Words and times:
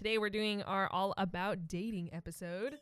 Today 0.00 0.16
we're 0.16 0.30
doing 0.30 0.62
our 0.62 0.88
all 0.90 1.12
about 1.18 1.68
dating 1.68 2.08
episode. 2.14 2.78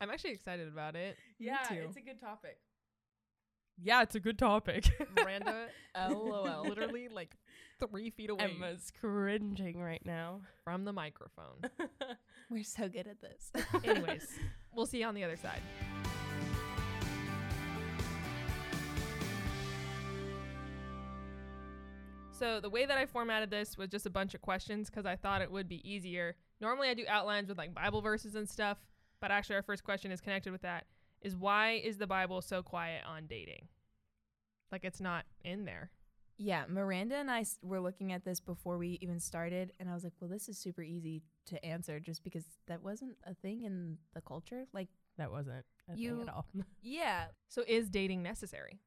I'm 0.00 0.10
actually 0.10 0.32
excited 0.32 0.66
about 0.66 0.96
it. 0.96 1.16
Yeah, 1.38 1.58
it's 1.70 1.96
a 1.96 2.00
good 2.00 2.20
topic. 2.20 2.56
Yeah, 3.80 4.02
it's 4.02 4.16
a 4.16 4.20
good 4.20 4.36
topic. 4.36 4.90
Miranda, 5.16 5.68
lol, 6.10 6.64
literally 6.64 7.06
like 7.06 7.36
three 7.78 8.10
feet 8.10 8.30
away 8.30 8.50
Emma's 8.56 8.90
cringing 9.00 9.80
right 9.80 10.04
now. 10.04 10.40
from 10.64 10.84
the 10.84 10.92
microphone. 10.92 11.70
We're 12.50 12.64
so 12.64 12.88
good 12.88 13.06
at 13.06 13.20
this. 13.20 13.52
Anyways, 13.84 14.26
we'll 14.74 14.86
see 14.86 14.98
you 14.98 15.06
on 15.06 15.14
the 15.14 15.22
other 15.22 15.36
side. 15.36 15.62
So 22.40 22.58
the 22.60 22.70
way 22.70 22.86
that 22.86 22.98
I 22.98 23.06
formatted 23.06 23.50
this 23.50 23.76
was 23.78 23.88
just 23.88 24.06
a 24.06 24.10
bunch 24.10 24.34
of 24.34 24.40
questions 24.40 24.90
because 24.90 25.06
I 25.06 25.14
thought 25.14 25.42
it 25.42 25.50
would 25.52 25.68
be 25.68 25.88
easier. 25.88 26.34
Normally 26.60 26.88
I 26.88 26.94
do 26.94 27.04
outlines 27.08 27.48
with 27.48 27.58
like 27.58 27.72
Bible 27.74 28.00
verses 28.00 28.34
and 28.34 28.48
stuff, 28.48 28.78
but 29.20 29.30
actually 29.30 29.56
our 29.56 29.62
first 29.62 29.84
question 29.84 30.10
is 30.10 30.20
connected 30.20 30.50
with 30.50 30.62
that. 30.62 30.86
Is 31.20 31.36
why 31.36 31.72
is 31.84 31.98
the 31.98 32.06
Bible 32.06 32.40
so 32.42 32.62
quiet 32.62 33.02
on 33.06 33.26
dating? 33.28 33.68
Like 34.72 34.84
it's 34.84 35.00
not 35.00 35.24
in 35.44 35.64
there. 35.66 35.90
yeah, 36.38 36.64
Miranda 36.68 37.16
and 37.16 37.30
I 37.30 37.40
s- 37.40 37.58
were 37.62 37.80
looking 37.80 38.12
at 38.12 38.24
this 38.24 38.40
before 38.40 38.78
we 38.78 38.98
even 39.02 39.20
started, 39.20 39.72
and 39.78 39.90
I 39.90 39.92
was 39.94 40.02
like, 40.04 40.14
well, 40.20 40.30
this 40.30 40.48
is 40.48 40.56
super 40.56 40.80
easy 40.82 41.22
to 41.46 41.62
answer 41.64 42.00
just 42.00 42.24
because 42.24 42.44
that 42.68 42.82
wasn't 42.82 43.16
a 43.26 43.34
thing 43.34 43.64
in 43.64 43.98
the 44.14 44.22
culture. 44.22 44.64
Like, 44.72 44.88
That 45.18 45.30
wasn't 45.30 45.66
a 45.90 45.94
thing 45.94 46.22
at 46.22 46.28
all. 46.34 46.46
yeah. 46.82 47.26
So 47.48 47.62
is 47.68 47.90
dating 47.90 48.22
necessary? 48.22 48.80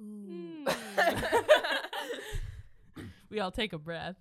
Mm. 0.00 0.64
we 3.30 3.40
all 3.40 3.50
take 3.50 3.72
a 3.72 3.78
breath. 3.78 4.16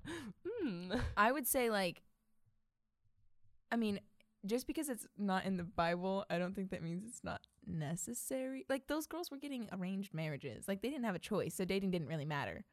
Mm. 0.63 0.99
I 1.17 1.31
would 1.31 1.47
say, 1.47 1.69
like, 1.69 2.01
I 3.71 3.75
mean, 3.75 3.99
just 4.45 4.67
because 4.67 4.89
it's 4.89 5.07
not 5.17 5.45
in 5.45 5.57
the 5.57 5.63
Bible, 5.63 6.25
I 6.29 6.37
don't 6.37 6.55
think 6.55 6.71
that 6.71 6.83
means 6.83 7.03
it's 7.05 7.23
not 7.23 7.41
necessary. 7.65 8.65
Like, 8.69 8.87
those 8.87 9.07
girls 9.07 9.29
were 9.29 9.37
getting 9.37 9.67
arranged 9.71 10.13
marriages. 10.13 10.67
Like, 10.67 10.81
they 10.81 10.89
didn't 10.89 11.05
have 11.05 11.15
a 11.15 11.19
choice, 11.19 11.55
so 11.55 11.65
dating 11.65 11.91
didn't 11.91 12.07
really 12.07 12.25
matter. 12.25 12.63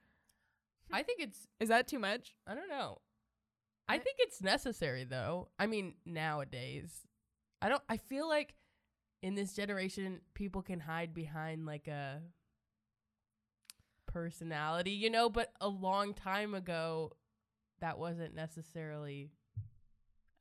I 0.93 1.03
think 1.03 1.21
it's 1.21 1.47
Is 1.61 1.69
that 1.71 1.89
too 1.89 1.99
much? 1.99 2.35
I 2.47 2.55
don't 2.55 2.69
know. 2.69 2.99
I 3.89 3.95
I- 3.95 3.99
think 3.99 4.17
it's 4.19 4.43
necessary 4.43 5.05
though. 5.05 5.49
I 5.59 5.67
mean, 5.67 5.95
nowadays. 6.05 7.07
I 7.63 7.69
don't 7.71 7.83
I 7.89 7.97
feel 7.97 8.29
like 8.29 8.55
in 9.23 9.35
this 9.35 9.55
generation 9.55 10.21
people 10.35 10.61
can 10.63 10.81
hide 10.81 11.15
behind 11.15 11.65
like 11.65 11.89
a 11.89 12.21
personality, 14.15 14.93
you 14.93 15.11
know, 15.11 15.29
but 15.29 15.53
a 15.61 15.69
long 15.69 16.15
time 16.15 16.55
ago 16.55 17.11
that 17.81 17.99
wasn't 17.99 18.35
necessarily 18.35 19.33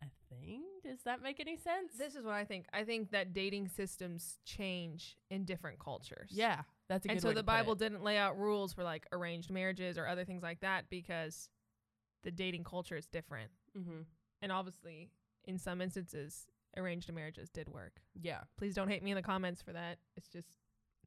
a 0.02 0.06
thing. 0.30 0.62
Does 0.86 1.00
that 1.06 1.24
make 1.24 1.40
any 1.40 1.58
sense? 1.58 1.94
This 1.98 2.16
is 2.16 2.24
what 2.24 2.36
I 2.36 2.46
think. 2.46 2.68
I 2.72 2.84
think 2.84 3.12
that 3.12 3.34
dating 3.34 3.68
systems 3.70 4.38
change 4.46 5.18
in 5.32 5.44
different 5.44 5.80
cultures. 5.80 6.30
yeah, 6.32 6.62
that's 6.88 7.06
a 7.08 7.12
and 7.12 7.22
so 7.22 7.34
the 7.34 7.44
Bible 7.44 7.74
didn't 7.74 8.04
lay 8.04 8.18
out 8.18 8.38
rules 8.38 8.74
for 8.74 8.84
like 8.84 9.08
arranged 9.12 9.50
marriages 9.50 9.98
or 9.98 10.08
other 10.08 10.24
things 10.24 10.44
like 10.44 10.60
that 10.62 10.86
because 10.90 11.50
the 12.24 12.32
dating 12.32 12.64
culture 12.64 12.96
is 12.96 13.08
different. 13.08 13.50
Mm-hmm. 13.78 14.02
And 14.44 14.52
obviously, 14.52 15.10
in 15.46 15.58
some 15.58 15.82
instances, 15.82 16.46
arranged 16.78 17.12
marriages 17.12 17.50
did 17.50 17.70
work. 17.70 18.02
Yeah. 18.22 18.42
Please 18.58 18.76
don't 18.76 18.90
hate 18.90 19.02
me 19.02 19.12
in 19.12 19.16
the 19.16 19.24
comments 19.24 19.62
for 19.62 19.74
that. 19.74 19.98
It's 20.16 20.30
just 20.30 20.50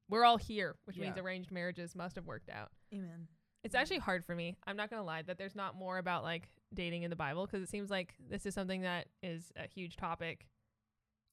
we're 0.08 0.24
all 0.24 0.36
here, 0.36 0.76
which 0.84 0.96
means 0.96 1.16
arranged 1.18 1.50
marriages 1.50 1.94
must 1.94 2.16
have 2.16 2.26
worked 2.26 2.48
out. 2.48 2.70
Amen. 2.92 3.28
It's 3.64 3.74
actually 3.74 3.98
hard 3.98 4.24
for 4.24 4.34
me. 4.34 4.56
I'm 4.66 4.76
not 4.76 4.90
gonna 4.90 5.02
lie 5.02 5.22
that 5.22 5.38
there's 5.38 5.56
not 5.56 5.74
more 5.74 5.98
about 5.98 6.22
like 6.22 6.48
dating 6.72 7.02
in 7.02 7.10
the 7.10 7.16
Bible 7.16 7.46
because 7.46 7.62
it 7.62 7.68
seems 7.68 7.90
like 7.90 8.14
this 8.30 8.46
is 8.46 8.54
something 8.54 8.82
that 8.82 9.08
is 9.22 9.52
a 9.56 9.66
huge 9.66 9.96
topic, 9.96 10.46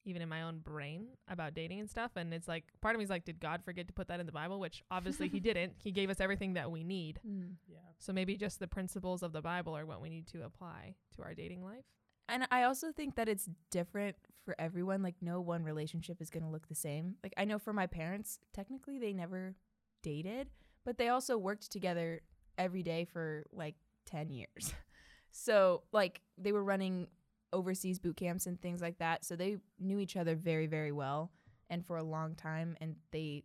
even 0.05 0.21
in 0.21 0.29
my 0.29 0.41
own 0.41 0.59
brain 0.59 1.09
about 1.27 1.53
dating 1.53 1.79
and 1.79 1.89
stuff. 1.89 2.11
And 2.15 2.33
it's 2.33 2.47
like 2.47 2.63
part 2.81 2.95
of 2.95 2.99
me 2.99 3.03
is 3.03 3.09
like, 3.09 3.25
did 3.25 3.39
God 3.39 3.61
forget 3.63 3.87
to 3.87 3.93
put 3.93 4.07
that 4.07 4.19
in 4.19 4.25
the 4.25 4.31
Bible? 4.31 4.59
Which 4.59 4.83
obviously 4.89 5.27
He 5.27 5.39
didn't. 5.41 5.73
He 5.77 5.91
gave 5.91 6.09
us 6.09 6.19
everything 6.19 6.53
that 6.53 6.71
we 6.71 6.83
need. 6.83 7.19
Mm. 7.27 7.57
Yeah. 7.67 7.77
So 7.99 8.13
maybe 8.13 8.35
just 8.35 8.59
the 8.59 8.67
principles 8.67 9.21
of 9.21 9.31
the 9.31 9.41
Bible 9.41 9.77
are 9.77 9.85
what 9.85 10.01
we 10.01 10.09
need 10.09 10.27
to 10.27 10.43
apply 10.43 10.95
to 11.15 11.21
our 11.21 11.35
dating 11.35 11.63
life. 11.63 11.85
And 12.29 12.47
I 12.51 12.63
also 12.63 12.91
think 12.91 13.15
that 13.15 13.27
it's 13.27 13.49
different 13.69 14.15
for 14.45 14.55
everyone. 14.59 15.01
Like, 15.03 15.15
no 15.21 15.41
one 15.41 15.63
relationship 15.63 16.21
is 16.21 16.29
going 16.29 16.43
to 16.43 16.49
look 16.49 16.67
the 16.67 16.75
same. 16.75 17.15
Like, 17.23 17.33
I 17.37 17.45
know 17.45 17.59
for 17.59 17.73
my 17.73 17.87
parents, 17.87 18.39
technically, 18.53 18.97
they 18.97 19.13
never 19.13 19.55
dated, 20.01 20.49
but 20.85 20.97
they 20.97 21.09
also 21.09 21.37
worked 21.37 21.71
together 21.71 22.21
every 22.57 22.83
day 22.83 23.05
for 23.05 23.45
like 23.51 23.75
10 24.05 24.29
years. 24.29 24.73
so, 25.31 25.83
like, 25.91 26.21
they 26.37 26.51
were 26.51 26.63
running 26.63 27.07
overseas 27.51 27.99
boot 27.99 28.17
camps 28.17 28.47
and 28.47 28.59
things 28.61 28.81
like 28.81 28.99
that. 28.99 29.25
So, 29.25 29.35
they 29.35 29.57
knew 29.79 29.99
each 29.99 30.15
other 30.15 30.35
very, 30.35 30.67
very 30.67 30.91
well 30.91 31.31
and 31.69 31.85
for 31.85 31.97
a 31.97 32.03
long 32.03 32.35
time. 32.35 32.77
And 32.79 32.95
they 33.11 33.43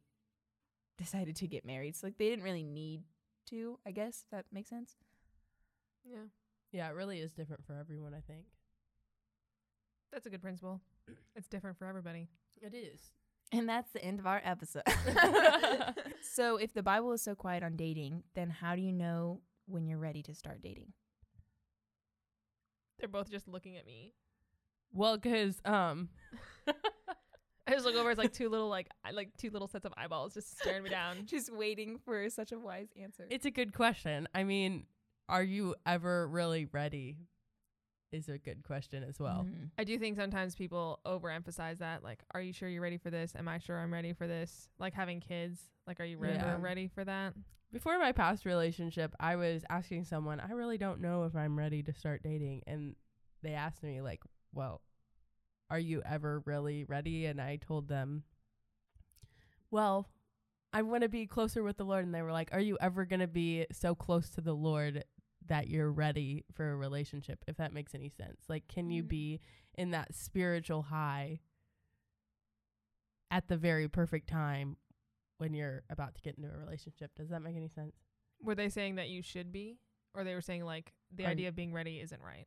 decided 0.97 1.37
to 1.37 1.47
get 1.47 1.65
married. 1.65 1.97
So, 1.97 2.07
like, 2.07 2.19
they 2.19 2.29
didn't 2.29 2.45
really 2.45 2.65
need 2.65 3.03
to, 3.51 3.79
I 3.87 3.91
guess, 3.91 4.25
that 4.31 4.47
makes 4.53 4.71
sense. 4.71 4.97
Yeah, 6.05 6.27
Yeah, 6.73 6.89
it 6.89 6.95
really 6.95 7.21
is 7.21 7.33
different 7.33 7.65
for 7.65 7.75
everyone, 7.75 8.15
I 8.15 8.21
think. 8.21 8.45
That's 10.13 10.27
a 10.27 10.31
good 10.31 10.43
principle. 10.43 10.81
It's 11.37 11.49
different 11.49 11.79
for 11.79 11.87
everybody. 11.87 12.29
It 12.61 12.75
is. 12.75 13.13
And 13.53 13.69
that's 13.69 13.91
the 13.93 14.05
end 14.05 14.19
of 14.19 14.27
our 14.27 14.43
episode. 14.45 14.83
so, 16.21 16.57
if 16.57 16.75
the 16.75 16.83
Bible 16.83 17.13
is 17.13 17.23
so 17.23 17.35
quiet 17.35 17.63
on 17.63 17.77
dating, 17.77 18.25
then 18.35 18.51
how 18.51 18.77
do 18.77 18.83
you 18.83 18.93
know 18.93 19.41
when 19.67 19.87
you're 19.87 19.99
ready 19.99 20.23
to 20.25 20.35
start 20.35 20.61
dating? 20.63 20.93
They're 22.99 23.09
both 23.09 23.31
just 23.31 23.49
looking 23.49 23.77
at 23.77 23.87
me. 23.87 24.13
Well, 24.93 25.19
cuz 25.19 25.61
um 25.65 26.09
I 26.67 27.73
just 27.73 27.85
look 27.85 27.95
over. 27.95 28.11
It's 28.11 28.19
like 28.19 28.33
two 28.33 28.49
little 28.49 28.69
like 28.69 28.89
I 29.05 29.11
like 29.11 29.37
two 29.37 29.51
little 29.51 29.69
sets 29.69 29.85
of 29.85 29.93
eyeballs 29.97 30.35
just 30.35 30.59
staring 30.59 30.83
me 30.83 30.91
down. 30.91 31.27
Just 31.27 31.53
waiting 31.53 31.99
for 31.99 32.29
such 32.31 32.51
a 32.51 32.59
wise 32.59 32.89
answer. 33.01 33.27
It's 33.31 33.47
a 33.47 33.51
good 33.51 33.75
question. 33.75 34.27
I 34.35 34.45
mean, 34.45 34.87
are 35.29 35.43
you 35.43 35.75
ever 35.87 36.27
really 36.27 36.65
ready? 36.65 37.19
Is 38.11 38.31
a 38.31 38.39
good 38.39 38.63
question 38.63 39.05
as 39.05 39.21
well. 39.21 39.45
Mhm. 39.45 39.71
I 39.77 39.85
do 39.85 39.99
think 39.99 40.17
sometimes 40.17 40.55
people 40.55 40.99
overemphasize 41.05 41.77
that. 41.79 42.03
Like, 42.03 42.25
are 42.31 42.41
you 42.41 42.55
sure 42.55 42.67
you're 42.67 42.81
ready 42.81 42.97
for 42.97 43.11
this? 43.11 43.37
Am 43.37 43.47
I 43.49 43.59
sure 43.59 43.79
I'm 43.79 43.93
ready 43.93 44.15
for 44.15 44.27
this? 44.27 44.71
Like 44.79 44.95
having 44.95 45.21
kids. 45.21 45.71
Like, 45.87 46.01
are 46.01 46.05
you 46.05 46.17
ready, 46.17 46.37
Yeah. 46.39 46.57
ready 46.59 46.89
for 46.89 47.05
that? 47.05 47.35
Before 47.71 47.99
my 47.99 48.13
past 48.13 48.47
relationship, 48.47 49.15
I 49.21 49.37
was 49.37 49.63
asking 49.69 50.05
someone, 50.05 50.41
I 50.41 50.53
really 50.53 50.79
don't 50.79 51.03
know 51.03 51.25
if 51.25 51.37
I'm 51.37 51.59
ready 51.59 51.83
to 51.83 51.93
start 51.93 52.23
dating. 52.23 52.63
And 52.67 52.97
they 53.43 53.53
asked 53.53 53.83
me, 53.83 54.01
like, 54.01 54.23
well, 54.55 54.81
are 55.69 55.79
you 55.79 56.01
ever 56.07 56.41
really 56.47 56.85
ready? 56.85 57.27
And 57.27 57.43
I 57.43 57.57
told 57.57 57.89
them, 57.89 58.25
well, 59.71 60.09
I 60.73 60.81
want 60.81 61.03
to 61.03 61.11
be 61.11 61.27
closer 61.27 61.63
with 61.63 61.77
the 61.77 61.85
Lord. 61.85 62.07
And 62.07 62.15
they 62.15 62.23
were 62.23 62.33
like, 62.33 62.49
are 62.53 62.61
you 62.61 62.79
ever 62.81 63.05
going 63.05 63.21
to 63.21 63.27
be 63.27 63.67
so 63.71 63.95
close 63.95 64.31
to 64.31 64.41
the 64.41 64.55
Lord 64.55 65.05
that 65.49 65.69
you're 65.69 65.91
ready 65.93 66.45
for 66.53 66.71
a 66.71 66.77
relationship? 66.77 67.45
If 67.47 67.57
that 67.59 67.73
makes 67.73 67.95
any 67.95 68.09
sense. 68.09 68.43
Like, 68.49 68.69
can 68.69 68.91
you 68.91 69.03
Mhm. 69.03 69.09
be 69.09 69.41
in 69.77 69.91
that 69.91 70.15
spiritual 70.15 70.83
high 70.83 71.41
at 73.31 73.49
the 73.49 73.57
very 73.57 73.89
perfect 73.89 74.29
time 74.29 74.77
when 75.39 75.55
you're 75.55 75.83
about 75.91 76.15
to 76.15 76.21
get 76.23 76.37
into 76.37 76.49
a 76.53 76.57
relationship? 76.57 77.15
Does 77.15 77.29
that 77.31 77.43
make 77.43 77.57
any 77.57 77.69
sense? 77.69 77.95
Were 78.43 78.55
they 78.55 78.69
saying 78.69 78.97
that 78.97 79.09
you 79.09 79.23
should 79.23 79.53
be, 79.53 79.79
or 80.15 80.25
they 80.25 80.35
were 80.35 80.41
saying 80.41 80.65
like 80.65 80.95
the 81.11 81.25
I'm- 81.25 81.33
idea 81.33 81.49
of 81.49 81.55
being 81.57 81.73
ready 81.73 82.01
isn't 82.01 82.23
right? 82.23 82.47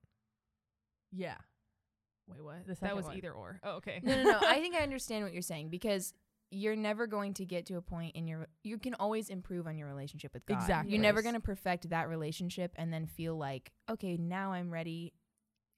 Yeah. 1.11 1.37
Wait, 2.27 2.41
what? 2.43 2.65
The 2.65 2.75
that 2.75 2.95
was 2.95 3.05
one. 3.05 3.17
either 3.17 3.31
or. 3.33 3.59
Oh, 3.63 3.73
okay. 3.77 3.99
no, 4.03 4.15
no, 4.23 4.31
no. 4.31 4.39
I 4.47 4.59
think 4.61 4.75
I 4.75 4.79
understand 4.83 5.23
what 5.25 5.33
you're 5.33 5.41
saying 5.41 5.69
because 5.69 6.13
you're 6.51 6.75
never 6.75 7.07
going 7.07 7.33
to 7.35 7.45
get 7.45 7.65
to 7.67 7.77
a 7.77 7.81
point 7.81 8.15
in 8.15 8.27
your. 8.27 8.47
You 8.63 8.77
can 8.77 8.93
always 8.95 9.29
improve 9.29 9.67
on 9.67 9.77
your 9.77 9.87
relationship 9.87 10.33
with 10.33 10.45
God. 10.45 10.55
Exactly. 10.55 10.91
You're 10.93 11.01
never 11.01 11.21
going 11.21 11.35
to 11.35 11.39
perfect 11.39 11.89
that 11.89 12.09
relationship 12.09 12.73
and 12.75 12.91
then 12.93 13.05
feel 13.07 13.37
like, 13.37 13.71
okay, 13.89 14.17
now 14.17 14.51
I'm 14.51 14.69
ready. 14.69 15.13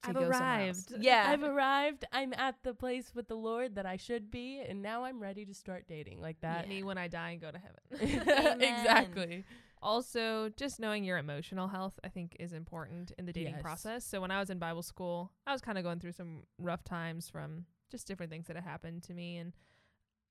To 0.04 0.10
I've 0.10 0.16
go 0.16 0.22
somewhere 0.32 0.68
else. 0.68 0.86
arrived. 0.90 0.94
Yeah. 1.04 1.26
I've 1.30 1.44
arrived. 1.44 2.04
I'm 2.12 2.34
at 2.34 2.56
the 2.64 2.74
place 2.74 3.14
with 3.16 3.30
the 3.30 3.36
Lord 3.38 3.76
that 3.76 3.86
I 3.86 3.96
should 3.96 4.30
be, 4.32 4.60
and 4.68 4.82
now 4.82 5.06
I'm 5.06 5.22
ready 5.22 5.46
to 5.46 5.54
start 5.54 5.86
dating 5.88 6.20
like 6.20 6.42
that. 6.42 6.68
Me 6.68 6.84
when 6.84 6.98
I 6.98 7.08
die 7.08 7.30
and 7.30 7.40
go 7.42 7.52
to 7.52 7.58
heaven. 7.58 8.58
Exactly. 8.62 9.46
also, 9.82 10.50
just 10.58 10.80
knowing 10.80 11.04
your 11.04 11.18
emotional 11.18 11.68
health, 11.70 12.00
I 12.04 12.10
think, 12.10 12.36
is 12.40 12.52
important 12.54 13.12
in 13.18 13.26
the 13.26 13.32
dating 13.34 13.54
Yes. 13.54 13.62
process. 13.62 14.06
So 14.06 14.20
when 14.22 14.32
I 14.32 14.40
was 14.40 14.50
in 14.50 14.60
Bible 14.60 14.82
school, 14.84 15.32
I 15.48 15.52
was 15.54 15.62
kind 15.62 15.78
of 15.78 15.84
going 15.86 16.00
through 16.00 16.14
some 16.14 16.44
rough 16.58 16.84
times 16.84 17.30
from 17.30 17.66
just 17.92 18.08
different 18.08 18.32
things 18.32 18.48
that 18.48 18.56
had 18.56 18.66
happened 18.66 19.04
to 19.04 19.14
me, 19.14 19.38
and 19.38 19.54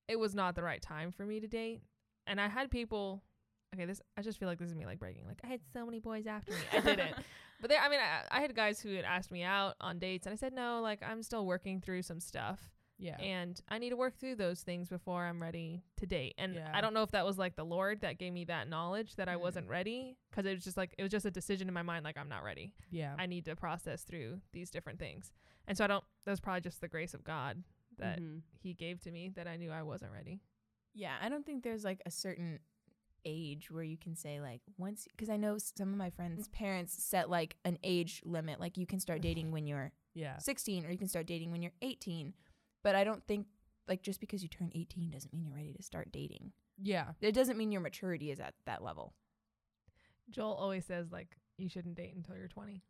it 0.08 0.18
was 0.18 0.34
not 0.34 0.54
the 0.54 0.62
right 0.62 0.82
time 0.82 1.10
for 1.12 1.24
me 1.26 1.40
to 1.40 1.46
date. 1.48 1.82
And 2.26 2.40
I 2.40 2.48
had 2.48 2.70
people. 2.70 3.22
Okay, 3.74 3.86
this 3.86 4.00
I 4.18 4.22
just 4.22 4.38
feel 4.38 4.48
like 4.48 4.58
this 4.58 4.68
is 4.68 4.74
me 4.74 4.84
like 4.86 4.98
breaking. 4.98 5.26
Like 5.26 5.40
I 5.44 5.46
had 5.46 5.60
so 5.72 5.86
many 5.86 5.98
boys 5.98 6.26
after 6.26 6.52
me. 6.52 6.58
I 6.72 6.80
didn't. 6.80 7.14
But 7.60 7.68
there, 7.70 7.80
I 7.80 7.88
mean, 7.88 8.00
I, 8.00 8.38
I 8.38 8.40
had 8.40 8.56
guys 8.56 8.80
who 8.80 8.92
had 8.96 9.04
asked 9.04 9.30
me 9.30 9.44
out 9.44 9.76
on 9.80 10.00
dates, 10.00 10.26
and 10.26 10.32
I 10.32 10.36
said 10.36 10.52
no. 10.52 10.80
Like 10.82 11.00
I'm 11.00 11.22
still 11.22 11.46
working 11.46 11.80
through 11.80 12.02
some 12.02 12.18
stuff. 12.18 12.58
Yeah. 12.98 13.16
and 13.18 13.60
I 13.68 13.78
need 13.78 13.90
to 13.90 13.96
work 13.96 14.16
through 14.16 14.36
those 14.36 14.60
things 14.60 14.88
before 14.88 15.24
I'm 15.24 15.42
ready 15.42 15.82
to 15.96 16.06
date. 16.06 16.34
And 16.38 16.54
Yeah. 16.54 16.70
I 16.72 16.80
don't 16.80 16.92
know 16.94 17.02
if 17.02 17.10
that 17.12 17.24
was 17.26 17.36
like 17.38 17.56
the 17.56 17.64
Lord 17.64 18.00
that 18.02 18.16
gave 18.18 18.32
me 18.32 18.44
that 18.44 18.68
knowledge 18.68 19.16
that 19.16 19.28
I 19.28 19.34
Mm. 19.34 19.40
wasn't 19.40 19.68
ready 19.68 20.16
because 20.30 20.44
it 20.46 20.54
was 20.54 20.62
just 20.62 20.76
like 20.76 20.94
it 20.98 21.02
was 21.02 21.10
just 21.10 21.24
a 21.26 21.30
decision 21.30 21.66
in 21.66 21.74
my 21.74 21.82
mind 21.82 22.04
like 22.04 22.16
I'm 22.18 22.28
not 22.28 22.44
ready. 22.44 22.74
yeah. 22.90 23.14
I 23.18 23.26
need 23.26 23.44
to 23.46 23.56
process 23.56 24.02
through 24.02 24.40
these 24.52 24.70
different 24.70 24.98
things. 25.00 25.32
And 25.66 25.76
so 25.76 25.82
I 25.84 25.86
don't 25.88 26.04
that 26.26 26.30
was 26.32 26.38
probably 26.40 26.60
just 26.60 26.80
the 26.80 26.86
grace 26.88 27.14
of 27.14 27.24
God 27.24 27.62
that 28.02 28.20
Mhm. 28.20 28.42
he 28.58 28.74
gave 28.74 29.00
to 29.02 29.10
me 29.10 29.30
that 29.30 29.46
I 29.48 29.56
knew 29.56 29.70
I 29.70 29.82
wasn't 29.82 30.12
ready. 30.12 30.40
Yeah, 30.94 31.16
I 31.20 31.28
don't 31.28 31.44
think 31.46 31.62
there's 31.62 31.84
like 31.84 32.02
a 32.04 32.10
certain 32.10 32.60
age 33.24 33.70
where 33.70 33.84
you 33.84 33.96
can 33.96 34.16
say 34.16 34.40
like 34.40 34.60
once 34.76 35.06
because 35.10 35.30
I 35.30 35.36
know 35.36 35.56
some 35.56 35.88
of 35.90 35.96
my 35.96 36.10
friends' 36.10 36.48
parents 36.48 37.02
set 37.02 37.30
like 37.30 37.56
an 37.64 37.78
age 37.84 38.20
limit 38.24 38.58
like 38.60 38.76
you 38.76 38.86
can 38.86 38.98
start 39.00 39.20
dating 39.28 39.52
when 39.52 39.66
you're 39.66 39.92
Yeah. 40.14 40.38
16 40.38 40.84
or 40.84 40.90
you 40.90 40.98
can 40.98 41.08
start 41.08 41.26
dating 41.26 41.52
when 41.52 41.62
you're 41.62 41.72
18. 41.82 42.34
But 42.82 42.94
I 42.96 43.04
don't 43.04 43.24
think 43.26 43.46
like 43.88 44.02
just 44.02 44.20
because 44.20 44.42
you 44.42 44.48
turn 44.48 44.70
18 44.74 45.10
doesn't 45.10 45.32
mean 45.32 45.44
you're 45.46 45.54
ready 45.56 45.72
to 45.72 45.82
start 45.82 46.10
dating. 46.12 46.52
Yeah. 46.78 47.12
It 47.20 47.32
doesn't 47.32 47.56
mean 47.56 47.70
your 47.72 47.80
maturity 47.80 48.30
is 48.30 48.40
at 48.40 48.54
that 48.66 48.82
level. 48.82 49.14
Joel 50.30 50.54
always 50.54 50.84
says 50.84 51.12
like 51.12 51.36
you 51.58 51.68
shouldn't 51.68 51.94
date 51.96 52.14
until 52.14 52.36
you're 52.36 52.48
20. 52.48 52.82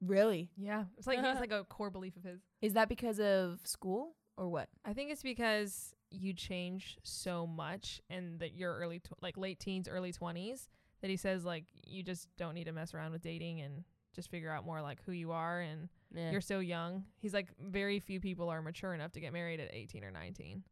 Really? 0.00 0.50
Yeah. 0.56 0.84
It's 0.98 1.06
like 1.06 1.18
it's 1.18 1.40
like 1.40 1.50
a 1.52 1.64
core 1.64 1.90
belief 1.90 2.16
of 2.16 2.24
his. 2.24 2.40
Is 2.60 2.74
that 2.74 2.88
because 2.88 3.18
of 3.20 3.60
school 3.64 4.16
or 4.38 4.48
what? 4.48 4.68
I 4.84 4.92
think 4.94 5.10
it's 5.10 5.22
because 5.22 5.94
you 6.10 6.32
change 6.32 6.96
so 7.02 7.46
much 7.46 8.00
in 8.08 8.38
that 8.38 8.54
your 8.54 8.74
early 8.78 9.00
tw- 9.00 9.20
like 9.22 9.36
late 9.36 9.58
teens, 9.60 9.88
early 9.88 10.12
20s 10.12 10.68
that 11.02 11.10
he 11.10 11.16
says 11.16 11.44
like 11.44 11.64
you 11.86 12.02
just 12.02 12.28
don't 12.38 12.54
need 12.54 12.64
to 12.64 12.72
mess 12.72 12.94
around 12.94 13.12
with 13.12 13.20
dating 13.22 13.60
and 13.60 13.84
just 14.14 14.30
figure 14.30 14.50
out 14.50 14.64
more 14.64 14.80
like 14.80 15.02
who 15.04 15.12
you 15.12 15.32
are 15.32 15.60
and 15.60 15.88
Yeah. 16.14 16.30
you're 16.30 16.40
so 16.40 16.60
young. 16.60 17.04
He's 17.20 17.34
like 17.34 17.48
very 17.60 18.00
few 18.00 18.20
people 18.20 18.48
are 18.48 18.62
mature 18.62 18.94
enough 18.94 19.12
to 19.12 19.20
get 19.20 19.32
married 19.34 19.60
at 19.60 19.74
18 19.74 20.02
or 20.02 20.10
19, 20.10 20.64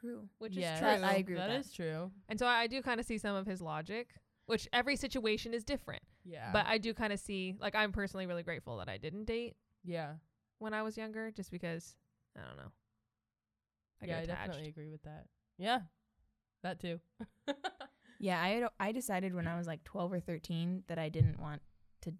True. 0.00 0.28
which 0.38 0.54
yeah, 0.54 0.74
is 0.74 0.80
That- 0.80 0.98
true. 0.98 1.06
I 1.08 1.12
agree 1.14 1.34
with 1.34 1.42
That 1.44 1.48
that. 1.48 1.60
is 1.60 1.72
true. 1.72 2.10
And 2.28 2.38
so 2.38 2.46
I, 2.46 2.60
I 2.62 2.66
do 2.66 2.82
kind 2.82 3.00
of 3.00 3.06
see 3.06 3.16
some 3.18 3.34
of 3.36 3.46
his 3.46 3.62
logic, 3.62 4.08
which 4.46 4.68
every 4.72 4.96
situation 4.96 5.54
is 5.54 5.64
different. 5.64 6.02
Yeah. 6.24 6.50
But 6.52 6.66
I 6.66 6.76
do 6.78 6.92
kind 6.94 7.12
of 7.12 7.18
see 7.20 7.56
like 7.58 7.74
I'm 7.74 7.90
personally 7.92 8.26
really 8.26 8.42
grateful 8.42 8.76
that 8.78 8.88
I 8.90 8.98
didn't 8.98 9.24
date 9.24 9.56
yeah. 9.82 10.14
when 10.58 10.74
I 10.74 10.82
was 10.82 10.96
younger 10.98 11.30
just 11.30 11.50
because 11.50 11.96
I 12.36 12.46
don't 12.46 12.56
know. 12.58 12.70
I 14.04 14.06
yeah, 14.08 14.20
get 14.20 14.30
I 14.30 14.32
attached. 14.32 14.46
definitely 14.46 14.68
agree 14.70 14.88
with 14.90 15.02
that. 15.04 15.26
Yeah. 15.58 15.80
That 16.62 16.80
too. 16.80 17.00
Yeah, 18.20 18.40
I 18.40 18.48
had- 18.48 18.68
I 18.80 18.92
decided 18.92 19.34
when 19.34 19.46
I 19.46 19.56
was 19.58 19.66
like 19.66 19.84
12 19.84 20.12
or 20.14 20.20
13 20.20 20.84
that 20.86 20.98
I 20.98 21.08
didn't 21.10 21.38
want 21.38 21.60
to 22.02 22.14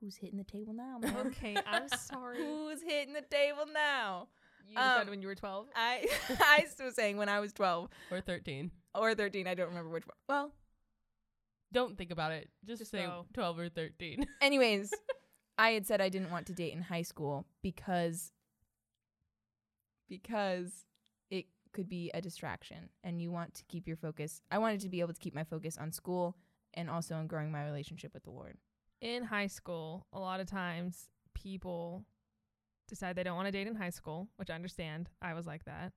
Who's 0.00 0.16
hitting 0.16 0.36
the 0.38 0.44
table 0.44 0.74
now, 0.74 0.98
man? 0.98 1.16
Okay, 1.28 1.56
I'm 1.66 1.88
sorry. 1.98 2.38
Who's 2.38 2.82
hitting 2.82 3.14
the 3.14 3.22
table 3.22 3.64
now? 3.72 4.28
You 4.68 4.74
decided 4.76 5.02
Um, 5.04 5.08
when 5.10 5.22
you 5.22 5.28
were 5.28 5.34
12? 5.34 5.68
I 5.74 6.06
I 6.40 6.66
was 6.84 6.94
saying 6.94 7.16
when 7.16 7.28
I 7.30 7.40
was 7.40 7.52
12 7.54 7.88
or 8.10 8.20
13. 8.20 8.70
or 8.94 9.14
13, 9.14 9.46
I 9.46 9.54
don't 9.54 9.68
remember 9.68 9.88
which 9.90 10.04
one. 10.06 10.16
Well, 10.28 10.52
Don't 11.72 11.96
think 11.96 12.10
about 12.10 12.32
it. 12.32 12.50
Just, 12.66 12.80
Just 12.80 12.90
say 12.90 13.06
go. 13.06 13.24
12 13.34 13.58
or 13.60 13.68
13. 13.70 14.26
anyways, 14.42 14.92
I 15.56 15.70
had 15.70 15.86
said 15.86 16.00
I 16.02 16.08
didn't 16.10 16.30
want 16.30 16.46
to 16.48 16.52
date 16.52 16.72
in 16.74 16.82
high 16.82 17.02
school 17.02 17.46
because 17.62 18.32
because 20.08 20.84
it 21.30 21.46
could 21.72 21.88
be 21.88 22.10
a 22.14 22.20
distraction 22.20 22.88
and 23.04 23.20
you 23.20 23.30
want 23.30 23.54
to 23.54 23.64
keep 23.68 23.86
your 23.86 23.96
focus. 23.96 24.40
I 24.50 24.58
wanted 24.58 24.80
to 24.80 24.88
be 24.88 25.00
able 25.00 25.12
to 25.12 25.20
keep 25.20 25.34
my 25.34 25.44
focus 25.44 25.76
on 25.78 25.92
school 25.92 26.36
and 26.74 26.88
also 26.90 27.14
on 27.14 27.26
growing 27.26 27.50
my 27.52 27.64
relationship 27.64 28.14
with 28.14 28.24
the 28.24 28.30
Lord. 28.30 28.56
in 29.00 29.22
high 29.22 29.46
school, 29.46 30.06
a 30.12 30.18
lot 30.18 30.40
of 30.40 30.48
times 30.48 31.08
people 31.32 32.04
decide 32.88 33.14
they 33.14 33.22
don't 33.22 33.36
want 33.36 33.46
to 33.46 33.52
date 33.52 33.68
in 33.68 33.76
high 33.76 33.90
school, 33.90 34.28
which 34.36 34.50
I 34.50 34.54
understand. 34.56 35.08
I 35.22 35.34
was 35.34 35.46
like 35.46 35.64
that. 35.66 35.92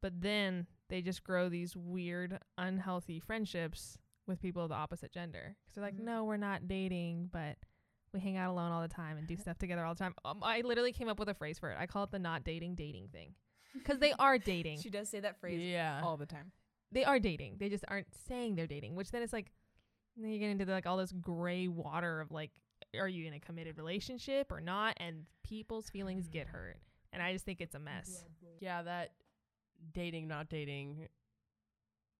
But 0.00 0.20
then 0.22 0.66
they 0.88 1.02
just 1.02 1.22
grow 1.22 1.48
these 1.48 1.76
weird, 1.76 2.40
unhealthy 2.58 3.20
friendships 3.20 3.96
with 4.26 4.40
people 4.40 4.62
of 4.64 4.70
the 4.70 4.74
opposite 4.74 5.12
gender. 5.12 5.54
Because 5.64 5.74
they're 5.76 5.84
like, 5.84 5.96
Mhm. 5.96 6.04
no, 6.04 6.24
we're 6.24 6.36
not 6.36 6.66
dating, 6.66 7.28
but 7.28 7.58
we 8.12 8.20
hang 8.20 8.36
out 8.36 8.50
alone 8.50 8.72
all 8.72 8.82
the 8.82 8.88
time 8.88 9.16
and 9.16 9.26
do 9.26 9.36
stuff 9.36 9.58
together 9.58 9.84
all 9.84 9.94
the 9.94 9.98
time. 9.98 10.14
Um, 10.24 10.40
I 10.42 10.60
literally 10.62 10.92
came 10.92 11.08
up 11.08 11.18
with 11.18 11.28
a 11.28 11.34
phrase 11.34 11.58
for 11.58 11.70
it. 11.70 11.76
I 11.78 11.86
call 11.86 12.04
it 12.04 12.10
the 12.10 12.18
not 12.18 12.44
dating 12.44 12.74
dating 12.74 13.08
thing. 13.08 13.34
Because 13.74 13.98
they 13.98 14.12
are 14.18 14.38
dating. 14.52 14.80
She 14.80 14.90
does 14.90 15.08
say 15.08 15.20
that 15.20 15.40
phrase 15.40 15.60
yeah. 15.60 16.00
all 16.04 16.16
the 16.16 16.26
time. 16.26 16.52
they 16.90 17.04
are 17.04 17.18
dating. 17.18 17.56
They 17.58 17.68
just 17.68 17.84
aren't 17.88 18.08
saying 18.28 18.54
they're 18.54 18.66
dating, 18.66 18.94
which 18.94 19.10
then 19.10 19.22
it's 19.22 19.32
like 19.32 19.52
then 20.16 20.30
you 20.30 20.38
get 20.38 20.50
into 20.50 20.64
the, 20.64 20.72
like 20.72 20.86
all 20.86 20.98
this 20.98 21.12
gray 21.12 21.68
water 21.68 22.20
of 22.20 22.30
like, 22.30 22.50
are 22.98 23.08
you 23.08 23.26
in 23.26 23.34
a 23.34 23.40
committed 23.40 23.78
relationship 23.78 24.52
or 24.52 24.60
not? 24.60 24.94
And 24.98 25.24
people's 25.42 25.88
feelings 25.88 26.28
get 26.28 26.46
hurt. 26.48 26.78
And 27.12 27.22
I 27.22 27.32
just 27.32 27.44
think 27.44 27.60
it's 27.60 27.74
a 27.74 27.78
mess. 27.78 28.24
Yeah, 28.60 28.82
that 28.82 29.12
dating, 29.94 30.28
not 30.28 30.48
dating 30.48 31.08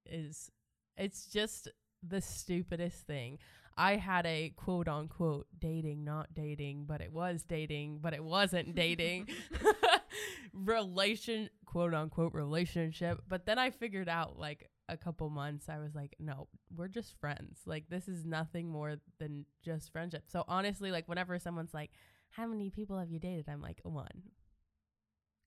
is, 0.06 0.50
it's 0.96 1.26
just 1.26 1.68
the 2.06 2.20
stupidest 2.20 3.06
thing. 3.06 3.38
I 3.76 3.96
had 3.96 4.26
a 4.26 4.50
quote 4.56 4.86
unquote 4.88 5.46
dating, 5.58 6.04
not 6.04 6.34
dating, 6.34 6.84
but 6.86 7.00
it 7.00 7.12
was 7.12 7.42
dating, 7.42 7.98
but 8.02 8.12
it 8.12 8.22
wasn't 8.22 8.74
dating 8.74 9.28
relation, 10.52 11.48
quote 11.66 11.94
unquote 11.94 12.34
relationship. 12.34 13.22
But 13.28 13.46
then 13.46 13.58
I 13.58 13.70
figured 13.70 14.08
out 14.08 14.38
like 14.38 14.68
a 14.88 14.96
couple 14.96 15.30
months, 15.30 15.68
I 15.68 15.78
was 15.78 15.94
like, 15.94 16.16
no, 16.18 16.48
we're 16.74 16.88
just 16.88 17.18
friends. 17.18 17.60
Like, 17.66 17.88
this 17.88 18.08
is 18.08 18.24
nothing 18.26 18.68
more 18.68 18.96
than 19.18 19.46
just 19.64 19.90
friendship. 19.92 20.24
So 20.28 20.44
honestly, 20.48 20.90
like, 20.90 21.08
whenever 21.08 21.38
someone's 21.38 21.72
like, 21.72 21.90
how 22.30 22.46
many 22.46 22.68
people 22.70 22.98
have 22.98 23.10
you 23.10 23.18
dated? 23.18 23.48
I'm 23.48 23.62
like, 23.62 23.80
one. 23.84 24.22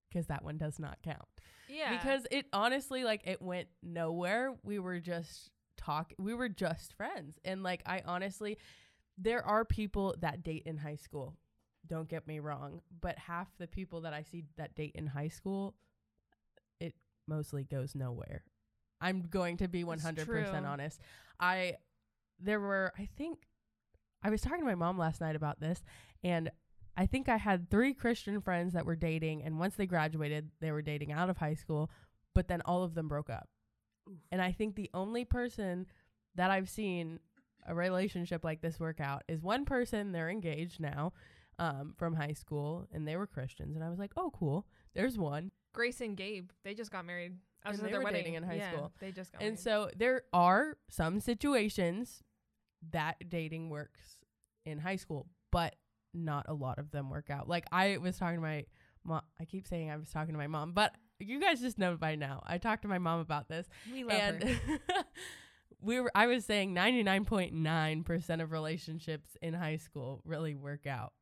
Because 0.10 0.28
that 0.28 0.44
one 0.44 0.58
does 0.58 0.80
not 0.80 0.98
count 1.04 1.28
Yeah. 1.68 1.92
because 1.98 2.26
it 2.32 2.46
honestly 2.54 3.04
like 3.04 3.22
it 3.28 3.42
went 3.42 3.68
nowhere 3.84 4.54
we 4.64 4.80
were 4.80 5.00
just 5.00 5.50
talk 5.78 6.14
we 6.18 6.34
were 6.34 6.50
just 6.50 6.94
friends. 6.94 7.40
And 7.44 7.64
like 7.64 7.82
i 7.86 8.02
honestly 8.06 8.58
there 9.18 9.46
are 9.46 9.64
people 9.64 10.16
that 10.20 10.44
date 10.44 10.64
in 10.66 10.78
high 10.78 10.96
school. 10.96 11.36
Don't 11.88 12.10
get 12.10 12.28
me 12.28 12.40
wrong 12.40 12.82
but 13.02 13.18
half 13.18 13.48
the 13.58 13.68
people 13.68 14.02
that 14.02 14.14
i 14.14 14.24
see 14.24 14.44
that 14.58 14.76
date 14.76 14.94
in 14.96 15.08
high 15.08 15.30
school 15.30 15.76
it 16.80 16.94
mostly 17.28 17.64
goes 17.64 17.96
nowhere. 17.96 18.44
I'm 19.02 19.22
going 19.24 19.58
to 19.58 19.68
be 19.68 19.84
100% 19.84 20.66
honest. 20.66 21.00
I 21.40 21.76
there 22.40 22.60
were 22.60 22.92
i 22.98 23.08
think 23.18 23.40
i 24.22 24.30
was 24.30 24.42
talking 24.42 24.60
to 24.60 24.66
my 24.66 24.76
mom 24.76 24.98
last 24.98 25.22
night 25.22 25.38
about 25.38 25.62
this 25.62 25.84
and 26.24 26.50
I 26.98 27.06
think 27.06 27.28
I 27.28 27.38
had 27.38 27.70
three 27.70 27.94
Christian 27.94 28.40
friends 28.42 28.74
that 28.74 28.86
were 28.86 28.96
dating, 28.96 29.44
and 29.44 29.60
once 29.60 29.76
they 29.76 29.86
graduated, 29.86 30.50
they 30.62 30.72
were 30.72 30.82
dating 30.82 31.12
out 31.12 31.30
of 31.30 31.38
high 31.38 31.56
school, 31.56 31.92
but 32.34 32.48
then 32.48 32.62
all 32.62 32.84
of 32.84 32.96
them 32.96 33.08
broke 33.08 33.30
up. 33.30 33.50
And 34.32 34.42
I 34.42 34.52
think 34.52 34.76
the 34.76 34.90
only 34.94 35.26
person 35.26 35.88
that 36.36 36.52
I've 36.52 36.70
seen 36.70 37.20
a 37.68 37.74
relationship 37.74 38.44
like 38.44 38.62
this 38.62 38.80
work 38.80 39.00
out 39.00 39.24
is 39.28 39.42
one 39.42 39.66
person, 39.66 40.12
they're 40.12 40.30
engaged 40.30 40.80
now 40.80 41.14
um, 41.58 41.94
from 41.98 42.14
high 42.16 42.34
school, 42.34 42.88
and 42.92 43.08
they 43.08 43.16
were 43.16 43.26
Christians. 43.28 43.76
And 43.76 43.84
I 43.84 43.90
was 43.90 43.98
like, 44.00 44.12
oh, 44.18 44.32
cool. 44.38 44.68
There's 44.94 45.18
one. 45.18 45.52
Grace 45.74 46.02
and 46.02 46.16
Gabe, 46.16 46.50
they 46.64 46.74
just 46.74 46.92
got 46.92 47.06
married. 47.06 47.38
I 47.64 47.70
was 47.72 47.80
at 47.80 47.86
they 47.86 47.92
their 47.92 48.00
were 48.00 48.06
wedding 48.06 48.22
dating 48.22 48.34
in 48.36 48.44
high 48.44 48.56
Yeah, 48.56 48.72
school. 48.72 48.92
They 49.00 49.12
just 49.12 49.32
got 49.32 49.42
And 49.42 49.52
married. 49.54 49.60
so 49.60 49.90
there 49.98 50.22
are 50.34 50.78
some 50.90 51.20
situations 51.20 52.22
that 52.92 53.16
dating 53.30 53.70
works 53.70 54.18
in 54.66 54.78
high 54.80 54.96
school, 54.98 55.28
but 55.52 55.76
not 56.14 56.46
a 56.48 56.54
lot 56.54 56.78
of 56.78 56.92
them 56.92 57.10
work 57.10 57.30
out. 57.30 57.50
Like 57.50 57.66
I 57.72 57.98
was 57.98 58.18
talking 58.18 58.36
to 58.38 58.42
my 58.42 58.66
mom. 59.04 59.22
I 59.40 59.46
keep 59.46 59.68
saying 59.68 59.90
I 59.90 59.98
was 59.98 60.10
talking 60.12 60.34
to 60.34 60.38
my 60.38 60.48
mom, 60.48 60.74
but 60.74 60.94
you 61.20 61.40
guys 61.40 61.62
just 61.62 61.78
know 61.78 61.96
by 61.96 62.16
now. 62.16 62.44
I 62.46 62.58
talked 62.58 62.82
to 62.84 62.88
my 62.88 62.98
mom 63.00 63.20
about 63.20 63.48
this, 63.48 63.68
We 63.92 64.04
love 64.04 64.14
and 64.14 64.44
her. 64.44 64.70
we 65.82 66.00
were. 66.00 66.12
I 66.16 66.28
was 66.28 66.46
saying 66.46 66.74
ninety 66.74 67.04
nine 67.04 67.26
point 67.26 67.54
nine 67.54 68.04
percent 68.04 68.42
of 68.42 68.52
relationships 68.52 69.38
in 69.42 69.54
high 69.54 69.78
school 69.78 70.22
really 70.26 70.56
work 70.56 70.88
out. 70.88 71.14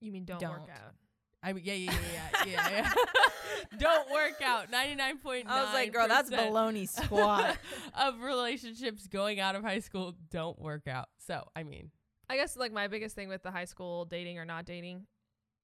you 0.00 0.12
mean 0.12 0.24
don't, 0.24 0.40
Don't. 0.40 0.50
work 0.50 0.70
out? 0.70 0.94
I 1.42 1.52
mean, 1.52 1.64
yeah, 1.64 1.74
yeah, 1.74 1.92
yeah, 1.92 2.44
yeah, 2.46 2.52
yeah. 2.52 2.70
yeah. 2.70 2.92
Don't 3.78 4.10
work 4.10 4.40
out. 4.44 4.70
Ninety 4.70 4.94
nine 4.94 5.18
point 5.18 5.46
nine. 5.46 5.58
I 5.58 5.64
was 5.64 5.74
like, 5.74 5.92
girl, 5.92 6.08
that's 6.08 6.30
baloney 6.30 6.88
squat. 6.88 7.56
of 7.94 8.20
relationships 8.20 9.06
going 9.06 9.40
out 9.40 9.54
of 9.54 9.62
high 9.62 9.80
school 9.80 10.14
don't 10.30 10.58
work 10.58 10.86
out. 10.88 11.06
So, 11.26 11.44
I 11.54 11.62
mean, 11.62 11.90
I 12.28 12.36
guess 12.36 12.56
like 12.56 12.72
my 12.72 12.88
biggest 12.88 13.14
thing 13.14 13.28
with 13.28 13.42
the 13.42 13.50
high 13.50 13.64
school 13.64 14.04
dating 14.04 14.38
or 14.38 14.44
not 14.44 14.64
dating, 14.64 15.06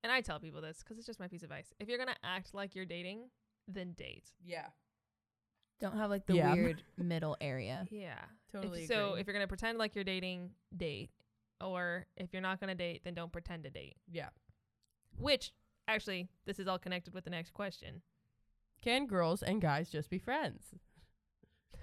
and 0.03 0.11
I 0.13 0.21
tell 0.21 0.39
people 0.41 0.61
this 0.61 0.79
because 0.83 0.99
it's 0.99 1.07
just 1.07 1.21
my 1.21 1.29
piece 1.29 1.43
of 1.43 1.51
advice. 1.51 1.73
If 1.81 1.89
you're 1.89 1.99
gonna 1.99 2.17
act 2.25 2.55
like 2.55 2.75
you're 2.75 2.85
dating, 2.85 3.29
then 3.69 3.93
date. 3.93 4.31
yeah, 4.45 4.67
Don't 5.81 5.97
have 5.97 6.11
like 6.11 6.27
the 6.27 6.35
Yeah. 6.35 6.53
weird 6.55 6.83
middle 6.97 7.37
area. 7.41 7.87
Yeah. 7.91 8.19
totally. 8.51 8.83
If, 8.83 8.89
so 8.89 9.11
agree. 9.11 9.21
if 9.21 9.27
you're 9.27 9.35
gonna 9.35 9.47
pretend 9.47 9.79
like 9.79 9.95
you're 9.95 10.05
dating, 10.05 10.51
date. 10.77 11.11
Or 11.61 12.07
if 12.17 12.33
you're 12.33 12.43
not 12.43 12.59
gonna 12.61 12.75
date, 12.75 13.03
then 13.05 13.15
don't 13.15 13.33
pretend 13.33 13.63
to 13.65 13.71
date. 13.71 13.97
yeah, 14.11 14.31
Which 15.17 15.53
actually, 15.87 16.29
this 16.45 16.59
is 16.59 16.67
all 16.67 16.79
connected 16.79 17.15
with 17.15 17.23
the 17.25 17.31
next 17.31 17.53
question. 17.55 18.03
can 18.83 19.07
girls 19.07 19.43
and 19.45 19.61
guys 19.63 19.89
just 19.89 20.11
be 20.11 20.19
friends? 20.19 20.75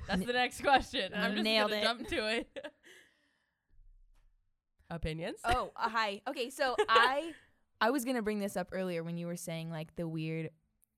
That's 0.08 0.26
the 0.26 0.34
next 0.34 0.62
question. 0.62 1.14
I'm 1.16 1.32
just 1.34 1.44
Nailed 1.46 1.70
gonna 1.72 1.82
it. 1.82 1.86
jump 1.86 2.08
to 2.10 2.28
it. 2.40 2.58
Opinions? 4.90 5.40
Oh, 5.46 5.72
uh, 5.76 5.90
hi. 5.90 6.22
Okay, 6.28 6.50
so 6.50 6.76
I 6.90 7.32
I 7.82 7.92
was 7.92 8.04
gonna 8.06 8.22
bring 8.22 8.40
this 8.40 8.58
up 8.58 8.70
earlier 8.72 9.04
when 9.04 9.18
you 9.18 9.28
were 9.28 9.36
saying 9.38 9.70
like 9.72 9.96
the 9.96 10.08
weird 10.08 10.50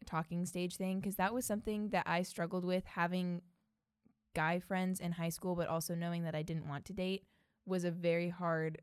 talking 0.05 0.45
stage 0.45 0.77
thing 0.77 0.99
because 0.99 1.15
that 1.17 1.33
was 1.33 1.45
something 1.45 1.89
that 1.89 2.07
I 2.07 2.23
struggled 2.23 2.65
with 2.65 2.85
having 2.85 3.41
guy 4.33 4.59
friends 4.59 4.99
in 4.99 5.11
high 5.11 5.29
school, 5.29 5.55
but 5.55 5.67
also 5.67 5.93
knowing 5.93 6.23
that 6.23 6.35
I 6.35 6.41
didn't 6.41 6.67
want 6.67 6.85
to 6.85 6.93
date 6.93 7.23
was 7.65 7.83
a 7.83 7.91
very 7.91 8.29
hard, 8.29 8.81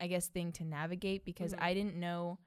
I 0.00 0.06
guess, 0.06 0.28
thing 0.28 0.52
to 0.52 0.64
navigate 0.64 1.24
because 1.24 1.52
Mhm. 1.52 1.62
I 1.62 1.74
didn't 1.74 1.96
know 1.96 2.38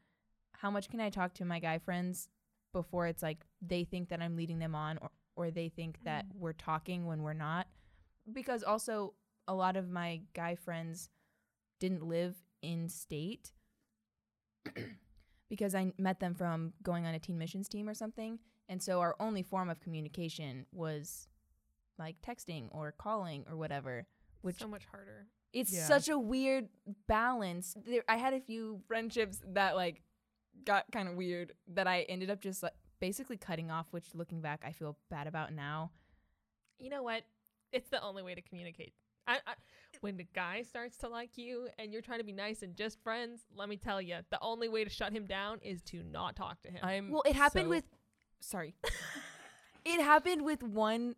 how 0.53 0.71
much 0.71 0.89
can 0.89 0.99
I 0.99 1.09
talk 1.09 1.33
to 1.35 1.45
my 1.45 1.59
guy 1.59 1.77
friends 1.77 2.29
before 2.71 3.07
it's 3.07 3.21
like 3.23 3.45
they 3.61 3.83
think 3.83 4.09
that 4.09 4.21
I'm 4.21 4.35
leading 4.35 4.59
them 4.59 4.75
on 4.75 4.97
or, 4.99 5.11
or 5.35 5.51
they 5.51 5.69
think 5.69 6.01
that 6.03 6.27
Mm. 6.27 6.35
we're 6.35 6.53
talking 6.53 7.05
when 7.05 7.21
we're 7.23 7.33
not. 7.33 7.67
Because 8.31 8.63
also, 8.63 9.15
a 9.47 9.53
lot 9.55 9.75
of 9.75 9.89
my 9.89 10.21
guy 10.33 10.55
friends 10.55 11.09
didn't 11.79 12.03
live 12.03 12.35
in 12.61 12.89
state 12.89 13.51
because 15.49 15.73
I 15.75 15.91
met 15.97 16.19
them 16.19 16.35
from 16.35 16.73
going 16.83 17.05
on 17.05 17.13
a 17.15 17.19
teen 17.19 17.37
missions 17.37 17.67
team 17.67 17.89
or 17.89 17.93
something. 17.93 18.39
And 18.67 18.81
so 18.81 18.99
our 18.99 19.15
only 19.19 19.41
form 19.41 19.69
of 19.69 19.79
communication 19.79 20.65
was 20.71 21.27
like 21.97 22.17
texting 22.21 22.67
or 22.71 22.91
calling 22.97 23.45
or 23.49 23.57
whatever, 23.57 24.05
which 24.41 24.59
so 24.59 24.67
much 24.67 24.85
harder. 24.85 25.27
it's 25.53 25.73
Yeah. 25.73 25.85
such 25.85 26.07
a 26.09 26.17
weird 26.19 26.69
balance. 27.07 27.75
There, 27.85 28.03
I 28.07 28.17
had 28.17 28.33
a 28.33 28.39
few 28.39 28.81
friendships 28.87 29.41
that 29.53 29.75
like 29.75 30.01
got 30.65 30.85
kind 30.91 31.07
of 31.09 31.15
weird 31.15 31.53
that 31.69 31.87
I 31.87 32.01
ended 32.03 32.29
up 32.29 32.41
just 32.41 32.61
like 32.61 32.73
basically 32.99 33.37
cutting 33.37 33.71
off, 33.71 33.87
which 33.91 34.13
looking 34.13 34.41
back 34.41 34.63
I 34.65 34.71
feel 34.71 34.97
bad 35.09 35.25
about 35.25 35.51
now. 35.53 35.91
You 36.77 36.89
know 36.89 37.01
what? 37.03 37.23
It's 37.71 37.89
the 37.89 38.01
only 38.01 38.23
way 38.23 38.35
to 38.35 38.41
communicate. 38.41 38.93
I, 39.27 39.35
I 39.45 39.53
when 40.01 40.17
the 40.17 40.25
guy 40.33 40.61
starts 40.61 40.97
to 40.97 41.07
like 41.09 41.37
you 41.37 41.67
and 41.77 41.91
you're 41.91 42.01
trying 42.01 42.19
to 42.19 42.25
be 42.25 42.31
nice 42.31 42.61
and 42.61 42.75
just 42.75 43.01
friends, 43.03 43.41
let 43.55 43.67
me 43.69 43.77
tell 43.77 44.01
you, 44.01 44.17
the 44.29 44.39
only 44.41 44.69
way 44.69 44.83
to 44.83 44.89
shut 44.89 45.11
him 45.11 45.25
down 45.25 45.59
is 45.61 45.81
to 45.83 46.01
not 46.03 46.35
talk 46.35 46.61
to 46.61 46.69
him. 46.69 46.79
I'm 46.83 47.11
Well, 47.11 47.23
it 47.25 47.35
happened 47.35 47.65
so- 47.65 47.69
with 47.69 47.83
sorry. 48.39 48.75
it 49.85 50.01
happened 50.01 50.43
with 50.45 50.63
one 50.63 51.15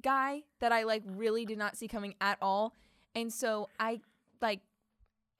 guy 0.00 0.42
that 0.60 0.72
I 0.72 0.84
like 0.84 1.02
really 1.06 1.44
did 1.44 1.58
not 1.58 1.76
see 1.76 1.88
coming 1.88 2.14
at 2.20 2.38
all. 2.40 2.74
And 3.14 3.32
so 3.32 3.68
I 3.78 4.00
like 4.40 4.60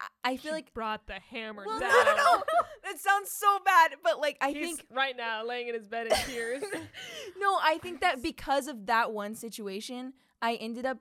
I, 0.01 0.33
I 0.33 0.37
feel 0.37 0.51
She 0.51 0.57
like 0.57 0.75
brought 0.75 1.07
the 1.07 1.15
hammer 1.31 1.65
well, 1.67 1.81
down. 1.81 1.91
no, 1.91 2.03
no, 2.05 2.15
no. 2.37 2.43
That 2.85 2.99
sounds 2.99 3.31
so 3.31 3.59
bad, 3.65 3.93
but 4.03 4.19
like 4.21 4.37
I 4.43 4.51
He's 4.51 4.77
think 4.77 4.81
right 4.93 5.17
now 5.17 5.47
laying 5.47 5.69
in 5.69 5.75
his 5.75 5.89
bed 5.89 6.09
in 6.09 6.13
tears. 6.27 6.63
no, 7.39 7.59
I 7.63 7.79
think 7.81 8.01
that 8.03 8.23
because 8.23 8.67
of 8.69 8.85
that 8.87 9.13
one 9.13 9.35
situation, 9.35 10.13
I 10.43 10.55
ended 10.57 10.85
up 10.85 10.99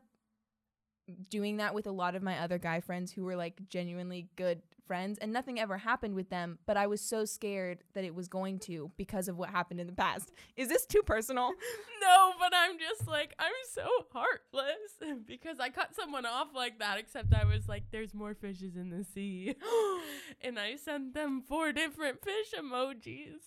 doing 1.29 1.57
that 1.57 1.73
with 1.73 1.87
a 1.87 1.91
lot 1.91 2.15
of 2.15 2.23
my 2.23 2.39
other 2.39 2.57
guy 2.57 2.79
friends 2.79 3.11
who 3.11 3.23
were 3.23 3.35
like 3.35 3.67
genuinely 3.69 4.27
good 4.35 4.61
friends 4.85 5.17
and 5.19 5.31
nothing 5.31 5.59
ever 5.59 5.77
happened 5.77 6.15
with 6.15 6.29
them, 6.29 6.59
but 6.65 6.75
I 6.75 6.87
was 6.87 6.99
so 6.99 7.23
scared 7.23 7.79
that 7.93 8.03
it 8.03 8.13
was 8.13 8.27
going 8.27 8.59
to 8.59 8.91
because 8.97 9.27
of 9.27 9.37
what 9.37 9.49
happened 9.49 9.79
in 9.79 9.87
the 9.87 9.93
past. 9.93 10.31
Is 10.57 10.67
this 10.67 10.85
too 10.85 11.01
personal? 11.05 11.51
No, 12.01 12.33
but 12.39 12.51
I'm 12.53 12.79
just 12.79 13.07
like 13.07 13.35
I'm 13.37 13.51
so 13.71 13.87
heartless 14.11 14.97
because 15.27 15.59
I 15.59 15.69
cut 15.69 15.95
someone 15.95 16.25
off 16.25 16.47
like 16.55 16.79
that. 16.79 16.97
Except 16.97 17.31
I 17.31 17.45
was 17.45 17.69
like, 17.69 17.83
"There's 17.91 18.15
more 18.15 18.33
fishes 18.33 18.75
in 18.75 18.89
the 18.89 19.03
sea," 19.03 19.55
and 20.41 20.57
I 20.57 20.77
sent 20.77 21.13
them 21.13 21.43
four 21.47 21.71
different 21.71 22.23
fish 22.23 22.53
emojis. 22.59 23.43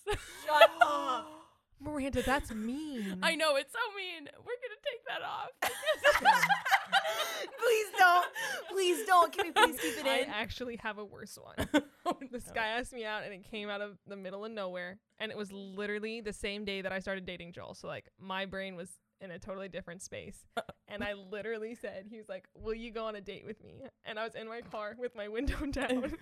Shut 0.46 0.70
up. 0.80 1.43
Miranda, 1.80 2.22
that's 2.22 2.52
mean. 2.52 3.18
I 3.22 3.34
know 3.34 3.56
it's 3.56 3.72
so 3.72 3.78
mean. 3.96 4.28
We're 4.38 4.60
gonna 4.62 4.80
take 4.82 5.04
that 5.08 5.22
off. 5.22 5.50
please 7.64 7.86
don't. 7.98 8.26
Please 8.70 9.06
don't. 9.06 9.32
Can 9.32 9.46
we 9.46 9.52
please 9.52 9.80
keep 9.80 9.98
it 9.98 10.00
in? 10.00 10.06
I 10.06 10.18
in? 10.20 10.30
actually 10.30 10.76
have 10.76 10.98
a 10.98 11.04
worse 11.04 11.38
one. 11.40 11.68
This 12.30 12.50
guy 12.54 12.66
asked 12.66 12.92
me 12.92 13.04
out 13.04 13.22
and 13.24 13.32
it 13.32 13.48
came 13.50 13.70
out 13.70 13.80
of 13.80 13.96
the 14.06 14.16
middle 14.16 14.44
of 14.44 14.52
nowhere. 14.52 14.98
And 15.18 15.30
it 15.30 15.38
was 15.38 15.50
literally 15.52 16.20
the 16.20 16.32
same 16.32 16.64
day 16.64 16.82
that 16.82 16.92
I 16.92 16.98
started 16.98 17.24
dating 17.24 17.52
Joel. 17.52 17.74
So, 17.74 17.86
like, 17.86 18.08
my 18.20 18.44
brain 18.44 18.76
was 18.76 18.90
in 19.20 19.30
a 19.30 19.38
totally 19.38 19.68
different 19.68 20.02
space. 20.02 20.44
And 20.86 21.02
I 21.02 21.14
literally 21.14 21.74
said, 21.74 22.06
he 22.10 22.18
was 22.18 22.28
like, 22.28 22.46
Will 22.54 22.74
you 22.74 22.90
go 22.90 23.06
on 23.06 23.16
a 23.16 23.20
date 23.20 23.44
with 23.46 23.64
me? 23.64 23.82
And 24.04 24.18
I 24.18 24.24
was 24.24 24.34
in 24.34 24.48
my 24.48 24.60
car 24.60 24.96
with 24.98 25.14
my 25.16 25.28
window 25.28 25.56
down. 25.66 26.12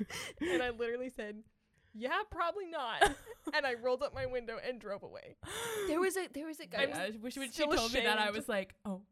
and 0.40 0.62
I 0.62 0.70
literally 0.70 1.10
said, 1.10 1.42
Yeah, 1.94 2.20
probably 2.30 2.66
not. 2.66 3.02
and 3.54 3.66
I 3.66 3.74
rolled 3.74 4.02
up 4.02 4.14
my 4.14 4.26
window 4.26 4.56
and 4.66 4.80
drove 4.80 5.02
away. 5.02 5.36
There 5.88 6.00
was 6.00 6.16
a 6.16 6.28
there 6.32 6.46
was 6.46 6.60
a 6.60 6.66
guy. 6.66 6.84
I 6.94 7.12
wish 7.20 7.36
when 7.36 7.50
she 7.50 7.64
told 7.64 7.92
me 7.92 8.00
that 8.00 8.18
I 8.18 8.30
was 8.30 8.48
like, 8.48 8.74
"Oh 8.84 9.02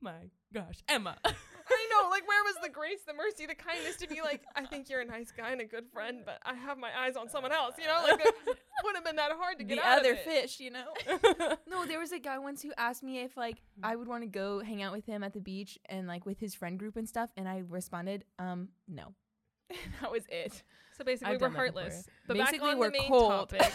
my 0.00 0.30
gosh, 0.52 0.82
Emma." 0.88 1.16
I 1.66 1.88
know, 1.90 2.10
like, 2.10 2.28
where 2.28 2.42
was 2.44 2.56
the 2.62 2.68
grace, 2.68 3.00
the 3.06 3.14
mercy, 3.14 3.46
the 3.46 3.54
kindness 3.54 3.96
to 3.96 4.06
be 4.06 4.20
like, 4.20 4.42
I 4.54 4.66
think 4.66 4.90
you're 4.90 5.00
a 5.00 5.04
nice 5.06 5.30
guy 5.30 5.50
and 5.50 5.62
a 5.62 5.64
good 5.64 5.86
friend, 5.92 6.20
but 6.24 6.38
I 6.44 6.52
have 6.52 6.76
my 6.76 6.90
eyes 6.94 7.16
on 7.16 7.30
someone 7.30 7.52
else, 7.52 7.76
you 7.78 7.86
know? 7.86 8.02
Like, 8.02 8.20
it 8.20 8.34
wouldn't 8.84 8.96
have 8.96 9.04
been 9.04 9.16
that 9.16 9.32
hard 9.32 9.58
to 9.58 9.64
get 9.64 9.78
the 9.78 9.86
out 9.86 10.00
other 10.00 10.12
of 10.12 10.18
it. 10.18 10.24
fish, 10.24 10.60
you 10.60 10.70
know. 10.70 11.56
No, 11.66 11.86
there 11.86 11.98
was 11.98 12.12
a 12.12 12.18
guy 12.18 12.38
once 12.38 12.60
who 12.60 12.70
asked 12.76 13.02
me 13.02 13.20
if 13.20 13.36
like 13.36 13.62
I 13.82 13.96
would 13.96 14.08
want 14.08 14.22
to 14.24 14.28
go 14.28 14.60
hang 14.60 14.82
out 14.82 14.92
with 14.92 15.06
him 15.06 15.24
at 15.24 15.32
the 15.32 15.40
beach 15.40 15.78
and 15.86 16.06
like 16.06 16.26
with 16.26 16.38
his 16.38 16.54
friend 16.54 16.78
group 16.78 16.96
and 16.96 17.08
stuff, 17.08 17.30
and 17.36 17.48
I 17.48 17.62
responded, 17.66 18.24
um, 18.38 18.68
no. 18.86 19.14
that 20.00 20.10
was 20.10 20.24
it. 20.28 20.62
So 20.96 21.04
basically, 21.04 21.34
I've 21.34 21.40
we're 21.40 21.48
done 21.48 21.54
that 21.54 21.74
before. 21.74 21.80
heartless. 21.82 22.08
But 22.28 22.36
Basically, 22.36 22.58
back 22.60 22.68
on 22.74 22.78
we're 22.78 22.90
the 22.90 22.98
main 22.98 23.08
cold. 23.08 23.48
topic, 23.50 23.72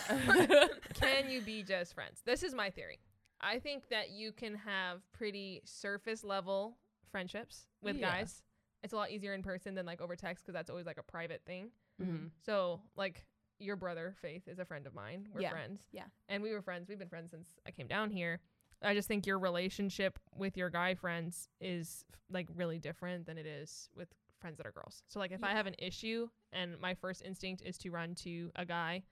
can 0.93 1.29
you 1.29 1.41
be 1.41 1.63
just 1.63 1.93
friends? 1.93 2.21
This 2.25 2.43
is 2.43 2.53
my 2.53 2.69
theory. 2.69 2.99
I 3.41 3.59
think 3.59 3.89
that 3.89 4.09
you 4.11 4.31
can 4.31 4.55
have 4.55 5.01
pretty 5.13 5.61
surface 5.65 6.23
level 6.23 6.77
friendships 7.11 7.67
with 7.81 7.97
Yeah. 7.97 8.09
guys. 8.09 8.43
It's 8.83 8.93
a 8.93 8.95
lot 8.95 9.11
easier 9.11 9.33
in 9.33 9.43
person 9.43 9.75
than 9.75 9.85
like 9.85 10.01
over 10.01 10.15
text 10.15 10.43
because 10.45 10.53
that's 10.53 10.69
always 10.69 10.85
like 10.85 10.97
a 10.97 11.03
private 11.03 11.41
thing. 11.45 11.69
mm-hmm. 12.01 12.27
So 12.45 12.81
like 12.95 13.25
your 13.59 13.75
brother 13.75 14.15
Faith 14.21 14.47
is 14.47 14.59
a 14.59 14.65
friend 14.65 14.87
of 14.87 14.93
mine. 14.93 15.27
We're 15.33 15.41
Yeah. 15.41 15.49
friends. 15.51 15.81
Yeah. 15.91 16.05
And 16.29 16.41
we 16.41 16.51
were 16.53 16.61
friends. 16.61 16.87
We've 16.87 16.99
been 16.99 17.09
friends 17.09 17.31
since 17.31 17.49
I 17.67 17.71
came 17.71 17.87
down 17.87 18.09
here. 18.11 18.39
I 18.81 18.93
just 18.93 19.09
think 19.09 19.27
your 19.27 19.39
relationship 19.39 20.17
with 20.37 20.55
your 20.55 20.69
guy 20.69 20.93
friends 20.95 21.49
is 21.59 22.05
like 22.29 22.47
really 22.55 22.79
different 22.79 23.25
than 23.25 23.37
it 23.37 23.45
is 23.45 23.89
with 23.95 24.07
friends 24.39 24.57
that 24.57 24.65
are 24.65 24.71
girls. 24.71 25.03
So 25.07 25.19
like 25.19 25.31
if 25.31 25.43
I 25.43 25.51
have 25.51 25.67
an 25.67 25.75
issue 25.77 26.27
and 26.53 26.79
my 26.79 26.93
first 26.93 27.21
instinct 27.23 27.61
is 27.63 27.77
to 27.79 27.89
run 27.91 28.15
to 28.15 28.51
a 28.55 28.65
guy, 28.65 29.03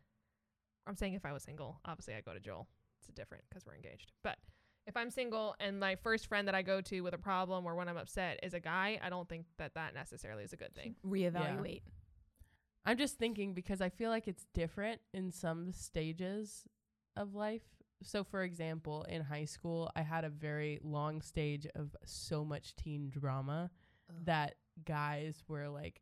I'm 0.88 0.96
saying 0.96 1.14
if 1.14 1.26
I 1.26 1.34
was 1.34 1.44
single, 1.44 1.80
obviously 1.86 2.16
I 2.16 2.22
go 2.22 2.34
to 2.34 2.40
Joel. 2.40 2.68
It's 3.00 3.14
different 3.14 3.44
because 3.50 3.66
we're 3.66 3.76
engaged. 3.76 4.12
But 4.24 4.38
if 4.88 4.96
I'm 4.96 5.12
single 5.12 5.56
and 5.60 5.80
my 5.80 5.96
first 5.96 6.28
friend 6.28 6.48
that 6.48 6.56
I 6.56 6.62
go 6.62 6.82
to 6.82 7.02
with 7.02 7.14
a 7.14 7.18
problem 7.18 7.66
or 7.66 7.76
when 7.76 7.90
I'm 7.90 7.98
upset 7.98 8.40
is 8.42 8.54
a 8.54 8.60
guy, 8.60 9.00
I 9.04 9.10
don't 9.10 9.28
think 9.28 9.46
that 9.58 9.76
that 9.76 9.94
necessarily 9.94 10.44
is 10.44 10.54
a 10.54 10.58
good 10.58 10.74
thing. 10.74 10.96
Reevaluate. 11.06 11.82
I'm 12.86 12.98
just 12.98 13.18
thinking 13.18 13.54
because 13.54 13.82
I 13.82 13.90
feel 13.90 14.10
like 14.10 14.30
it's 14.30 14.46
different 14.54 15.02
in 15.14 15.32
some 15.32 15.74
stages 15.74 16.64
of 17.18 17.36
life. 17.36 17.64
So, 18.02 18.24
for 18.24 18.44
example, 18.44 19.04
in 19.10 19.24
high 19.24 19.46
school, 19.46 19.92
I 19.96 20.04
had 20.04 20.24
a 20.24 20.30
very 20.30 20.80
long 20.82 21.22
stage 21.22 21.68
of 21.76 21.96
so 22.06 22.46
much 22.46 22.76
teen 22.76 23.10
drama 23.10 23.72
that 24.24 24.56
guys 24.86 25.44
were 25.48 25.70
like 25.70 26.02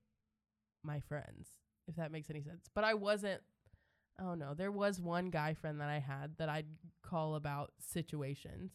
my 0.83 0.99
friends, 0.99 1.47
if 1.87 1.95
that 1.95 2.11
makes 2.11 2.29
any 2.29 2.41
sense. 2.41 2.65
But 2.73 2.83
I 2.83 2.93
wasn't, 2.93 3.41
oh 4.21 4.35
no, 4.35 4.53
there 4.53 4.71
was 4.71 4.99
one 5.01 5.29
guy 5.29 5.53
friend 5.53 5.81
that 5.81 5.89
I 5.89 5.99
had 5.99 6.37
that 6.37 6.49
I'd 6.49 6.67
call 7.03 7.35
about 7.35 7.73
situations, 7.79 8.71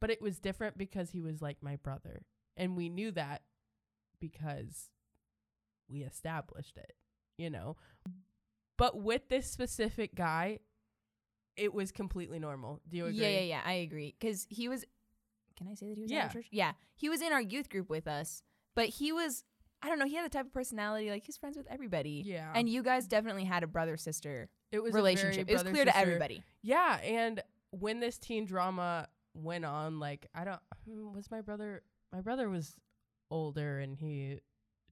but 0.00 0.10
it 0.10 0.20
was 0.20 0.38
different 0.38 0.76
because 0.78 1.10
he 1.10 1.20
was 1.20 1.40
like 1.42 1.58
my 1.62 1.76
brother. 1.76 2.22
And 2.56 2.76
we 2.76 2.88
knew 2.88 3.10
that 3.12 3.42
because 4.20 4.90
we 5.88 6.00
established 6.02 6.76
it, 6.78 6.94
you 7.36 7.50
know. 7.50 7.76
But 8.78 9.00
with 9.00 9.28
this 9.28 9.50
specific 9.50 10.14
guy, 10.14 10.58
it 11.56 11.72
was 11.72 11.92
completely 11.92 12.38
normal. 12.38 12.80
Do 12.88 12.96
you 12.96 13.06
agree? 13.06 13.22
Yeah, 13.22 13.28
yeah, 13.30 13.40
yeah. 13.40 13.60
I 13.64 13.72
agree. 13.74 14.14
Because 14.18 14.46
he 14.50 14.68
was. 14.68 14.84
Can 15.56 15.68
I 15.68 15.74
say 15.74 15.86
that 15.88 15.96
he 15.96 16.02
was 16.02 16.10
in 16.10 16.16
Yeah. 16.16 16.24
our 16.24 16.32
church? 16.32 16.46
Yeah, 16.50 16.72
he 16.94 17.08
was 17.08 17.22
in 17.22 17.32
our 17.32 17.40
youth 17.40 17.70
group 17.70 17.88
with 17.88 18.06
us, 18.06 18.42
but 18.76 18.88
he 18.88 19.10
was. 19.12 19.42
I 19.82 19.88
don't 19.88 19.98
know. 19.98 20.06
He 20.06 20.14
had 20.14 20.24
the 20.24 20.30
type 20.30 20.46
of 20.46 20.52
personality 20.52 21.10
like 21.10 21.24
he's 21.24 21.36
friends 21.36 21.56
with 21.56 21.66
everybody. 21.68 22.22
Yeah. 22.24 22.50
And 22.54 22.66
you 22.66 22.82
guys 22.82 23.06
definitely 23.06 23.44
had 23.44 23.62
a 23.62 23.66
brother 23.66 23.96
sister 23.98 24.48
it 24.72 24.82
was 24.82 24.94
relationship. 24.94 25.48
It 25.48 25.52
was 25.52 25.62
clear 25.62 25.84
to 25.84 25.96
everybody. 25.96 26.42
Yeah, 26.62 26.98
and 26.98 27.42
when 27.70 28.00
this 28.00 28.18
teen 28.18 28.46
drama 28.46 29.08
went 29.34 29.64
on, 29.64 29.98
like 29.98 30.26
I 30.34 30.44
don't 30.44 30.60
was 30.86 31.30
my 31.30 31.40
brother 31.40 31.82
my 32.12 32.20
brother 32.20 32.48
was 32.48 32.76
older 33.30 33.80
and 33.80 33.96
he 33.96 34.40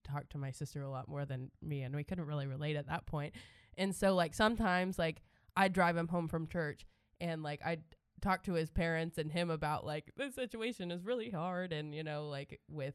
talked 0.03 0.31
to 0.31 0.39
my 0.39 0.51
sister 0.51 0.83
a 0.83 0.91
lot 0.91 1.09
more 1.09 1.25
than 1.25 1.51
me 1.63 1.83
and 1.83 1.95
we 1.95 2.05
couldn't 2.05 2.27
really 2.27 2.47
relate 2.47 2.77
at 2.77 2.89
that 2.89 3.07
point. 3.07 3.35
And 3.77 3.95
so 3.95 4.15
like 4.15 4.35
sometimes 4.35 4.99
like 4.99 5.23
I'd 5.57 5.73
drive 5.73 5.97
him 5.97 6.09
home 6.09 6.29
from 6.29 6.47
church 6.47 6.85
and 7.21 7.43
like 7.43 7.61
I'd 7.65 7.83
talk 8.21 8.43
to 8.45 8.55
his 8.55 8.71
parents 8.71 9.19
and 9.19 9.31
him 9.31 9.51
about 9.51 9.85
like 9.85 10.11
this 10.17 10.35
situation 10.35 10.91
is 10.91 11.05
really 11.05 11.31
hard 11.31 11.73
and 11.73 11.95
you 11.95 12.03
know 12.03 12.29
like 12.29 12.61
with 12.71 12.95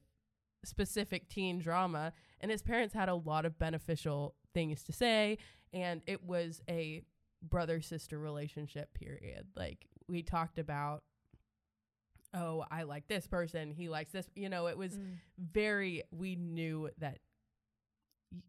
specific 0.65 1.29
teen 1.29 1.59
drama 1.59 2.11
and 2.41 2.51
his 2.51 2.61
parents 2.61 2.93
had 2.93 3.07
a 3.09 3.15
lot 3.15 3.45
of 3.45 3.57
beneficial 3.57 4.35
things 4.53 4.83
to 4.83 4.91
say 4.93 5.37
and 5.73 6.01
it 6.07 6.23
was 6.23 6.61
a 6.69 7.01
brother 7.41 7.79
sister 7.81 8.19
relationship 8.19 8.93
period 8.93 9.45
like 9.55 9.87
we 10.09 10.21
talked 10.21 10.59
about 10.59 11.03
oh 12.33 12.65
i 12.69 12.83
like 12.83 13.07
this 13.07 13.25
person 13.25 13.71
he 13.71 13.87
likes 13.89 14.11
this 14.11 14.27
you 14.35 14.49
know 14.49 14.67
it 14.67 14.77
was 14.77 14.93
Mm. 14.97 15.15
very 15.39 16.03
we 16.11 16.35
knew 16.35 16.89
that 16.97 17.19
y- 18.33 18.41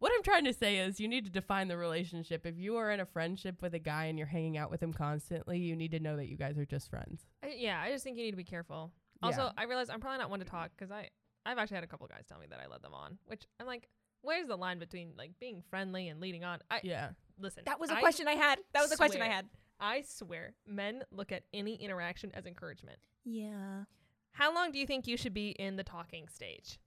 what 0.00 0.12
I'm 0.14 0.22
trying 0.22 0.44
to 0.44 0.52
say 0.52 0.78
is 0.78 1.00
you 1.00 1.08
need 1.08 1.24
to 1.24 1.30
define 1.30 1.68
the 1.68 1.78
relationship. 1.78 2.44
If 2.44 2.58
you 2.58 2.76
are 2.76 2.90
in 2.90 3.00
a 3.00 3.06
friendship 3.06 3.62
with 3.62 3.72
a 3.72 3.78
guy 3.78 4.06
and 4.06 4.18
you're 4.18 4.26
hanging 4.26 4.58
out 4.58 4.70
with 4.70 4.82
him 4.82 4.92
constantly, 4.92 5.58
you 5.60 5.74
need 5.74 5.92
to 5.92 6.00
know 6.00 6.16
that 6.16 6.26
you 6.26 6.36
guys 6.36 6.58
are 6.58 6.66
just 6.66 6.90
friends. 6.90 7.22
I, 7.42 7.54
yeah, 7.56 7.80
I 7.80 7.90
just 7.90 8.04
think 8.04 8.18
you 8.18 8.24
need 8.24 8.32
to 8.32 8.36
be 8.36 8.44
careful. 8.44 8.92
Also, 9.22 9.44
Yeah. 9.44 9.50
I 9.56 9.64
realize 9.64 9.88
I'm 9.88 10.00
probably 10.00 10.18
not 10.18 10.28
one 10.28 10.40
to 10.40 10.44
talk 10.44 10.72
because 10.76 10.90
I 10.90 11.08
I've 11.46 11.58
actually 11.58 11.76
had 11.76 11.84
a 11.84 11.88
couple 11.88 12.06
guys 12.06 12.24
tell 12.28 12.38
me 12.38 12.46
that 12.50 12.60
I 12.60 12.66
led 12.70 12.82
them 12.82 12.94
on, 12.94 13.18
which 13.26 13.46
I'm 13.60 13.66
like, 13.66 13.88
where's 14.22 14.46
the 14.46 14.56
line 14.56 14.78
between 14.78 15.12
like 15.16 15.32
being 15.38 15.62
friendly 15.70 16.08
and 16.08 16.20
leading 16.20 16.44
on? 16.44 16.60
I 16.70 16.80
Yeah. 16.82 17.10
listen. 17.38 17.62
That 17.66 17.78
was 17.80 17.90
a 17.90 17.96
I 17.96 18.00
question 18.00 18.26
I 18.28 18.32
had. 18.34 18.58
That 18.72 18.82
was 18.82 18.92
a 18.92 18.96
question 18.96 19.20
I 19.22 19.26
swear. 19.26 19.34
had. 19.36 19.46
I 19.80 20.02
swear, 20.02 20.54
men 20.66 21.02
look 21.10 21.32
at 21.32 21.42
any 21.52 21.74
interaction 21.74 22.30
as 22.34 22.46
encouragement. 22.46 22.98
Yeah. 23.24 23.84
How 24.32 24.54
long 24.54 24.72
do 24.72 24.78
you 24.78 24.86
think 24.86 25.06
you 25.06 25.16
should 25.16 25.34
be 25.34 25.50
in 25.50 25.76
the 25.76 25.84
talking 25.84 26.28
stage? 26.28 26.78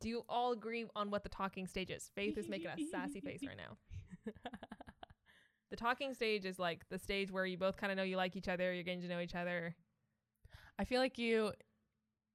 Do 0.00 0.08
you 0.08 0.22
all 0.28 0.52
agree 0.52 0.86
on 0.94 1.10
what 1.10 1.22
the 1.24 1.28
talking 1.28 1.66
stage 1.66 1.90
is? 1.90 2.10
Faith 2.14 2.38
is 2.38 2.48
making 2.48 2.68
a 2.68 2.76
sassy 2.90 3.20
face 3.20 3.40
right 3.46 3.56
now. 3.56 4.32
The 5.70 5.76
talking 5.76 6.14
stage 6.14 6.46
is 6.46 6.58
like 6.58 6.88
the 6.88 6.98
stage 6.98 7.30
where 7.30 7.44
you 7.44 7.58
both 7.58 7.76
kind 7.76 7.92
of 7.92 7.98
know 7.98 8.02
you 8.02 8.16
like 8.16 8.36
each 8.36 8.48
other, 8.48 8.72
you're 8.72 8.82
getting 8.84 9.02
to 9.02 9.08
know 9.08 9.20
each 9.20 9.34
other. 9.34 9.74
I 10.78 10.84
feel 10.84 10.98
like 10.98 11.18
you, 11.18 11.52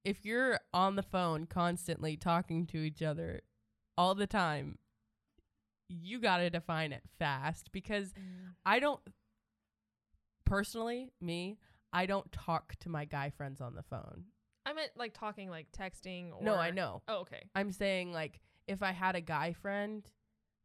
if 0.06 0.26
you're 0.26 0.60
on 0.74 0.96
the 0.96 1.04
phone 1.04 1.46
constantly 1.46 2.18
talking 2.18 2.66
to 2.68 2.78
each 2.78 3.02
other 3.02 3.42
all 3.98 4.16
the 4.16 4.28
time, 4.28 4.78
you 5.90 6.20
got 6.20 6.38
to 6.38 6.50
define 6.50 6.92
it 6.92 7.04
fast 7.20 7.72
because 7.72 8.10
mm. 8.10 8.54
I 8.66 8.80
don't, 8.80 9.00
personally, 10.46 11.10
me, 11.22 11.58
I 11.92 12.06
don't 12.06 12.32
talk 12.32 12.76
to 12.82 12.90
my 12.90 13.06
guy 13.06 13.30
friends 13.30 13.62
on 13.62 13.76
the 13.76 13.84
phone. 13.84 14.26
I 14.66 14.74
meant 14.74 14.92
like 14.96 15.14
talking, 15.14 15.50
like 15.50 15.68
texting. 15.78 16.32
Or 16.34 16.44
No, 16.44 16.56
I 16.56 16.72
know. 16.72 17.02
Oh, 17.08 17.20
okay. 17.22 17.44
I'm 17.54 17.72
saying 17.72 18.14
like 18.14 18.40
if 18.68 18.82
I 18.82 18.92
had 18.92 19.16
a 19.16 19.22
guy 19.22 19.54
friend, 19.54 20.10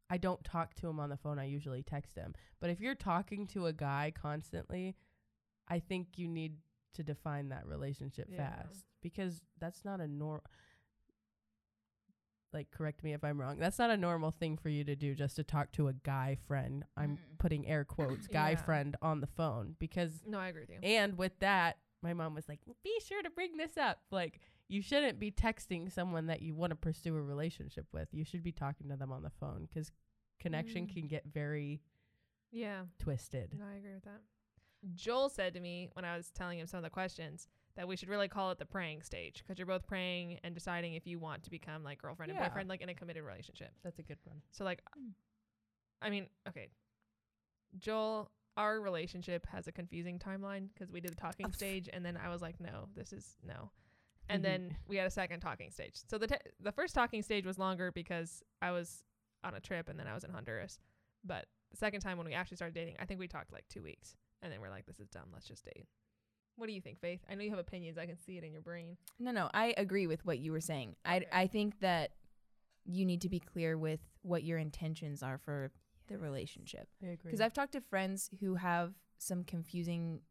I 0.09 0.17
don't 0.17 0.43
talk 0.43 0.73
to 0.75 0.87
him 0.87 0.99
on 0.99 1.09
the 1.09 1.17
phone. 1.17 1.37
I 1.37 1.45
usually 1.45 1.83
text 1.83 2.15
him. 2.15 2.33
But 2.59 2.69
if 2.69 2.79
you're 2.79 2.95
talking 2.95 3.45
to 3.47 3.67
a 3.67 3.73
guy 3.73 4.11
constantly, 4.19 4.95
I 5.67 5.79
think 5.79 6.07
you 6.17 6.27
need 6.27 6.55
to 6.93 7.03
define 7.03 7.49
that 7.49 7.65
relationship 7.67 8.27
Yeah. 8.31 8.63
fast 8.63 8.85
because 9.01 9.41
that's 9.59 9.83
not 9.85 10.01
a 10.01 10.07
norm. 10.07 10.41
Like, 12.51 12.71
correct 12.71 13.03
me 13.03 13.13
if 13.13 13.23
I'm 13.23 13.39
wrong. 13.39 13.59
That's 13.59 13.77
not 13.77 13.91
a 13.91 13.97
normal 13.97 14.31
thing 14.31 14.57
for 14.57 14.69
you 14.69 14.83
to 14.85 14.95
do 14.95 15.13
just 15.13 15.35
to 15.35 15.43
talk 15.43 15.71
to 15.73 15.87
a 15.87 15.93
guy 15.93 16.35
friend. 16.47 16.83
I'm 16.97 17.17
Mm. 17.17 17.37
putting 17.37 17.67
air 17.67 17.85
quotes, 17.85 18.25
guy 18.27 18.51
Yeah. 18.51 18.63
friend 18.63 18.95
on 19.03 19.21
the 19.21 19.27
phone 19.27 19.75
because 19.77 20.25
No, 20.25 20.39
I 20.39 20.47
agree 20.47 20.61
with 20.61 20.71
you. 20.71 20.79
and 20.81 21.15
with 21.17 21.37
that, 21.39 21.77
my 22.01 22.13
mom 22.15 22.33
was 22.33 22.49
like, 22.49 22.61
be 22.83 22.99
sure 23.01 23.21
to 23.21 23.29
bring 23.29 23.57
this 23.57 23.77
up. 23.77 24.01
Like, 24.09 24.39
you 24.67 24.81
shouldn't 24.81 25.19
be 25.19 25.31
texting 25.31 25.91
someone 25.91 26.25
that 26.27 26.41
you 26.41 26.55
want 26.55 26.71
to 26.71 26.75
pursue 26.75 27.15
a 27.15 27.21
relationship 27.21 27.85
with. 27.91 28.07
You 28.13 28.23
should 28.23 28.41
be 28.43 28.51
talking 28.51 28.89
to 28.89 28.95
them 28.95 29.11
on 29.11 29.21
the 29.21 29.29
phone 29.29 29.65
because 29.67 29.91
connection 30.39 30.87
Mm. 30.87 30.93
can 30.93 31.07
get 31.07 31.25
very 31.25 31.83
yeah. 32.51 32.85
twisted. 32.97 33.53
No, 33.59 33.65
I 33.65 33.73
agree 33.75 33.93
with 33.93 34.05
that. 34.05 34.21
Joel 34.95 35.29
said 35.29 35.53
to 35.53 35.59
me 35.59 35.89
when 35.93 36.05
I 36.05 36.15
was 36.15 36.29
telling 36.31 36.59
him 36.59 36.67
some 36.67 36.77
of 36.77 36.83
the 36.83 36.89
questions 36.89 37.47
that 37.75 37.87
we 37.87 37.95
should 37.95 38.09
really 38.09 38.27
call 38.27 38.51
it 38.51 38.57
the 38.57 38.65
praying 38.65 39.01
stage 39.03 39.43
because 39.43 39.57
you're 39.57 39.67
both 39.67 39.85
praying 39.87 40.39
and 40.43 40.53
deciding 40.55 40.93
if 40.93 41.05
you 41.05 41.19
want 41.19 41.43
to 41.43 41.49
become 41.49 41.83
like 41.83 42.01
girlfriend 42.01 42.31
Yeah. 42.31 42.43
and 42.43 42.49
boyfriend, 42.51 42.69
like 42.69 42.81
in 42.81 42.89
a 42.89 42.93
committed 42.93 43.23
relationship. 43.23 43.71
That's 43.83 43.99
a 43.99 44.03
good 44.03 44.17
one. 44.23 44.41
So, 44.51 44.63
like, 44.63 44.81
Mm. 44.97 45.13
I 46.01 46.09
mean, 46.09 46.27
okay, 46.47 46.69
Joel, 47.77 48.31
our 48.57 48.81
relationship 48.81 49.45
has 49.47 49.67
a 49.67 49.71
confusing 49.71 50.17
timeline 50.19 50.69
because 50.73 50.91
we 50.91 50.99
did 51.01 51.11
the 51.11 51.15
talking 51.15 51.51
stage 51.51 51.89
and 51.91 52.05
then 52.05 52.17
I 52.17 52.29
was 52.29 52.41
like, 52.41 52.59
no, 52.59 52.87
this 52.95 53.13
is 53.13 53.37
no. 53.43 53.71
And 54.27 54.41
Mhm. 54.41 54.43
then 54.43 54.77
we 54.87 54.95
had 54.97 55.07
a 55.07 55.11
second 55.11 55.39
talking 55.41 55.71
stage. 55.71 55.95
So 56.07 56.17
the 56.17 56.27
te- 56.27 56.49
the 56.59 56.71
first 56.71 56.95
talking 56.95 57.21
stage 57.21 57.45
was 57.45 57.57
longer 57.59 57.91
because 57.91 58.43
I 58.61 58.71
was 58.71 59.03
on 59.43 59.55
a 59.55 59.59
trip 59.59 59.87
and 59.89 59.99
then 59.99 60.07
I 60.07 60.13
was 60.13 60.23
in 60.23 60.31
Honduras. 60.31 60.79
But 61.23 61.47
the 61.71 61.77
second 61.77 62.01
time 62.01 62.17
when 62.17 62.27
we 62.27 62.33
actually 62.33 62.57
started 62.57 62.73
dating, 62.75 62.95
I 62.99 63.05
think 63.05 63.19
we 63.19 63.27
talked 63.27 63.51
like 63.53 63.67
two 63.69 63.83
weeks, 63.83 64.15
and 64.41 64.51
then 64.51 64.61
we're 64.61 64.69
like, 64.69 64.85
"This 64.85 64.99
is 64.99 65.07
dumb. 65.09 65.29
Let's 65.33 65.47
just 65.47 65.65
date." 65.65 65.87
What 66.55 66.67
do 66.67 66.73
you 66.73 66.81
think, 66.81 66.99
Faith? 66.99 67.21
I 67.29 67.35
know 67.35 67.43
you 67.43 67.51
have 67.51 67.59
opinions. 67.59 67.97
I 67.97 68.05
can 68.05 68.17
see 68.17 68.37
it 68.37 68.43
in 68.43 68.51
your 68.51 68.61
brain. 68.61 68.97
No, 69.17 69.31
no, 69.31 69.49
I 69.53 69.73
agree 69.77 70.07
with 70.07 70.25
what 70.25 70.39
you 70.39 70.51
were 70.51 70.59
saying. 70.61 70.95
Okay. 71.07 71.25
I 71.31 71.41
I 71.43 71.47
think 71.47 71.79
that 71.79 72.11
you 72.85 73.05
need 73.05 73.21
to 73.21 73.29
be 73.29 73.39
clear 73.39 73.77
with 73.77 74.01
what 74.23 74.43
your 74.43 74.57
intentions 74.57 75.21
are 75.23 75.37
for 75.37 75.71
the 76.07 76.17
relationship. 76.17 76.89
Because 77.23 77.39
I've 77.39 77.53
talked 77.53 77.73
to 77.73 77.81
friends 77.81 78.29
who 78.39 78.55
have 78.55 78.93
some 79.19 79.43
confusing 79.43 80.21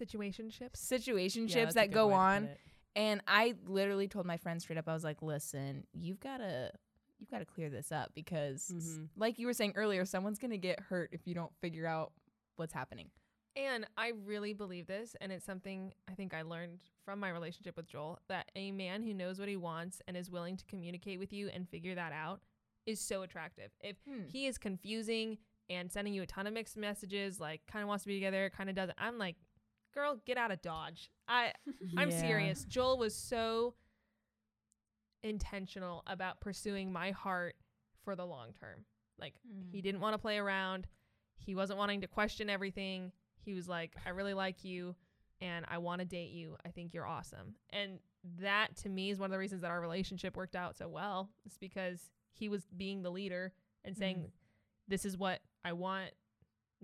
Situationships. 0.00 0.76
situationships 0.76 1.74
that 1.74 1.90
go 1.90 2.12
on, 2.12 2.48
and 2.96 3.20
I 3.26 3.54
literally 3.66 4.08
told 4.08 4.26
my 4.26 4.36
friend 4.38 4.60
straight 4.60 4.78
up, 4.78 4.88
I 4.88 4.94
was 4.94 5.04
like, 5.04 5.22
"Listen, 5.22 5.86
you've 5.92 6.20
gotta." 6.20 6.72
You've 7.18 7.30
got 7.30 7.38
to 7.38 7.44
clear 7.44 7.70
this 7.70 7.92
up 7.92 8.12
because, 8.14 8.68
Mhm. 8.74 9.08
like 9.14 9.38
you 9.38 9.46
were 9.46 9.52
saying 9.52 9.74
earlier, 9.76 10.04
someone's 10.04 10.40
gonna 10.40 10.56
get 10.58 10.80
hurt 10.80 11.10
if 11.12 11.24
you 11.24 11.34
don't 11.34 11.54
figure 11.58 11.86
out 11.86 12.12
what's 12.62 12.72
happening. 12.72 13.10
And 13.54 13.86
I 13.98 14.12
really 14.24 14.54
believe 14.54 14.86
this, 14.86 15.14
and 15.20 15.30
it's 15.30 15.44
something 15.44 15.92
I 16.08 16.14
think 16.14 16.32
I 16.32 16.40
learned 16.40 16.80
from 17.04 17.20
my 17.20 17.28
relationship 17.28 17.76
with 17.76 17.86
Joel 17.86 18.18
that 18.28 18.50
a 18.56 18.70
man 18.70 19.02
who 19.02 19.12
knows 19.12 19.38
what 19.38 19.48
he 19.48 19.56
wants 19.56 20.00
and 20.08 20.16
is 20.16 20.30
willing 20.30 20.56
to 20.56 20.64
communicate 20.64 21.18
with 21.18 21.32
you 21.34 21.50
and 21.52 21.68
figure 21.68 21.94
that 21.94 22.12
out 22.12 22.40
is 22.86 22.98
so 22.98 23.22
attractive. 23.22 23.70
If 23.80 23.96
hmm. 24.08 24.22
he 24.26 24.46
is 24.46 24.56
confusing 24.56 25.36
and 25.68 25.92
sending 25.92 26.14
you 26.14 26.22
a 26.22 26.26
ton 26.26 26.46
of 26.46 26.54
mixed 26.54 26.78
messages, 26.78 27.40
like 27.40 27.60
kind 27.70 27.82
of 27.82 27.88
wants 27.88 28.04
to 28.04 28.08
be 28.08 28.14
together, 28.14 28.50
kind 28.56 28.70
of 28.70 28.76
doesn't, 28.76 28.96
I'm 28.98 29.18
like, 29.18 29.36
girl, 29.94 30.18
get 30.24 30.38
out 30.38 30.50
of 30.50 30.62
Dodge. 30.62 31.10
I 31.28 31.52
I'm 31.98 32.10
serious. 32.10 32.64
Joel 32.64 32.96
was 32.96 33.14
so 33.14 33.74
intentional 35.22 36.02
about 36.06 36.40
pursuing 36.40 36.90
my 36.90 37.10
heart 37.10 37.54
for 38.02 38.16
the 38.16 38.24
long 38.24 38.54
term. 38.58 38.86
Like 39.18 39.34
he 39.70 39.78
hmm. 39.78 39.82
didn't 39.82 40.00
want 40.00 40.14
to 40.14 40.18
play 40.18 40.38
around. 40.38 40.86
He 41.44 41.54
wasn't 41.54 41.78
wanting 41.78 42.00
to 42.02 42.06
question 42.06 42.48
everything. 42.50 43.12
He 43.44 43.54
was 43.54 43.68
like, 43.68 43.94
I 44.06 44.10
really 44.10 44.34
like 44.34 44.64
you 44.64 44.94
and 45.40 45.64
I 45.68 45.78
want 45.78 46.00
to 46.00 46.04
date 46.04 46.30
you. 46.30 46.56
I 46.64 46.68
think 46.70 46.94
you're 46.94 47.06
awesome. 47.06 47.56
And 47.70 47.98
that 48.40 48.76
to 48.78 48.88
me 48.88 49.10
is 49.10 49.18
one 49.18 49.26
of 49.26 49.32
the 49.32 49.38
reasons 49.38 49.62
that 49.62 49.70
our 49.70 49.80
relationship 49.80 50.36
worked 50.36 50.54
out 50.54 50.76
so 50.76 50.88
well. 50.88 51.30
It's 51.44 51.58
because 51.58 52.00
he 52.32 52.48
was 52.48 52.62
being 52.76 53.02
the 53.02 53.10
leader 53.10 53.52
and 53.84 53.96
saying, 53.96 54.16
Mhm. 54.18 54.30
This 54.88 55.04
is 55.04 55.16
what 55.16 55.40
I 55.64 55.72
want. 55.74 56.10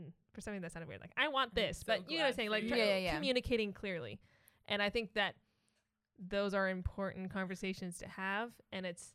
Mm, 0.01 0.13
For 0.33 0.41
something 0.41 0.63
that 0.63 0.73
sounded 0.73 0.89
weird, 0.89 1.01
like 1.01 1.13
I 1.17 1.29
want 1.29 1.55
this, 1.55 1.79
so 1.79 1.85
but 1.87 2.11
you 2.11 2.19
know 2.19 2.25
what 2.25 2.29
I'm 2.31 2.35
saying, 2.35 2.51
like 2.51 2.65
Yeah, 2.65 2.77
yeah, 2.77 2.97
yeah. 2.99 3.15
communicating 3.15 3.73
clearly. 3.73 4.21
And 4.69 4.81
I 4.81 4.89
think 4.91 5.15
that 5.15 5.35
those 6.19 6.55
are 6.55 6.69
important 6.69 7.31
conversations 7.33 7.99
to 7.99 8.09
have. 8.09 8.53
And 8.73 8.87
it's, 8.87 9.15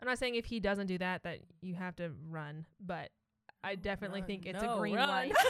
I'm 0.00 0.06
not 0.08 0.18
saying 0.18 0.34
if 0.36 0.46
he 0.46 0.58
doesn't 0.60 0.86
do 0.86 0.98
that 0.98 1.22
that 1.24 1.40
you 1.60 1.74
have 1.74 1.96
to 1.96 2.12
run, 2.28 2.66
but 2.80 3.10
I 3.64 3.74
definitely 3.74 4.20
Run. 4.20 4.26
think 4.26 4.46
it's 4.46 4.62
No, 4.62 4.76
a 4.76 4.78
green 4.78 4.96
run. 4.96 5.08
light. 5.08 5.32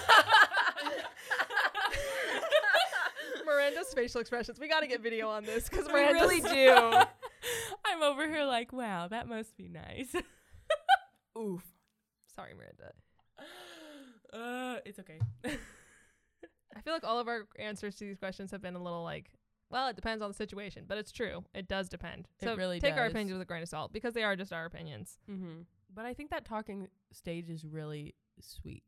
Miranda's 3.47 3.93
facial 3.95 4.21
expressions. 4.21 4.59
We 4.61 4.69
got 4.69 4.81
to 4.81 4.87
get 4.87 5.01
video 5.03 5.29
on 5.29 5.45
this 5.45 5.69
because 5.69 5.87
We 5.87 5.93
Miranda 5.93 6.15
really 6.15 6.41
do. 6.41 6.93
I'm 7.85 8.03
over 8.03 8.29
here 8.29 8.45
like, 8.45 8.73
wow, 8.73 9.09
that 9.09 9.29
must 9.29 9.57
be 9.57 9.69
nice. 9.69 10.15
Oof. 11.39 11.63
Sorry, 12.35 12.53
Miranda. 12.55 12.93
uh, 14.33 14.81
it's 14.85 14.99
okay. 14.99 15.19
I 15.45 16.81
feel 16.83 16.93
like 16.93 17.05
all 17.05 17.19
of 17.19 17.29
our 17.29 17.47
answers 17.59 17.97
to 17.97 18.05
these 18.05 18.19
questions 18.19 18.51
have 18.51 18.63
been 18.63 18.75
a 18.77 18.83
little 18.83 19.03
like, 19.03 19.31
well, 19.71 19.89
it 19.89 19.97
depends 19.97 20.23
on 20.23 20.31
the 20.31 20.35
situation, 20.35 20.85
but 20.87 20.99
it's 20.99 21.13
true. 21.13 21.45
It 21.55 21.69
does 21.69 21.89
depend. 21.89 22.29
It 22.41 22.45
So 22.47 22.57
really 22.57 22.81
take 22.81 22.97
our 22.97 23.07
opinions 23.07 23.33
with 23.33 23.43
a 23.43 23.45
grain 23.45 23.63
of 23.63 23.69
salt 23.69 23.93
because 23.93 24.15
they 24.15 24.23
are 24.25 24.37
just 24.37 24.53
our 24.53 24.65
opinions. 24.67 25.19
mm-hmm. 25.31 25.61
But 25.99 26.07
I 26.07 26.15
think 26.15 26.31
that 26.31 26.45
talking 26.45 26.87
stage 27.13 27.51
is 27.51 27.65
really 27.65 28.15
sweet. 28.41 28.85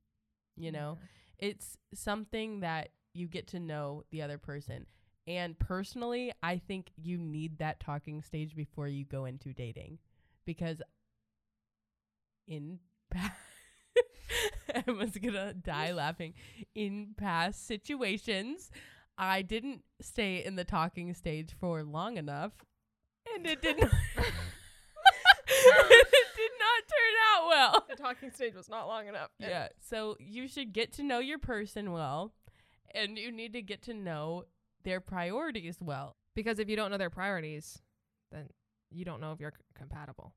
You 0.56 0.70
know, 0.70 0.98
it's 1.40 1.76
something 1.92 2.60
that 2.60 2.90
you 3.14 3.26
get 3.26 3.48
to 3.48 3.58
know 3.58 4.04
the 4.12 4.22
other 4.22 4.38
person. 4.38 4.86
And 5.26 5.58
personally, 5.58 6.30
I 6.40 6.58
think 6.58 6.92
you 6.96 7.18
need 7.18 7.58
that 7.58 7.80
talking 7.80 8.22
stage 8.22 8.54
before 8.54 8.86
you 8.86 9.04
go 9.04 9.24
into 9.24 9.52
dating 9.52 9.98
because 10.46 10.82
in 12.46 12.78
past 13.10 13.32
Emma's 14.86 15.18
gonna 15.20 15.52
die 15.52 15.90
laughing. 15.90 16.34
In 16.76 17.14
past 17.16 17.66
situations, 17.66 18.70
I 19.18 19.42
didn't 19.42 19.82
stay 20.00 20.44
in 20.44 20.54
the 20.54 20.64
talking 20.64 21.12
stage 21.14 21.50
for 21.58 21.82
long 21.82 22.18
enough, 22.18 22.52
and 23.34 23.44
it 23.48 23.60
did 23.60 23.78
not. 23.80 23.90
it 25.90 26.08
did 26.36 26.52
not 26.58 26.82
turn 26.88 27.14
out 27.34 27.49
well. 27.60 27.84
the 27.88 27.96
talking 27.96 28.30
stage 28.30 28.54
was 28.54 28.68
not 28.68 28.86
long 28.88 29.06
enough. 29.08 29.30
And 29.40 29.50
Yeah. 29.50 29.68
So 29.80 30.16
you 30.18 30.48
should 30.48 30.72
get 30.72 30.92
to 30.94 31.02
know 31.02 31.18
your 31.18 31.38
person 31.38 31.92
well, 31.92 32.32
and 32.94 33.16
you 33.18 33.30
need 33.30 33.52
to 33.54 33.62
get 33.62 33.82
to 33.82 33.94
know 33.94 34.44
their 34.84 35.00
priorities 35.00 35.78
well. 35.80 36.16
Because 36.34 36.58
if 36.58 36.68
you 36.68 36.76
don't 36.76 36.90
know 36.90 36.98
their 36.98 37.10
priorities, 37.10 37.80
then 38.32 38.48
you 38.90 39.04
don't 39.04 39.20
know 39.20 39.32
if 39.32 39.40
you're 39.40 39.52
c- 39.56 39.62
compatible. 39.74 40.32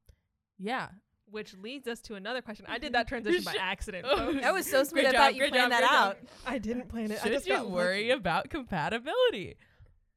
Yeah. 0.57 0.89
Which 1.29 1.53
leads 1.55 1.88
us 1.88 2.01
to 2.01 2.15
another 2.15 2.41
question. 2.41 2.65
I 2.67 2.77
did 2.77 2.93
that 2.97 3.07
transition 3.07 3.43
by 3.43 3.55
accident. 3.59 4.05
Folks. 4.05 4.36
That 4.41 4.53
was 4.53 4.69
so 4.69 4.83
sweet. 4.83 5.03
Great 5.03 5.07
I 5.07 5.12
job, 5.13 5.19
thought 5.21 5.33
you 5.36 5.39
great 5.41 5.51
planned 5.53 5.71
job, 5.71 5.81
that 5.81 5.88
great 5.89 5.99
out. 5.99 6.17
job. 6.19 6.29
I 6.45 6.57
didn't 6.57 6.89
plan 6.89 7.12
it. 7.12 7.19
I 7.19 7.23
Should 7.23 7.31
just 7.33 7.47
you 7.47 7.53
got 7.55 7.69
worry 7.69 8.09
lucky. 8.09 8.19
about 8.19 8.49
compatibility? 8.49 9.55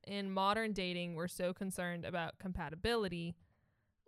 In 0.06 0.30
modern 0.30 0.72
dating, 0.72 1.14
we're 1.14 1.28
so 1.28 1.52
concerned 1.52 2.04
about 2.04 2.38
compatibility. 2.38 3.34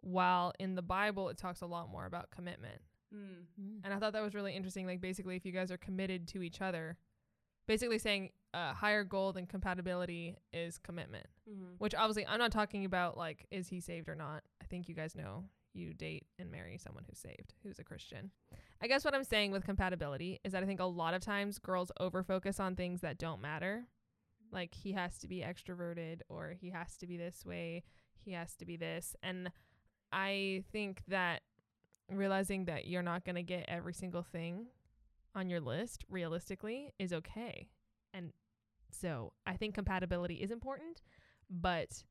While 0.08 0.52
in 0.58 0.74
the 0.74 0.82
Bible 0.82 1.28
it 1.28 1.38
talks 1.38 1.60
a 1.60 1.66
lot 1.66 1.90
more 1.90 2.06
about 2.06 2.30
commitment. 2.30 2.80
Mm. 3.14 3.80
And 3.84 3.94
I 3.94 3.98
thought 3.98 4.12
that 4.12 4.22
was 4.22 4.34
really 4.34 4.54
interesting. 4.54 4.86
Like 4.86 5.00
basically, 5.00 5.36
if 5.36 5.46
you 5.46 5.52
guys 5.52 5.70
are 5.70 5.78
committed 5.78 6.28
to 6.28 6.42
each 6.42 6.60
other, 6.60 6.96
basically 7.66 7.98
saying 7.98 8.30
uh, 8.54 8.72
higher 8.72 9.04
goal 9.04 9.32
than 9.32 9.46
compatibility 9.46 10.36
is 10.52 10.78
commitment. 10.78 11.26
Which 11.78 11.94
obviously 11.94 12.26
I'm 12.26 12.38
not 12.38 12.52
talking 12.52 12.84
about 12.84 13.16
like 13.16 13.46
is 13.50 13.68
he 13.68 13.80
saved 13.80 14.08
or 14.08 14.14
not. 14.14 14.42
I 14.62 14.66
think 14.66 14.88
you 14.88 14.94
guys 14.94 15.14
know 15.14 15.44
you 15.74 15.94
date 15.94 16.26
and 16.38 16.50
marry 16.50 16.78
someone 16.78 17.04
who's 17.08 17.18
saved, 17.18 17.54
who's 17.62 17.78
a 17.78 17.84
Christian. 17.84 18.30
I 18.82 18.88
guess 18.88 19.04
what 19.04 19.14
I'm 19.14 19.24
saying 19.24 19.52
with 19.52 19.64
compatibility 19.64 20.40
is 20.44 20.52
that 20.52 20.62
I 20.62 20.66
think 20.66 20.80
a 20.80 20.84
lot 20.84 21.14
of 21.14 21.22
times 21.22 21.58
girls 21.58 21.92
overfocus 22.00 22.58
on 22.58 22.74
things 22.74 23.00
that 23.02 23.18
don't 23.18 23.40
matter. 23.40 23.84
Like 24.50 24.74
he 24.74 24.92
has 24.92 25.18
to 25.18 25.28
be 25.28 25.40
extroverted 25.40 26.20
or 26.28 26.54
he 26.58 26.70
has 26.70 26.96
to 26.98 27.06
be 27.06 27.16
this 27.16 27.44
way, 27.44 27.84
he 28.24 28.32
has 28.32 28.54
to 28.56 28.66
be 28.66 28.76
this. 28.76 29.14
And 29.22 29.50
I 30.12 30.64
think 30.72 31.02
that 31.08 31.42
realizing 32.10 32.64
that 32.66 32.86
you're 32.86 33.02
not 33.02 33.24
going 33.24 33.36
to 33.36 33.42
get 33.42 33.66
every 33.68 33.92
single 33.92 34.22
thing 34.22 34.66
on 35.34 35.50
your 35.50 35.60
list 35.60 36.04
realistically 36.08 36.92
is 36.98 37.12
okay. 37.12 37.68
And 38.14 38.32
so 38.90 39.32
I 39.46 39.56
think 39.56 39.74
compatibility 39.74 40.36
is 40.36 40.50
important, 40.50 41.02
but 41.50 42.02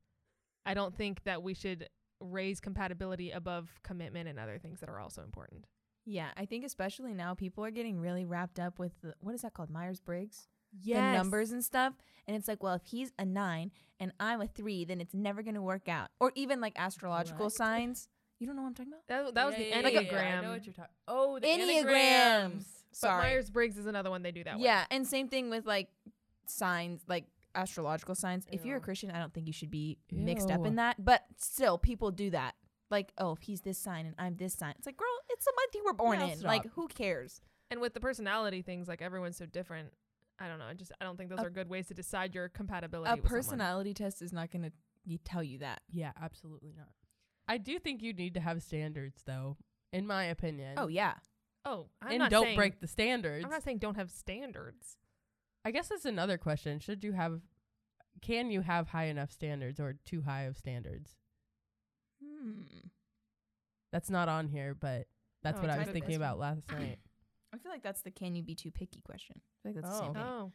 I 0.65 0.73
don't 0.73 0.95
think 0.95 1.23
that 1.23 1.41
we 1.41 1.53
should 1.53 1.89
raise 2.19 2.60
compatibility 2.60 3.31
above 3.31 3.69
commitment 3.83 4.27
and 4.27 4.39
other 4.39 4.57
things 4.57 4.79
that 4.79 4.89
are 4.89 4.99
also 4.99 5.23
important. 5.23 5.65
Yeah, 6.05 6.29
I 6.38 6.45
think 6.45 6.63
especially 6.65 7.13
now 7.13 7.33
people 7.33 7.65
are 7.65 7.71
getting 7.71 7.99
really 7.99 8.25
wrapped 8.25 8.60
up 8.60 8.79
with 8.79 8.93
the, 9.01 9.13
what 9.19 9.36
is 9.36 9.41
that 9.41 9.53
called? 9.53 9.69
Myers 9.69 9.99
Briggs? 9.99 10.47
The 10.84 10.94
numbers 11.18 11.52
and 11.52 11.63
stuff. 11.63 11.94
And 12.28 12.36
it's 12.36 12.48
like, 12.48 12.62
well, 12.62 12.74
if 12.76 12.84
he's 12.86 13.12
a 13.18 13.26
nine 13.26 13.72
and 14.00 14.12
I'm 14.20 14.42
a 14.42 14.48
three, 14.48 14.84
then 14.86 15.00
it's 15.00 15.13
never 15.13 15.42
going 15.42 15.56
to 15.56 15.62
work 15.62 15.88
out. 15.88 16.10
Or 16.20 16.32
even 16.36 16.60
like 16.60 16.74
astrological 16.78 17.46
What? 17.46 17.54
signs. 17.54 18.10
You 18.40 18.46
don't 18.48 18.56
know 18.56 18.63
what 18.63 18.68
I'm 18.70 18.74
talking 18.76 18.94
about? 18.94 19.08
That, 19.08 19.34
that 19.36 19.46
was 19.48 19.56
the 19.56 19.63
yeah, 19.70 19.82
Enneagram. 19.82 20.12
yeah, 20.12 20.38
I 20.40 20.42
know 20.42 20.52
what 20.52 20.66
you're 20.66 20.74
talking. 20.74 20.92
Oh, 21.08 21.40
the 21.40 21.48
Enneagrams. 21.48 21.86
enneagrams. 21.86 22.52
but 22.92 22.98
Sorry. 22.98 23.24
Myers 23.24 23.50
Briggs 23.50 23.78
is 23.78 23.86
another 23.88 24.10
one 24.10 24.22
they 24.24 24.32
do 24.32 24.44
that 24.44 24.60
yeah, 24.60 24.86
and 24.92 25.06
same 25.08 25.28
thing 25.28 25.50
with 25.50 25.66
like 25.66 25.88
signs, 26.48 27.02
like 27.08 27.26
astrological 27.56 28.16
signs. 28.16 28.46
If 28.52 28.66
you're 28.66 28.78
a 28.78 28.82
Christian, 28.82 29.12
I 29.12 29.20
don't 29.20 29.34
think 29.34 29.48
you 29.48 29.54
should 29.54 29.72
be 29.72 29.98
mixed 30.12 30.52
up 30.52 30.66
in 30.66 30.76
that. 30.76 31.04
But 31.04 31.24
still, 31.38 31.78
people 31.78 32.12
do 32.12 32.30
that. 32.32 32.56
Like, 32.90 33.12
oh, 33.18 33.34
if 33.34 33.42
he's 33.42 33.62
this 33.62 33.78
sign 33.78 34.06
and 34.06 34.16
I'm 34.18 34.36
this 34.36 34.54
sign, 34.54 34.74
it's 34.78 34.86
like, 34.86 34.98
girl, 34.98 35.08
it's 35.30 35.44
the 35.46 35.52
month 35.56 35.76
you 35.76 35.84
were 35.86 35.94
born 35.94 36.20
Yeah, 36.20 36.28
in. 36.28 36.42
Like, 36.42 36.72
who 36.74 36.88
cares? 36.88 37.42
And 37.70 37.82
with 37.82 37.94
the 37.94 38.00
personality 38.00 38.62
things, 38.62 38.88
like 38.88 39.02
everyone's 39.02 39.38
so 39.38 39.46
different. 39.46 39.90
I 40.39 40.47
don't 40.47 40.60
know. 40.60 40.65
I 40.65 40.73
just 40.73 40.91
I 41.02 41.04
don't 41.06 41.17
think 41.17 41.30
those 41.30 41.39
A- 41.39 41.45
are 41.45 41.50
good 41.50 41.69
ways 41.69 41.88
to 41.88 41.93
decide 41.93 42.36
your 42.36 42.47
compatibility. 42.50 43.10
A 43.12 43.15
with 43.15 43.23
someone. 43.23 43.39
personality 43.41 43.93
test 43.93 44.21
is 44.21 44.32
not 44.32 44.52
going 44.52 44.63
to 44.63 45.17
tell 45.26 45.43
you 45.43 45.60
that. 45.60 45.82
Yeah, 45.89 46.12
absolutely 46.21 46.73
not. 46.78 46.89
I 47.47 47.58
do 47.58 47.80
think 47.80 48.02
you 48.04 48.13
need 48.13 48.34
to 48.36 48.39
have 48.41 48.62
standards, 48.62 49.23
though, 49.26 49.58
in 49.93 50.06
my 50.06 50.26
opinion. 50.26 50.76
Oh 50.78 50.88
yeah, 50.88 51.13
Oh, 51.65 51.88
I'm 52.02 52.12
and 52.12 52.19
not 52.19 52.32
don't 52.32 52.43
saying, 52.45 52.56
break 52.58 52.80
the 52.80 52.88
standards. 52.88 53.43
I'm 53.43 53.52
not 53.52 53.63
saying 53.63 53.80
don't 53.80 53.95
have 53.95 54.12
standards. 54.12 54.97
I 55.65 55.71
guess 55.71 55.88
that's 55.89 56.06
another 56.06 56.38
question. 56.38 56.80
Should 56.80 57.04
you 57.04 57.13
have? 57.13 57.41
Can 58.21 58.52
you 58.52 58.62
have 58.62 58.88
high 58.89 59.06
enough 59.06 59.32
standards 59.32 59.80
or 59.80 59.95
too 60.06 60.21
high 60.23 60.43
of 60.43 60.58
standards? 60.58 61.15
hmm. 62.23 62.62
That's 63.91 64.10
not 64.10 64.28
on 64.30 64.47
here, 64.47 64.76
but 64.80 65.08
that's 65.43 65.60
Oh, 65.60 65.62
what 65.62 65.69
I 65.71 65.78
was 65.78 65.88
thinking 65.88 66.15
about 66.15 66.39
last 66.39 66.69
night. 66.71 67.00
I 67.58 67.63
feel 67.63 67.72
like 67.72 67.84
that's 67.84 68.02
the 68.02 68.12
can 68.12 68.36
you 68.36 68.43
be 68.43 68.56
too 68.56 68.72
picky 68.72 69.02
question. 69.02 69.36
I 69.39 69.58
feel 69.63 69.74
like 69.74 69.84
that's 69.84 69.98
the 70.00 70.04
Oh. 70.04 70.06
same 70.06 70.13
thing. 70.13 70.24
Oh, 70.24 70.52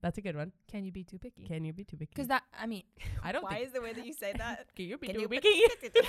That's 0.00 0.16
a 0.18 0.20
good 0.20 0.36
one. 0.36 0.52
can 0.68 0.84
you 0.84 0.92
be 0.92 1.02
too 1.02 1.18
picky? 1.18 1.44
Can 1.44 1.64
you 1.64 1.72
be 1.72 1.82
too 1.84 1.96
picky? 1.96 2.10
Because 2.14 2.28
that, 2.28 2.44
I 2.56 2.66
mean, 2.66 2.84
I 3.24 3.32
don't 3.32 3.42
why 3.42 3.54
think. 3.54 3.66
is 3.66 3.72
the 3.72 3.80
way 3.80 3.92
that 3.92 4.06
you 4.06 4.12
say 4.12 4.32
that? 4.36 4.66
Can 4.76 4.84
you 4.86 4.96
be 4.98 5.06
Can 5.08 5.16
too 5.16 5.22
you 5.22 5.28
be 5.34 5.40
picky? 5.40 6.00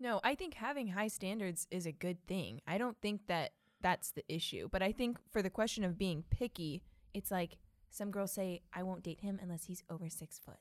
no, 0.00 0.20
I 0.22 0.34
think 0.34 0.54
having 0.54 0.88
high 0.88 1.08
standards 1.08 1.66
is 1.70 1.86
a 1.86 1.92
good 1.92 2.18
thing. 2.26 2.60
I 2.66 2.76
don't 2.78 2.96
think 3.00 3.26
that 3.28 3.52
that's 3.80 4.10
the 4.12 4.24
issue. 4.28 4.68
But 4.70 4.82
I 4.82 4.92
think 4.92 5.18
for 5.30 5.40
the 5.40 5.50
question 5.50 5.82
of 5.84 5.96
being 5.96 6.24
picky, 6.30 6.82
it's 7.14 7.30
like 7.30 7.56
some 7.90 8.10
girls 8.10 8.32
say, 8.32 8.60
I 8.72 8.82
won't 8.82 9.02
date 9.02 9.20
him 9.20 9.38
unless 9.42 9.64
he's 9.64 9.82
over 9.88 10.08
six 10.10 10.38
foot. 10.38 10.58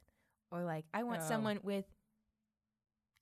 Or 0.51 0.63
like, 0.63 0.85
I 0.93 1.03
want 1.03 1.21
Oh. 1.23 1.27
someone 1.27 1.59
with 1.63 1.85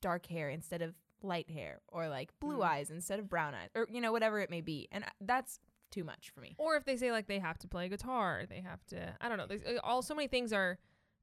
dark 0.01 0.25
hair 0.27 0.49
instead 0.49 0.81
of 0.81 0.93
light 1.23 1.49
hair. 1.49 1.81
Or 1.87 2.07
like 2.09 2.31
blue 2.39 2.59
Mm. 2.59 2.65
eyes 2.65 2.89
instead 2.91 3.19
of 3.19 3.29
brown 3.29 3.53
eyes. 3.55 3.69
Or, 3.75 3.87
you 3.89 4.01
know, 4.01 4.11
whatever 4.11 4.39
it 4.39 4.49
may 4.49 4.61
be. 4.61 4.87
And 4.91 5.05
that's 5.19 5.59
too 5.91 6.03
much 6.03 6.29
for 6.33 6.39
me. 6.41 6.55
Or 6.57 6.75
if 6.75 6.85
they 6.85 6.95
say 6.97 7.11
like 7.11 7.27
they 7.27 7.39
have 7.39 7.57
to 7.59 7.67
play 7.67 7.89
guitar, 7.89 8.43
they 8.49 8.61
have 8.61 8.85
to. 8.87 9.15
I 9.21 9.27
don't 9.29 9.37
know. 9.37 9.47
There's, 9.47 9.63
uh, 9.63 9.79
all 9.83 10.01
so 10.01 10.15
many 10.15 10.27
things 10.27 10.53
are 10.53 10.77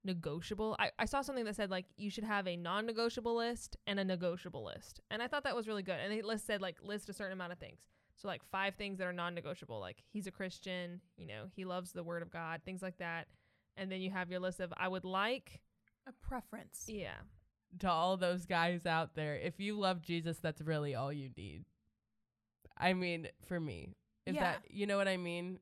negotiable. 0.04 0.76
I, 0.78 0.90
I 0.98 1.04
saw 1.06 1.22
something 1.22 1.44
that 1.44 1.56
said 1.56 1.70
like 1.70 1.86
you 1.96 2.10
should 2.10 2.24
have 2.24 2.46
a 2.46 2.56
non-negotiable 2.56 3.34
list 3.36 3.76
and 3.86 3.98
a 3.98 4.04
negotiable 4.04 4.64
list, 4.64 5.00
and 5.10 5.22
I 5.22 5.26
thought 5.26 5.44
that 5.44 5.56
was 5.56 5.66
really 5.68 5.82
good. 5.82 5.98
And 5.98 6.12
the 6.12 6.22
list 6.22 6.46
said 6.46 6.60
like 6.62 6.76
list 6.82 7.08
a 7.08 7.12
certain 7.12 7.32
amount 7.32 7.52
of 7.52 7.58
things. 7.58 7.80
So 8.16 8.26
like 8.28 8.42
five 8.50 8.74
things 8.74 8.98
that 8.98 9.06
are 9.06 9.12
non-negotiable, 9.12 9.78
like 9.80 10.02
he's 10.08 10.26
a 10.26 10.30
Christian, 10.32 11.00
you 11.16 11.26
know, 11.26 11.44
he 11.54 11.64
loves 11.64 11.92
the 11.92 12.02
Word 12.02 12.22
of 12.22 12.30
God, 12.30 12.62
things 12.64 12.82
like 12.82 12.98
that. 12.98 13.26
And 13.76 13.90
then 13.92 14.00
you 14.00 14.10
have 14.10 14.30
your 14.30 14.40
list 14.40 14.60
of 14.60 14.72
I 14.76 14.88
would 14.88 15.04
like, 15.04 15.60
A 16.06 16.12
preference. 16.12 16.84
yeah, 16.88 17.14
to 17.80 17.90
all 17.90 18.16
those 18.16 18.46
guys 18.46 18.86
out 18.86 19.14
there, 19.14 19.36
if 19.36 19.60
you 19.60 19.78
love 19.78 20.02
Jesus, 20.02 20.38
that's 20.38 20.60
really 20.60 20.94
all 20.94 21.12
you 21.12 21.30
need. 21.36 21.64
I 22.76 22.92
mean, 22.92 23.28
for 23.46 23.58
me, 23.58 23.94
if 24.26 24.34
Yeah. 24.34 24.52
that 24.52 24.70
you 24.70 24.86
know 24.86 24.96
what 24.96 25.08
I 25.08 25.16
mean. 25.16 25.60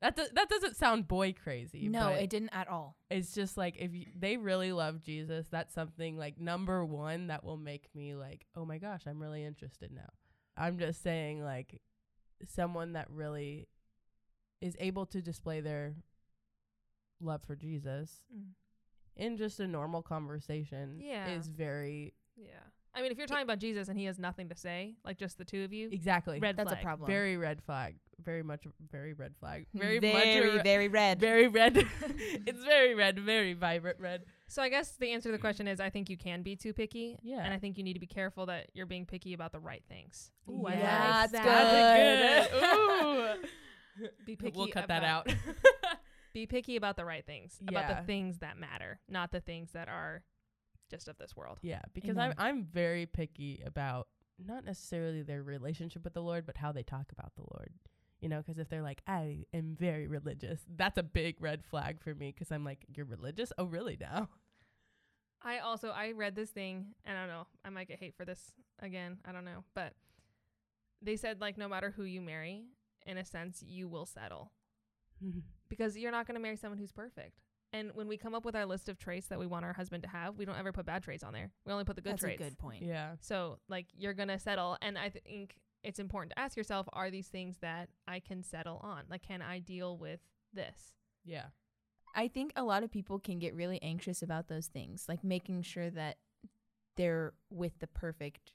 That 0.00 0.16
do, 0.16 0.26
that 0.32 0.48
doesn't 0.50 0.76
sound 0.76 1.08
boy 1.08 1.32
crazy. 1.32 1.88
No, 1.88 2.10
it 2.10 2.28
didn't 2.28 2.50
at 2.50 2.68
all. 2.68 2.96
it's 3.08 3.32
just 3.32 3.56
like 3.56 3.76
if 3.78 3.94
you, 3.94 4.06
they 4.14 4.36
really 4.36 4.70
love 4.72 5.00
Jesus, 5.00 5.46
that's 5.48 5.72
something 5.72 6.18
like 6.18 6.38
number 6.38 6.84
one 6.84 7.28
that 7.28 7.42
will 7.42 7.56
make 7.56 7.88
me 7.94 8.14
like, 8.14 8.44
oh 8.54 8.66
my 8.66 8.76
gosh, 8.76 9.06
I'm 9.06 9.20
really 9.20 9.44
interested 9.44 9.92
now. 9.92 10.10
I'm 10.56 10.78
just 10.78 11.02
saying 11.02 11.42
like 11.42 11.80
someone 12.46 12.92
that 12.92 13.08
really 13.10 13.66
is 14.60 14.76
able 14.78 15.06
to 15.06 15.22
display 15.22 15.60
their 15.60 15.94
love 17.20 17.42
for 17.42 17.56
Jesus 17.56 18.20
mm. 18.34 18.48
In 19.16 19.36
just 19.36 19.60
a 19.60 19.66
normal 19.66 20.02
conversation 20.02 20.98
Yeah. 21.00 21.28
is 21.30 21.48
very 21.48 22.14
yeah. 22.36 22.46
I 22.96 23.02
mean, 23.02 23.10
if 23.10 23.18
you're 23.18 23.26
talking 23.26 23.42
about 23.42 23.58
Jesus 23.58 23.88
and 23.88 23.98
he 23.98 24.04
has 24.04 24.20
nothing 24.20 24.48
to 24.50 24.56
say, 24.56 24.94
like 25.04 25.18
just 25.18 25.36
the 25.36 25.44
two 25.44 25.64
of 25.64 25.72
you, 25.72 25.88
exactly 25.90 26.38
red 26.38 26.56
That's 26.56 26.70
flag. 26.70 26.80
a 26.80 26.84
problem. 26.84 27.08
very 27.08 27.36
red 27.36 27.60
flag, 27.60 27.96
very 28.24 28.44
much 28.44 28.64
very 28.90 29.14
red 29.14 29.34
flag, 29.40 29.66
very 29.74 29.98
very, 29.98 30.12
much 30.12 30.54
re- 30.54 30.62
very 30.62 30.88
red. 30.88 31.18
very 31.18 31.48
red. 31.48 31.76
it's 32.46 32.62
very 32.64 32.94
red, 32.94 33.18
very 33.18 33.52
vibrant 33.54 33.98
red. 33.98 34.24
So 34.46 34.62
I 34.62 34.68
guess 34.68 34.92
the 34.96 35.10
answer 35.10 35.28
to 35.30 35.32
the 35.32 35.38
question 35.40 35.66
is 35.66 35.80
I 35.80 35.90
think 35.90 36.08
you 36.08 36.16
can 36.16 36.42
be 36.42 36.54
too 36.54 36.72
picky. 36.72 37.18
Yeah. 37.22 37.42
And 37.44 37.52
I 37.52 37.58
think 37.58 37.78
you 37.78 37.82
need 37.82 37.94
to 37.94 38.00
be 38.00 38.06
careful 38.06 38.46
that 38.46 38.68
you're 38.74 38.86
being 38.86 39.06
picky 39.06 39.32
about 39.34 39.50
the 39.50 39.58
right 39.60 39.82
things. 39.88 40.30
Ooh, 40.48 40.64
I 40.66 40.74
Yeah, 40.74 41.20
like 41.22 41.30
that's 41.32 41.44
that. 41.44 42.50
good. 42.52 43.44
Ooh. 44.06 44.08
Be 44.26 44.36
picky. 44.36 44.56
we'll 44.56 44.68
cut 44.68 44.86
that 44.88 45.02
out. 45.02 45.32
Be 46.34 46.46
picky 46.46 46.76
about 46.76 46.96
the 46.96 47.04
right 47.04 47.24
things. 47.24 47.58
About 47.66 47.88
the 47.88 48.04
things 48.06 48.38
that 48.40 48.58
matter, 48.58 49.00
not 49.08 49.32
the 49.32 49.40
things 49.40 49.70
that 49.72 49.88
are 49.88 50.22
just 50.90 51.08
of 51.08 51.16
this 51.16 51.34
world. 51.34 51.58
yeah, 51.62 51.80
because 51.94 52.18
I'm 52.18 52.34
I'm 52.36 52.64
very 52.64 53.06
picky 53.06 53.62
about 53.64 54.08
not 54.44 54.64
necessarily 54.64 55.22
their 55.22 55.42
relationship 55.42 56.04
with 56.04 56.12
the 56.12 56.22
Lord, 56.22 56.44
but 56.44 56.56
how 56.56 56.72
they 56.72 56.82
talk 56.82 57.12
about 57.12 57.32
the 57.36 57.42
Lord. 57.42 57.70
You 58.20 58.28
know, 58.28 58.38
because 58.38 58.58
if 58.58 58.68
they're 58.68 58.82
like, 58.82 59.02
I 59.06 59.44
am 59.52 59.76
very 59.78 60.06
religious, 60.06 60.60
that's 60.76 60.98
a 60.98 61.02
big 61.02 61.36
red 61.40 61.64
flag 61.64 62.00
for 62.02 62.14
me. 62.14 62.32
Because 62.32 62.50
I'm 62.50 62.64
like, 62.64 62.84
you're 62.94 63.06
religious? 63.06 63.52
Oh, 63.58 63.66
really? 63.66 63.96
Now? 64.00 64.28
I 65.42 65.58
also 65.58 65.90
I 65.90 66.12
read 66.12 66.34
this 66.34 66.50
thing, 66.50 66.94
and 67.04 67.16
I 67.16 67.20
don't 67.20 67.28
know, 67.28 67.46
I 67.64 67.70
might 67.70 67.86
get 67.86 68.00
hate 68.00 68.14
for 68.16 68.24
this 68.24 68.54
again. 68.80 69.18
I 69.24 69.32
don't 69.32 69.44
know, 69.44 69.62
but 69.74 69.92
they 71.02 71.16
said 71.16 71.40
like 71.40 71.58
no 71.58 71.68
matter 71.68 71.92
who 71.94 72.04
you 72.04 72.20
marry, 72.22 72.64
in 73.06 73.18
a 73.18 73.24
sense, 73.24 73.62
you 73.66 73.86
will 73.86 74.06
settle 74.06 74.50
because 75.76 75.96
you're 75.96 76.12
not 76.12 76.26
going 76.26 76.36
to 76.36 76.40
marry 76.40 76.56
someone 76.56 76.78
who's 76.78 76.92
perfect. 76.92 77.40
And 77.72 77.90
when 77.94 78.06
we 78.06 78.16
come 78.16 78.34
up 78.34 78.44
with 78.44 78.54
our 78.54 78.66
list 78.66 78.88
of 78.88 78.98
traits 78.98 79.26
that 79.28 79.38
we 79.38 79.46
want 79.46 79.64
our 79.64 79.72
husband 79.72 80.04
to 80.04 80.08
have, 80.08 80.36
we 80.36 80.44
don't 80.44 80.58
ever 80.58 80.70
put 80.72 80.86
bad 80.86 81.02
traits 81.02 81.24
on 81.24 81.32
there. 81.32 81.50
We 81.66 81.72
only 81.72 81.84
put 81.84 81.96
the 81.96 82.02
good 82.02 82.12
That's 82.12 82.22
traits. 82.22 82.38
That's 82.38 82.52
a 82.52 82.54
good 82.54 82.58
point. 82.58 82.82
yeah. 82.82 83.12
So 83.20 83.58
like 83.68 83.86
you're 83.96 84.14
gonna 84.14 84.38
settle, 84.38 84.76
and 84.80 84.96
I 84.96 85.08
think 85.10 85.56
it's 85.82 85.98
important 85.98 86.32
to 86.36 86.38
ask 86.38 86.56
yourself: 86.56 86.86
Are 86.92 87.10
these 87.10 87.26
things 87.26 87.56
that 87.62 87.88
I 88.06 88.20
can 88.20 88.44
settle 88.44 88.80
on? 88.82 89.02
Like, 89.10 89.22
can 89.22 89.42
I 89.42 89.58
deal 89.58 89.98
with 89.98 90.20
this? 90.52 90.94
Yeah. 91.24 91.46
I 92.14 92.28
think 92.28 92.52
a 92.54 92.62
lot 92.62 92.84
of 92.84 92.92
people 92.92 93.18
can 93.18 93.40
get 93.40 93.56
really 93.56 93.82
anxious 93.82 94.22
about 94.22 94.46
those 94.46 94.68
things, 94.68 95.06
like 95.08 95.24
making 95.24 95.62
sure 95.62 95.90
that 95.90 96.18
they're 96.96 97.32
with 97.50 97.80
the 97.80 97.88
perfect 97.88 98.52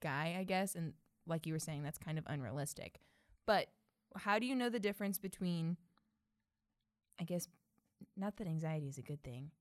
guy, 0.00 0.34
I 0.38 0.44
guess. 0.44 0.74
And 0.74 0.94
like 1.26 1.46
you 1.46 1.52
were 1.52 1.58
saying, 1.58 1.82
that's 1.82 1.98
kind 1.98 2.16
of 2.16 2.24
unrealistic. 2.26 3.00
But 3.46 3.66
how 4.16 4.38
do 4.38 4.46
you 4.46 4.54
know 4.54 4.70
the 4.70 4.80
difference 4.80 5.18
between, 5.18 5.76
I 7.22 7.24
guess, 7.24 7.46
not 8.16 8.36
that 8.38 8.48
anxiety 8.48 8.88
is 8.88 8.98
a 8.98 9.02
good 9.02 9.22
thing, 9.22 9.52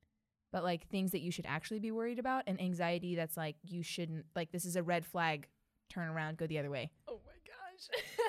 but 0.52 0.63
like 0.63 0.88
things 0.88 1.12
that 1.12 1.21
you 1.21 1.30
should 1.30 1.45
actually 1.45 1.80
be 1.80 1.91
worried 1.91 2.17
about 2.17 2.45
and 2.47 2.60
anxiety 2.60 3.13
that's 3.13 3.38
like 3.38 3.56
you 3.62 3.84
shouldn't, 3.84 4.26
like 4.36 4.52
this 4.52 4.65
is 4.65 4.76
a 4.76 4.82
red 4.82 5.06
flag, 5.06 5.47
turn 5.88 6.08
around, 6.10 6.38
go 6.38 6.47
the 6.47 6.58
other 6.58 6.71
way? 6.71 6.89
Oh 7.08 7.19
my 7.24 7.34
gosh! 7.45 8.02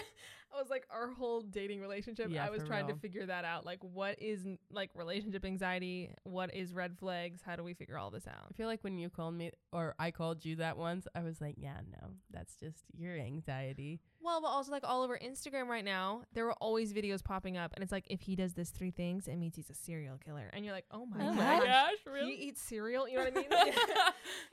I 0.62 0.64
was 0.64 0.70
like 0.70 0.86
our 0.90 1.10
whole 1.10 1.40
dating 1.40 1.80
relationship. 1.80 2.28
Yeah, 2.30 2.46
I 2.46 2.50
was 2.50 2.60
for 2.62 2.68
trying 2.68 2.86
to 2.86 2.94
figure 2.94 3.26
that 3.26 3.44
out. 3.44 3.66
Like, 3.66 3.80
what 3.82 4.22
is 4.22 4.46
like 4.70 4.90
relationship 4.94 5.44
anxiety? 5.44 6.14
What 6.22 6.54
is 6.54 6.72
red 6.72 6.96
flags? 6.96 7.40
How 7.44 7.56
do 7.56 7.64
we 7.64 7.74
figure 7.74 7.98
all 7.98 8.12
this 8.12 8.28
out? 8.28 8.46
I 8.48 8.52
feel 8.54 8.68
like 8.68 8.84
when 8.84 8.96
you 8.96 9.10
called 9.10 9.34
me 9.34 9.50
or 9.72 9.96
I 9.98 10.12
called 10.12 10.44
you 10.44 10.54
that 10.56 10.76
once, 10.76 11.08
I 11.16 11.22
was 11.22 11.40
like, 11.40 11.56
yeah, 11.58 11.78
no, 11.90 12.10
that's 12.30 12.54
just 12.54 12.84
your 12.96 13.16
anxiety. 13.16 14.00
Well, 14.20 14.40
but 14.40 14.48
also 14.48 14.70
like 14.70 14.84
all 14.86 15.02
over 15.02 15.18
Instagram 15.18 15.66
right 15.66 15.84
now, 15.84 16.22
there 16.32 16.44
were 16.44 16.54
always 16.60 16.92
videos 16.92 17.24
popping 17.24 17.56
up, 17.56 17.72
and 17.74 17.82
it's 17.82 17.90
like 17.90 18.06
if 18.08 18.20
he 18.20 18.36
does 18.36 18.52
this 18.52 18.70
three 18.70 18.92
things, 18.92 19.26
it 19.26 19.34
means 19.34 19.56
he's 19.56 19.68
a 19.68 19.74
serial 19.74 20.16
killer, 20.24 20.48
and 20.52 20.64
you're 20.64 20.74
like, 20.74 20.86
oh 20.92 21.04
my, 21.06 21.16
Oh 21.26 21.34
gosh, 21.34 21.36
my 21.36 21.66
gosh, 21.66 21.94
really? 22.06 22.36
he 22.36 22.42
eats 22.44 22.62
cereal. 22.62 23.08
You 23.08 23.16
know 23.16 23.24
what 23.24 23.36
I 23.36 23.40
mean? 23.40 23.48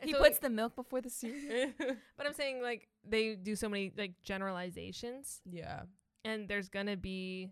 And 0.01 0.09
He 0.09 0.13
so, 0.13 0.17
puts 0.17 0.37
like, 0.37 0.41
the 0.41 0.49
milk 0.49 0.75
before 0.75 1.01
the 1.01 1.09
cereal. 1.11 1.69
but 2.17 2.25
I'm 2.25 2.33
saying 2.33 2.63
like 2.63 2.87
they 3.07 3.35
do 3.35 3.55
so 3.55 3.69
many 3.69 3.91
like 3.95 4.13
generalizations, 4.23 5.41
yeah. 5.45 5.81
And 6.25 6.47
there's 6.47 6.69
gonna 6.69 6.97
be, 6.97 7.51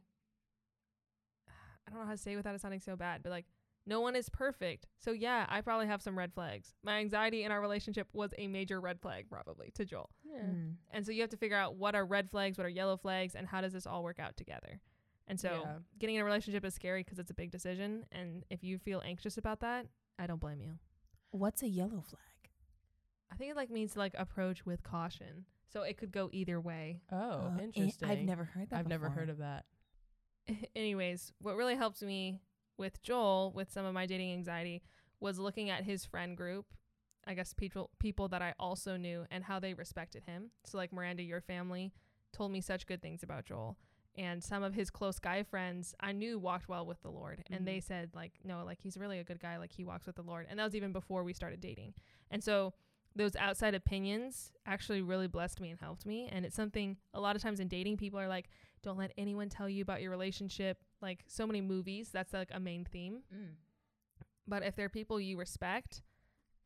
I 1.87 1.89
don't 1.91 1.99
know 1.99 2.05
how 2.05 2.11
to 2.11 2.17
say 2.17 2.33
it 2.33 2.35
without 2.35 2.55
it 2.55 2.61
sounding 2.61 2.81
so 2.81 2.95
bad, 2.95 3.23
but 3.23 3.29
like 3.31 3.45
no 3.85 4.01
one 4.01 4.15
is 4.15 4.27
perfect. 4.29 4.87
So 4.99 5.11
yeah, 5.11 5.45
I 5.47 5.61
probably 5.61 5.87
have 5.87 6.01
some 6.01 6.17
red 6.17 6.33
flags. 6.33 6.73
My 6.83 6.97
anxiety 6.97 7.43
in 7.43 7.51
our 7.51 7.61
relationship 7.61 8.07
was 8.11 8.33
a 8.37 8.47
major 8.47 8.81
red 8.81 8.99
flag 8.99 9.29
probably 9.29 9.71
to 9.75 9.85
Joel. 9.85 10.09
Yeah. 10.25 10.41
Mm. 10.41 10.73
And 10.91 11.05
so 11.05 11.11
you 11.13 11.21
have 11.21 11.29
to 11.29 11.37
figure 11.37 11.55
out 11.55 11.75
what 11.75 11.95
are 11.95 12.05
red 12.05 12.29
flags, 12.29 12.57
what 12.57 12.65
are 12.65 12.69
yellow 12.69 12.97
flags, 12.97 13.35
and 13.35 13.47
how 13.47 13.61
does 13.61 13.71
this 13.73 13.87
all 13.87 14.03
work 14.03 14.19
out 14.19 14.35
together. 14.35 14.81
And 15.27 15.39
so 15.39 15.61
Yeah. 15.63 15.77
getting 15.99 16.15
in 16.15 16.21
a 16.21 16.25
relationship 16.25 16.65
is 16.65 16.73
scary 16.73 17.03
because 17.03 17.19
it's 17.19 17.31
a 17.31 17.33
big 17.33 17.51
decision. 17.51 18.05
And 18.11 18.43
if 18.49 18.63
you 18.63 18.77
feel 18.77 19.01
anxious 19.05 19.37
about 19.37 19.61
that, 19.61 19.87
I 20.19 20.27
don't 20.27 20.39
blame 20.41 20.59
you. 20.61 20.79
What's 21.31 21.63
a 21.63 21.67
yellow 21.69 22.01
flag? 22.01 22.21
I 23.31 23.35
think 23.35 23.51
it 23.51 23.55
like 23.55 23.69
means 23.69 23.93
to 23.93 23.99
like 23.99 24.13
approach 24.17 24.65
with 24.65 24.83
caution. 24.83 25.45
So 25.71 25.81
it 25.81 25.97
could 25.97 26.11
go 26.11 26.29
either 26.31 26.59
way. 26.61 27.01
Oh, 27.11 27.17
Uh, 27.55 27.57
interesting. 27.61 28.09
I've 28.09 28.19
never 28.19 28.45
heard 28.45 28.69
that. 28.69 28.79
I've 28.79 28.87
never 28.87 29.09
heard 29.09 29.29
of 29.29 29.39
that. 29.39 29.65
Anyways, 30.75 31.33
what 31.41 31.55
really 31.55 31.75
helped 31.75 32.01
me 32.01 32.41
with 32.77 33.01
Joel 33.03 33.51
with 33.53 33.71
some 33.71 33.85
of 33.85 33.93
my 33.93 34.05
dating 34.05 34.33
anxiety 34.33 34.83
was 35.19 35.39
looking 35.39 35.69
at 35.69 35.83
his 35.83 36.05
friend 36.05 36.37
group. 36.37 36.65
I 37.25 37.33
guess 37.33 37.51
people 37.53 37.89
people 37.99 38.29
that 38.29 38.41
I 38.41 38.53
also 38.57 38.95
knew 38.95 39.25
and 39.29 39.43
how 39.43 39.59
they 39.59 39.73
respected 39.73 40.23
him. 40.23 40.51
So 40.65 40.77
like 40.77 40.93
Miranda, 40.93 41.23
your 41.23 41.41
family 41.41 41.91
told 42.31 42.51
me 42.51 42.61
such 42.61 42.87
good 42.87 43.01
things 43.01 43.23
about 43.23 43.45
Joel. 43.45 43.77
And 44.15 44.43
some 44.43 44.63
of 44.63 44.73
his 44.73 44.89
close 44.89 45.19
guy 45.19 45.43
friends 45.43 45.93
I 45.99 46.11
knew 46.11 46.39
walked 46.39 46.69
well 46.69 46.85
with 46.85 47.01
the 47.01 47.11
Lord. 47.11 47.43
And 47.51 47.67
they 47.67 47.79
said 47.81 48.11
like, 48.15 48.31
no, 48.43 48.63
like 48.65 48.79
he's 48.81 48.97
really 48.97 49.19
a 49.19 49.23
good 49.23 49.39
guy, 49.39 49.57
like 49.57 49.73
he 49.73 49.83
walks 49.83 50.05
with 50.07 50.15
the 50.15 50.23
Lord. 50.23 50.47
And 50.49 50.57
that 50.57 50.63
was 50.63 50.75
even 50.75 50.93
before 50.93 51.23
we 51.23 51.33
started 51.33 51.59
dating. 51.59 51.93
And 52.31 52.41
so 52.43 52.73
those 53.17 53.35
outside 53.35 53.73
opinions 53.73 54.51
actually 54.65 55.01
really 55.01 55.27
blessed 55.27 55.59
me 55.59 55.71
and 55.71 55.79
helped 55.79 56.05
me. 56.05 56.29
And 56.31 56.45
it's 56.45 56.55
something 56.55 56.97
a 57.13 57.19
lot 57.19 57.35
of 57.35 57.41
times 57.41 57.59
in 57.59 57.67
dating, 57.67 57.97
people 57.97 58.19
are 58.19 58.27
like, 58.27 58.49
don't 58.83 58.97
let 58.97 59.11
anyone 59.17 59.49
tell 59.49 59.67
you 59.67 59.81
about 59.81 60.01
your 60.01 60.11
relationship. 60.11 60.83
Like 61.01 61.23
so 61.27 61.47
many 61.47 61.61
movies, 61.61 62.09
that's 62.11 62.33
like 62.33 62.49
a 62.53 62.59
main 62.59 62.85
theme. 62.85 63.21
Mm. 63.33 63.55
But 64.47 64.63
if 64.63 64.75
they're 64.75 64.89
people 64.89 65.19
you 65.19 65.37
respect 65.37 66.03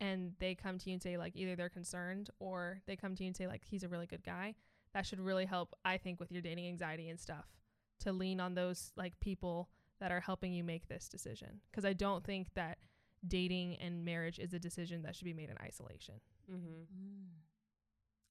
and 0.00 0.32
they 0.38 0.54
come 0.54 0.78
to 0.78 0.90
you 0.90 0.94
and 0.94 1.02
say 1.02 1.16
like 1.16 1.32
either 1.34 1.56
they're 1.56 1.68
concerned 1.68 2.30
or 2.38 2.80
they 2.86 2.96
come 2.96 3.14
to 3.16 3.24
you 3.24 3.28
and 3.28 3.36
say 3.36 3.46
like 3.46 3.62
he's 3.64 3.82
a 3.82 3.88
really 3.88 4.06
good 4.06 4.22
guy, 4.22 4.54
that 4.94 5.06
should 5.06 5.20
really 5.20 5.46
help 5.46 5.74
I 5.84 5.96
think 5.96 6.20
with 6.20 6.30
your 6.30 6.42
dating 6.42 6.68
anxiety 6.68 7.08
and 7.08 7.18
stuff 7.18 7.46
to 8.00 8.12
lean 8.12 8.40
on 8.40 8.54
those 8.54 8.92
like 8.96 9.18
people 9.20 9.70
that 10.00 10.12
are 10.12 10.20
helping 10.20 10.52
you 10.52 10.64
make 10.64 10.88
this 10.88 11.08
decision 11.08 11.60
because 11.70 11.84
I 11.84 11.92
don't 11.92 12.24
think 12.24 12.48
that 12.54 12.78
dating 13.26 13.76
and 13.76 14.04
marriage 14.04 14.38
is 14.38 14.52
a 14.52 14.58
decision 14.58 15.02
that 15.02 15.14
should 15.14 15.24
be 15.24 15.32
made 15.32 15.50
in 15.50 15.56
isolation. 15.62 16.14
Mm-hmm. 16.50 17.24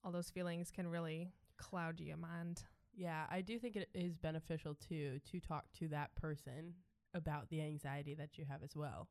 All 0.04 0.12
those 0.12 0.30
feelings 0.30 0.71
can 0.71 0.88
really 0.88 1.32
cloud 1.58 2.00
your 2.00 2.17
mind. 2.17 2.63
Yeah, 2.95 3.26
I 3.30 3.41
do 3.41 3.60
think 3.60 3.76
it 3.76 3.89
is 3.93 4.17
beneficial 4.17 4.76
too 4.76 5.19
to 5.32 5.39
talk 5.39 5.65
to 5.80 5.88
that 5.89 6.13
person 6.15 6.74
about 7.13 7.50
the 7.50 7.62
anxiety 7.62 8.13
that 8.15 8.38
you 8.38 8.45
have 8.50 8.63
as 8.63 8.76
well. 8.76 9.08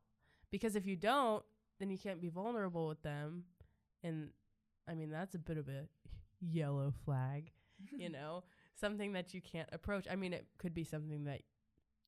Because 0.51 0.75
if 0.75 0.85
you 0.85 0.95
don't, 0.95 1.43
then 1.79 1.89
you 1.89 1.97
can't 1.97 2.21
be 2.21 2.29
vulnerable 2.29 2.87
with 2.87 3.01
them. 3.01 3.45
And 4.03 4.29
I 4.87 4.93
mean, 4.93 5.09
that's 5.09 5.35
a 5.35 5.39
bit 5.39 5.57
of 5.57 5.67
a 5.67 5.87
yellow 6.39 6.93
flag, 7.05 7.51
you 7.91 8.09
know, 8.09 8.43
something 8.79 9.13
that 9.13 9.33
you 9.33 9.41
can't 9.41 9.69
approach. 9.71 10.07
I 10.11 10.15
mean, 10.15 10.33
it 10.33 10.45
could 10.57 10.73
be 10.73 10.83
something 10.83 11.25
that 11.25 11.41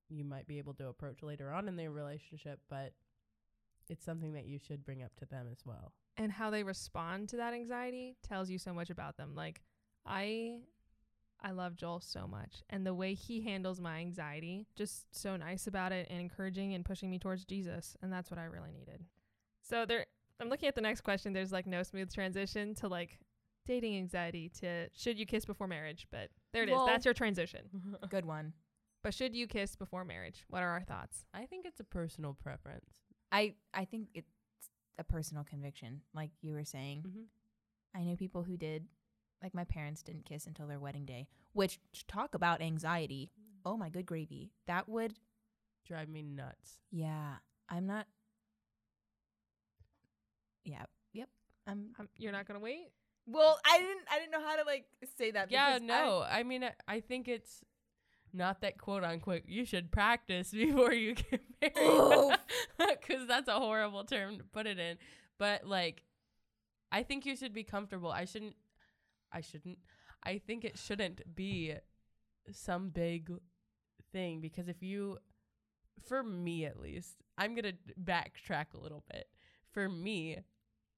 you 0.09 0.23
might 0.23 0.47
be 0.47 0.57
able 0.57 0.73
to 0.75 0.87
approach 0.87 1.23
later 1.23 1.51
on 1.51 1.67
in 1.67 1.75
their 1.75 1.91
relationship, 1.91 2.59
but 2.69 2.93
it's 3.89 4.05
something 4.05 4.33
that 4.33 4.45
you 4.45 4.59
should 4.59 4.85
bring 4.85 5.03
up 5.03 5.15
to 5.17 5.25
them 5.25 5.47
as 5.51 5.65
well. 5.65 5.93
And 6.17 6.31
how 6.31 6.49
they 6.49 6.63
respond 6.63 7.29
to 7.29 7.37
that 7.37 7.53
anxiety 7.53 8.15
tells 8.27 8.49
you 8.49 8.57
so 8.57 8.73
much 8.73 8.89
about 8.89 9.17
them 9.17 9.33
like 9.35 9.61
i 10.05 10.57
i 11.41 11.51
love 11.51 11.75
joel 11.75 11.99
so 11.99 12.27
much 12.27 12.61
and 12.69 12.85
the 12.85 12.93
way 12.93 13.13
he 13.13 13.41
handles 13.41 13.79
my 13.81 13.97
anxiety 13.99 14.67
just 14.75 15.05
so 15.11 15.35
nice 15.35 15.67
about 15.67 15.91
it 15.91 16.07
and 16.09 16.19
encouraging 16.19 16.73
and 16.73 16.85
pushing 16.85 17.09
me 17.09 17.17
towards 17.19 17.45
jesus 17.45 17.95
and 18.01 18.11
that's 18.11 18.29
what 18.29 18.39
i 18.39 18.43
really 18.43 18.71
needed 18.71 19.03
so 19.61 19.85
there 19.85 20.05
i'm 20.39 20.49
looking 20.49 20.67
at 20.67 20.75
the 20.75 20.81
next 20.81 21.01
question 21.01 21.33
there's 21.33 21.51
like 21.51 21.65
no 21.67 21.83
smooth 21.83 22.13
transition 22.13 22.75
to 22.75 22.87
like 22.87 23.19
dating 23.65 23.95
anxiety 23.97 24.49
to 24.49 24.87
should 24.93 25.17
you 25.17 25.25
kiss 25.25 25.45
before 25.45 25.67
marriage 25.67 26.05
but 26.11 26.29
there 26.51 26.63
it 26.63 26.69
is. 26.69 26.73
Well- 26.73 26.85
that's 26.85 27.05
your 27.05 27.13
transition 27.13 27.61
Good 28.09 28.25
one. 28.25 28.53
but 29.03 29.13
should 29.13 29.33
you 29.35 29.47
kiss 29.47 29.75
before 29.75 30.03
marriage 30.05 30.43
what 30.49 30.63
are 30.63 30.69
our 30.69 30.83
thoughts 30.83 31.25
I 31.33 31.45
think 31.45 31.65
it's 31.65 31.79
a 31.79 31.83
personal 31.85 32.33
preference. 32.33 32.91
I 33.31 33.55
I 33.73 33.85
think 33.85 34.09
it's 34.13 34.31
a 34.97 35.03
personal 35.03 35.43
conviction, 35.43 36.01
like 36.13 36.31
you 36.41 36.53
were 36.53 36.65
saying. 36.65 37.03
Mm-hmm. 37.07 37.99
I 37.99 38.03
know 38.03 38.15
people 38.15 38.43
who 38.43 38.57
did, 38.57 38.85
like 39.41 39.53
my 39.53 39.63
parents 39.65 40.01
didn't 40.01 40.25
kiss 40.25 40.47
until 40.47 40.67
their 40.67 40.79
wedding 40.79 41.05
day. 41.05 41.27
Which 41.53 41.79
talk 42.07 42.33
about 42.35 42.61
anxiety. 42.61 43.31
Oh 43.65 43.77
my 43.77 43.89
good 43.89 44.05
gravy. 44.05 44.51
That 44.67 44.89
would 44.89 45.13
Drive 45.85 46.09
me 46.09 46.21
nuts. 46.21 46.79
yeah. 46.91 47.35
I'm 47.69 47.85
not. 47.87 48.07
Yeah. 50.65 50.83
Yep. 51.13 51.29
I'm. 51.67 51.89
um, 51.99 52.09
you're 52.17 52.31
not 52.31 52.45
gonna 52.47 52.59
wait 52.59 52.91
Well, 53.25 53.59
I 53.65 53.79
didn't. 53.79 54.01
I 54.11 54.19
didn't 54.19 54.31
know 54.31 54.45
how 54.45 54.55
to 54.57 54.63
like 54.63 54.85
say 55.17 55.31
that. 55.31 55.51
Yeah, 55.51 55.77
because 55.79 55.89
I- 55.89 56.03
no. 56.05 56.25
I, 56.29 56.43
mean, 56.43 56.63
I, 56.63 56.71
I 56.87 56.99
think 56.99 57.27
it's 57.27 57.61
not 58.33 58.61
that 58.61 58.77
quote 58.77 59.03
unquote 59.03 59.43
you 59.47 59.65
should 59.65 59.91
practice 59.91 60.51
before 60.51 60.93
you 60.93 61.15
get 61.15 61.41
married 61.75 62.39
because 62.77 63.27
that's 63.27 63.47
a 63.47 63.53
horrible 63.53 64.03
term 64.03 64.37
to 64.37 64.43
put 64.43 64.67
it 64.67 64.79
in. 64.79 64.97
But 65.37 65.65
like, 65.67 66.03
I 66.91 67.03
think 67.03 67.25
you 67.25 67.35
should 67.35 67.53
be 67.53 67.63
comfortable. 67.63 68.11
I 68.11 68.25
shouldn't. 68.25 68.55
I 69.31 69.41
shouldn't. 69.41 69.79
I 70.23 70.37
think 70.37 70.63
it 70.63 70.77
shouldn't 70.77 71.21
be 71.35 71.73
some 72.51 72.89
big 72.89 73.31
thing 74.11 74.41
because 74.41 74.67
if 74.67 74.81
you, 74.81 75.17
for 76.07 76.23
me 76.23 76.65
at 76.65 76.79
least, 76.79 77.15
I'm 77.37 77.55
gonna 77.55 77.73
backtrack 78.01 78.73
a 78.73 78.79
little 78.79 79.03
bit. 79.11 79.27
For 79.71 79.89
me, 79.89 80.37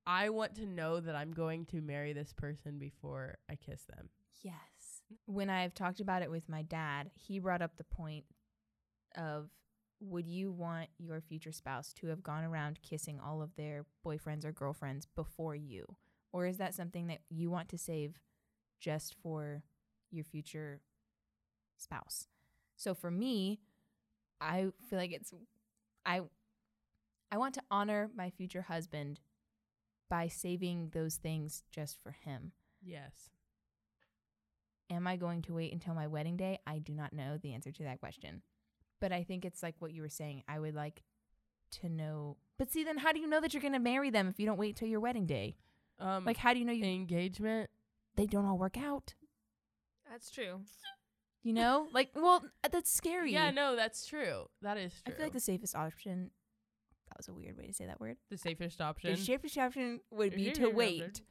I 0.05 0.29
want 0.29 0.55
to 0.55 0.65
know 0.65 0.99
that 0.99 1.15
I'm 1.15 1.31
going 1.31 1.65
to 1.67 1.81
marry 1.81 2.13
this 2.13 2.33
person 2.33 2.77
before 2.77 3.37
I 3.49 3.55
kiss 3.55 3.83
them. 3.85 4.09
Yes. 4.43 4.53
When 5.25 5.49
I've 5.49 5.73
talked 5.73 5.99
about 5.99 6.21
it 6.21 6.31
with 6.31 6.49
my 6.49 6.61
dad, 6.61 7.11
he 7.13 7.39
brought 7.39 7.61
up 7.61 7.77
the 7.77 7.83
point 7.83 8.25
of 9.15 9.49
would 9.99 10.27
you 10.27 10.51
want 10.51 10.89
your 10.97 11.21
future 11.21 11.51
spouse 11.51 11.93
to 11.93 12.07
have 12.07 12.21
gone 12.21 12.43
around 12.43 12.81
kissing 12.81 13.19
all 13.19 13.41
of 13.41 13.55
their 13.55 13.85
boyfriends 14.05 14.45
or 14.45 14.51
girlfriends 14.51 15.07
before 15.15 15.55
you? 15.55 15.85
Or 16.33 16.45
is 16.45 16.57
that 16.57 16.75
something 16.75 17.07
that 17.07 17.19
you 17.29 17.49
want 17.49 17.69
to 17.69 17.77
save 17.77 18.19
just 18.79 19.15
for 19.21 19.63
your 20.11 20.25
future 20.25 20.81
spouse? 21.77 22.27
So 22.75 22.93
for 22.93 23.09
me, 23.09 23.59
I 24.41 24.71
feel 24.89 24.99
like 24.99 25.13
it's 25.13 25.33
I 26.05 26.21
I 27.31 27.37
want 27.37 27.53
to 27.55 27.63
honor 27.71 28.09
my 28.15 28.29
future 28.29 28.63
husband 28.63 29.19
by 30.09 30.27
saving 30.27 30.89
those 30.93 31.15
things 31.15 31.63
just 31.71 31.97
for 32.03 32.11
him. 32.11 32.51
Yes. 32.83 33.29
Am 34.89 35.07
I 35.07 35.15
going 35.15 35.41
to 35.43 35.53
wait 35.53 35.73
until 35.73 35.93
my 35.95 36.07
wedding 36.07 36.37
day? 36.37 36.59
I 36.67 36.77
do 36.79 36.93
not 36.93 37.11
know 37.13 37.37
the 37.41 37.53
answer 37.53 37.71
to 37.71 37.83
that 37.83 37.99
question. 37.99 38.41
But 39.01 39.11
I 39.11 39.23
think 39.23 39.43
it's 39.45 39.61
like 39.63 39.75
what 39.79 39.91
you 39.93 40.01
were 40.01 40.09
saying. 40.09 40.43
I 40.47 40.59
would 40.59 40.75
like 40.75 41.03
to 41.81 41.89
know. 41.89 42.37
But 42.57 42.71
see, 42.71 42.83
then 42.83 42.97
how 42.97 43.11
do 43.11 43.19
you 43.19 43.27
know 43.27 43.41
that 43.41 43.53
you're 43.53 43.61
going 43.61 43.73
to 43.73 43.79
marry 43.79 44.09
them 44.09 44.27
if 44.27 44.39
you 44.39 44.45
don't 44.45 44.57
wait 44.57 44.75
till 44.75 44.87
your 44.87 44.99
wedding 44.99 45.25
day? 45.25 45.57
Um, 45.99 46.23
Like, 46.25 46.37
how 46.37 46.53
do 46.53 46.59
you 46.59 46.65
know 46.65 46.71
you 46.73 46.85
engagement. 46.85 47.69
they 48.15 48.25
don't 48.25 48.45
all 48.45 48.57
work 48.57 48.77
out? 48.77 49.13
that's 50.09 50.29
true 50.29 50.61
You 51.43 51.51
know, 51.53 51.87
like, 51.93 52.11
well, 52.15 52.43
that's 52.71 52.91
scary. 52.91 53.33
Yeah, 53.33 53.51
no, 53.51 53.75
that's 53.75 54.05
true. 54.05 54.45
That 54.61 54.77
is 54.77 54.93
true. 55.03 55.13
I 55.13 55.17
feel 55.17 55.25
like 55.25 55.33
the 55.33 55.39
safest 55.39 55.75
option. 55.75 56.31
That 57.09 57.17
was 57.17 57.27
a 57.27 57.33
weird 57.33 57.57
way 57.57 57.67
to 57.67 57.73
say 57.73 57.85
that 57.85 57.99
word. 57.99 58.17
the 58.29 58.37
safest 58.37 58.81
option. 58.81 59.11
The 59.11 59.17
safest 59.17 59.57
option 59.57 59.99
would 60.11 60.35
be 60.35 60.45
Safest 60.45 60.61
to 60.61 60.65
option. 60.67 60.77
wait. 60.77 61.21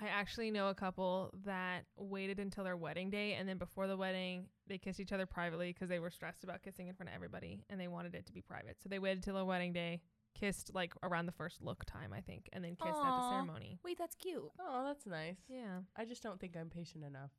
I 0.00 0.08
actually 0.08 0.50
know 0.50 0.68
a 0.68 0.74
couple 0.74 1.32
that 1.44 1.84
waited 1.96 2.40
until 2.40 2.64
their 2.64 2.76
wedding 2.76 3.10
day 3.10 3.34
and 3.34 3.48
then 3.48 3.58
before 3.58 3.86
the 3.86 3.96
wedding 3.96 4.46
they 4.66 4.78
kissed 4.78 5.00
each 5.00 5.12
other 5.12 5.26
privately 5.26 5.72
because 5.72 5.88
they 5.88 5.98
were 5.98 6.10
stressed 6.10 6.44
about 6.44 6.62
kissing 6.62 6.88
in 6.88 6.94
front 6.94 7.10
of 7.10 7.14
everybody 7.14 7.64
and 7.68 7.78
they 7.80 7.88
wanted 7.88 8.14
it 8.14 8.26
to 8.26 8.32
be 8.32 8.40
private. 8.40 8.76
So 8.82 8.88
they 8.88 8.98
waited 8.98 9.22
till 9.22 9.34
their 9.34 9.44
wedding 9.44 9.72
day, 9.72 10.00
kissed 10.34 10.70
like 10.74 10.94
around 11.02 11.26
the 11.26 11.32
first 11.32 11.60
look 11.62 11.84
time 11.84 12.12
I 12.12 12.20
think, 12.20 12.48
and 12.52 12.64
then 12.64 12.72
kissed 12.76 12.88
at 12.88 12.94
the 12.94 13.00
Aw. 13.00 13.30
ceremony. 13.30 13.78
Wait, 13.84 13.98
that's 13.98 14.14
cute. 14.14 14.50
oh, 14.60 14.84
that's 14.86 15.06
nice. 15.06 15.36
Yeah. 15.48 15.80
I 15.96 16.04
just 16.04 16.22
don't 16.22 16.40
think 16.40 16.56
I'm 16.56 16.70
patient 16.70 17.04
enough. 17.04 17.30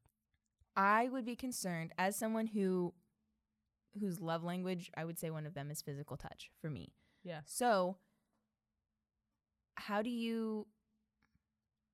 I 0.75 1.09
would 1.09 1.25
be 1.25 1.35
concerned 1.35 1.91
as 1.97 2.15
someone 2.15 2.47
who 2.47 2.93
whose 3.99 4.19
love 4.19 4.43
language, 4.43 4.91
I 4.97 5.05
would 5.05 5.19
say 5.19 5.29
one 5.29 5.45
of 5.45 5.53
them 5.53 5.69
is 5.69 5.81
physical 5.81 6.17
touch 6.17 6.49
for 6.61 6.69
me. 6.69 6.93
Yeah. 7.23 7.41
So, 7.45 7.97
how 9.75 10.01
do 10.01 10.09
you 10.09 10.67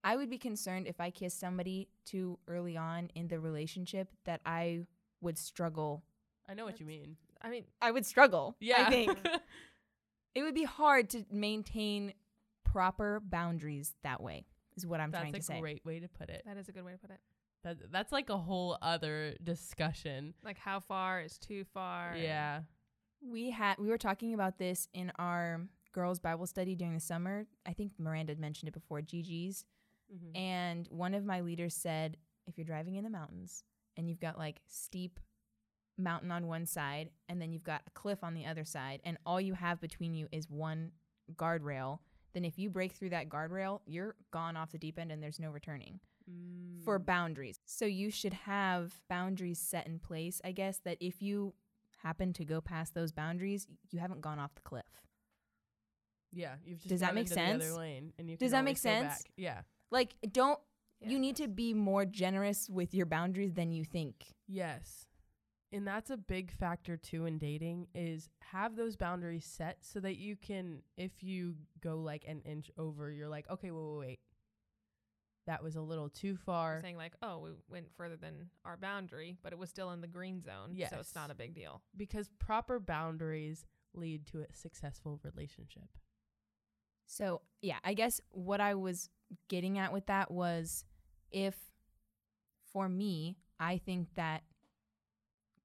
I 0.04 0.16
would 0.16 0.30
be 0.30 0.38
concerned 0.38 0.88
if 0.88 1.00
I 1.00 1.10
kissed 1.10 1.40
somebody 1.40 1.90
too 2.06 2.40
early 2.48 2.78
on 2.78 3.10
in 3.16 3.28
the 3.28 3.40
relationship 3.40 4.10
that 4.26 4.42
I 4.46 4.86
would 5.22 5.38
struggle. 5.38 6.04
I 6.48 6.54
know 6.54 6.66
what 6.66 6.80
you 6.80 6.86
mean. 6.86 7.18
I 7.42 7.50
mean, 7.50 7.66
I 7.82 7.92
would 7.92 8.06
struggle. 8.06 8.56
Yeah. 8.60 8.86
I 8.88 8.90
think 8.90 9.18
it 10.36 10.44
would 10.44 10.56
be 10.56 10.64
hard 10.64 11.10
to 11.12 11.26
maintain 11.32 12.14
proper 12.64 13.20
boundaries 13.24 13.94
that 14.04 14.22
way. 14.22 14.46
Is 14.76 14.86
what 14.88 15.02
I'm 15.02 15.12
trying 15.12 15.34
to 15.34 15.40
That's 15.40 15.50
a 15.50 15.54
say. 15.54 15.60
great 15.60 15.86
way 15.86 16.00
to 16.00 16.08
put 16.08 16.30
it. 16.30 16.44
that 16.46 16.56
is 16.58 16.70
a 16.70 16.72
good 16.72 16.86
way 16.86 16.94
to 16.94 16.98
put 16.98 17.10
it. 17.10 17.20
That, 17.64 17.92
that's 17.92 18.14
like 18.14 18.30
a 18.30 18.38
whole 18.38 18.78
other 18.82 19.36
discussion. 19.44 20.34
Like, 20.46 20.58
how 20.58 20.80
far 20.80 21.20
is 21.20 21.38
too 21.38 21.66
far? 21.74 22.16
Yeah. 22.16 22.62
We 23.22 23.50
had 23.50 23.78
we 23.78 23.90
were 23.90 23.98
talking 23.98 24.34
about 24.34 24.58
this 24.58 24.88
in 24.94 25.12
our 25.20 25.60
girls 25.92 26.20
Bible 26.20 26.48
study 26.48 26.76
during 26.76 26.94
the 26.94 27.02
summer. 27.02 27.46
I 27.66 27.74
think 27.74 27.92
Miranda 27.98 28.32
had 28.32 28.40
mentioned 28.40 28.70
it 28.70 28.74
before, 28.74 29.02
GG's. 29.02 29.66
Mm-hmm. 30.14 30.36
And 30.38 30.88
one 30.90 31.14
of 31.14 31.26
my 31.26 31.42
leaders 31.42 31.74
said, 31.76 32.18
if 32.48 32.58
you're 32.58 32.66
driving 32.66 32.96
in 32.96 33.04
the 33.04 33.10
mountains 33.10 33.64
and 33.96 34.10
you've 34.10 34.20
got 34.20 34.38
like 34.38 34.62
steep 34.68 35.20
mountain 35.98 36.32
on 36.32 36.48
one 36.48 36.66
side 36.66 37.10
and 37.28 37.42
then 37.42 37.52
you've 37.52 37.64
got 37.64 37.82
a 37.86 37.92
cliff 37.92 38.24
on 38.24 38.34
the 38.34 38.46
other 38.46 38.64
side 38.66 39.02
and 39.04 39.18
all 39.26 39.40
you 39.42 39.54
have 39.54 39.80
between 39.82 40.14
you 40.16 40.28
is 40.32 40.50
one 40.50 40.92
guardrail, 41.36 42.00
then 42.34 42.46
if 42.46 42.58
you 42.58 42.70
break 42.70 42.94
through 42.94 43.10
that 43.10 43.30
guardrail, 43.30 43.82
you're 43.86 44.16
gone 44.32 44.56
off 44.58 44.72
the 44.72 44.78
deep 44.78 44.98
end 44.98 45.12
and 45.12 45.22
there's 45.22 45.40
no 45.40 45.50
returning 45.52 46.00
Mm. 46.30 46.84
for 46.84 47.00
boundaries. 47.00 47.60
So 47.66 47.86
you 47.86 48.12
should 48.12 48.34
have 48.34 49.02
boundaries 49.10 49.58
set 49.58 49.88
in 49.88 49.98
place, 49.98 50.40
I 50.44 50.52
guess, 50.52 50.78
that 50.86 50.98
if 51.02 51.24
you 51.24 51.56
happen 52.04 52.34
to 52.34 52.46
go 52.46 52.62
past 52.62 52.94
those 52.94 53.12
boundaries, 53.12 53.66
you 53.90 53.98
haven't 53.98 54.22
gone 54.22 54.38
off 54.38 54.54
the 54.54 54.62
cliff. 54.62 54.86
yeah, 56.32 56.56
you've 56.64 56.78
just 56.80 56.90
Does 56.90 57.00
that 57.00 57.16
make 57.16 57.24
into 57.32 57.36
the 57.36 57.42
other 57.42 57.60
sense? 57.62 57.78
lane 57.78 58.14
and 58.20 58.30
you 58.30 58.38
Does 58.38 58.52
that 58.52 58.64
make 58.64 58.78
sense? 58.78 59.08
back. 59.08 59.22
Yeah. 59.38 59.62
Like 59.92 60.16
don't 60.32 60.60
Yeah, 61.02 61.10
you 61.10 61.20
need 61.20 61.36
to 61.38 61.48
be 61.48 61.74
more 61.74 62.06
generous 62.06 62.70
with 62.70 62.94
your 62.94 63.06
boundaries 63.06 63.54
than 63.54 63.72
you 63.72 63.84
think. 63.84 64.36
Yes. 64.48 65.06
And 65.72 65.86
that's 65.86 66.10
a 66.10 66.18
big 66.18 66.52
factor 66.52 66.98
too 66.98 67.26
in 67.26 67.38
dating 67.38 67.88
is 67.94 68.30
have 68.40 68.76
those 68.76 68.96
boundaries 68.96 69.46
set 69.46 69.78
so 69.82 70.00
that 70.00 70.18
you 70.18 70.36
can 70.36 70.82
if 70.98 71.22
you 71.22 71.56
go 71.82 71.98
like 71.98 72.26
an 72.28 72.42
inch 72.42 72.72
over, 72.78 73.12
you're 73.12 73.30
like, 73.30 73.50
okay, 73.50 73.70
wait, 73.72 73.84
wait, 73.84 74.08
wait. 74.08 74.20
That 75.48 75.64
was 75.64 75.76
a 75.76 75.82
little 75.82 76.10
too 76.10 76.28
You're 76.30 76.38
far. 76.38 76.80
saying 76.82 76.98
like, 76.98 77.14
oh, 77.24 77.40
we 77.40 77.50
went 77.70 77.88
further 77.98 78.16
than 78.16 78.50
our 78.66 78.78
boundary, 78.78 79.38
but 79.42 79.52
it 79.52 79.58
was 79.58 79.70
still 79.70 79.92
in 79.92 80.02
the 80.02 80.08
green 80.08 80.42
zone, 80.44 80.76
so 80.92 80.98
it's 81.00 81.16
not 81.16 81.32
a 81.32 81.36
big 81.36 81.56
deal. 81.56 81.82
Because 81.98 82.30
proper 82.40 82.80
boundaries 82.80 83.66
lead 83.96 84.28
to 84.28 84.42
a 84.42 84.54
successful 84.54 85.20
relationship. 85.24 85.90
So, 87.10 87.42
yeah, 87.64 87.78
I 87.84 87.96
guess 87.96 88.22
what 88.30 88.62
I 88.62 88.76
was 88.76 89.10
getting 89.48 89.80
at 89.80 89.92
with 89.92 90.06
that 90.06 90.30
was 90.30 90.86
if 91.32 91.56
for 92.72 92.88
me, 92.88 93.36
I 93.60 93.80
think 93.80 94.10
that 94.16 94.44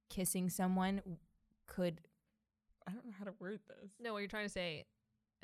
kissing 0.09 0.49
someone 0.49 1.03
could 1.67 2.01
I 2.87 2.93
don't 2.93 3.05
know 3.05 3.13
how 3.19 3.27
to 3.27 3.35
word 3.39 3.61
this. 3.69 3.93
No, 4.01 4.15
what 4.15 4.21
you're 4.21 4.29
trying 4.29 4.47
to 4.47 4.53
say, 4.53 4.85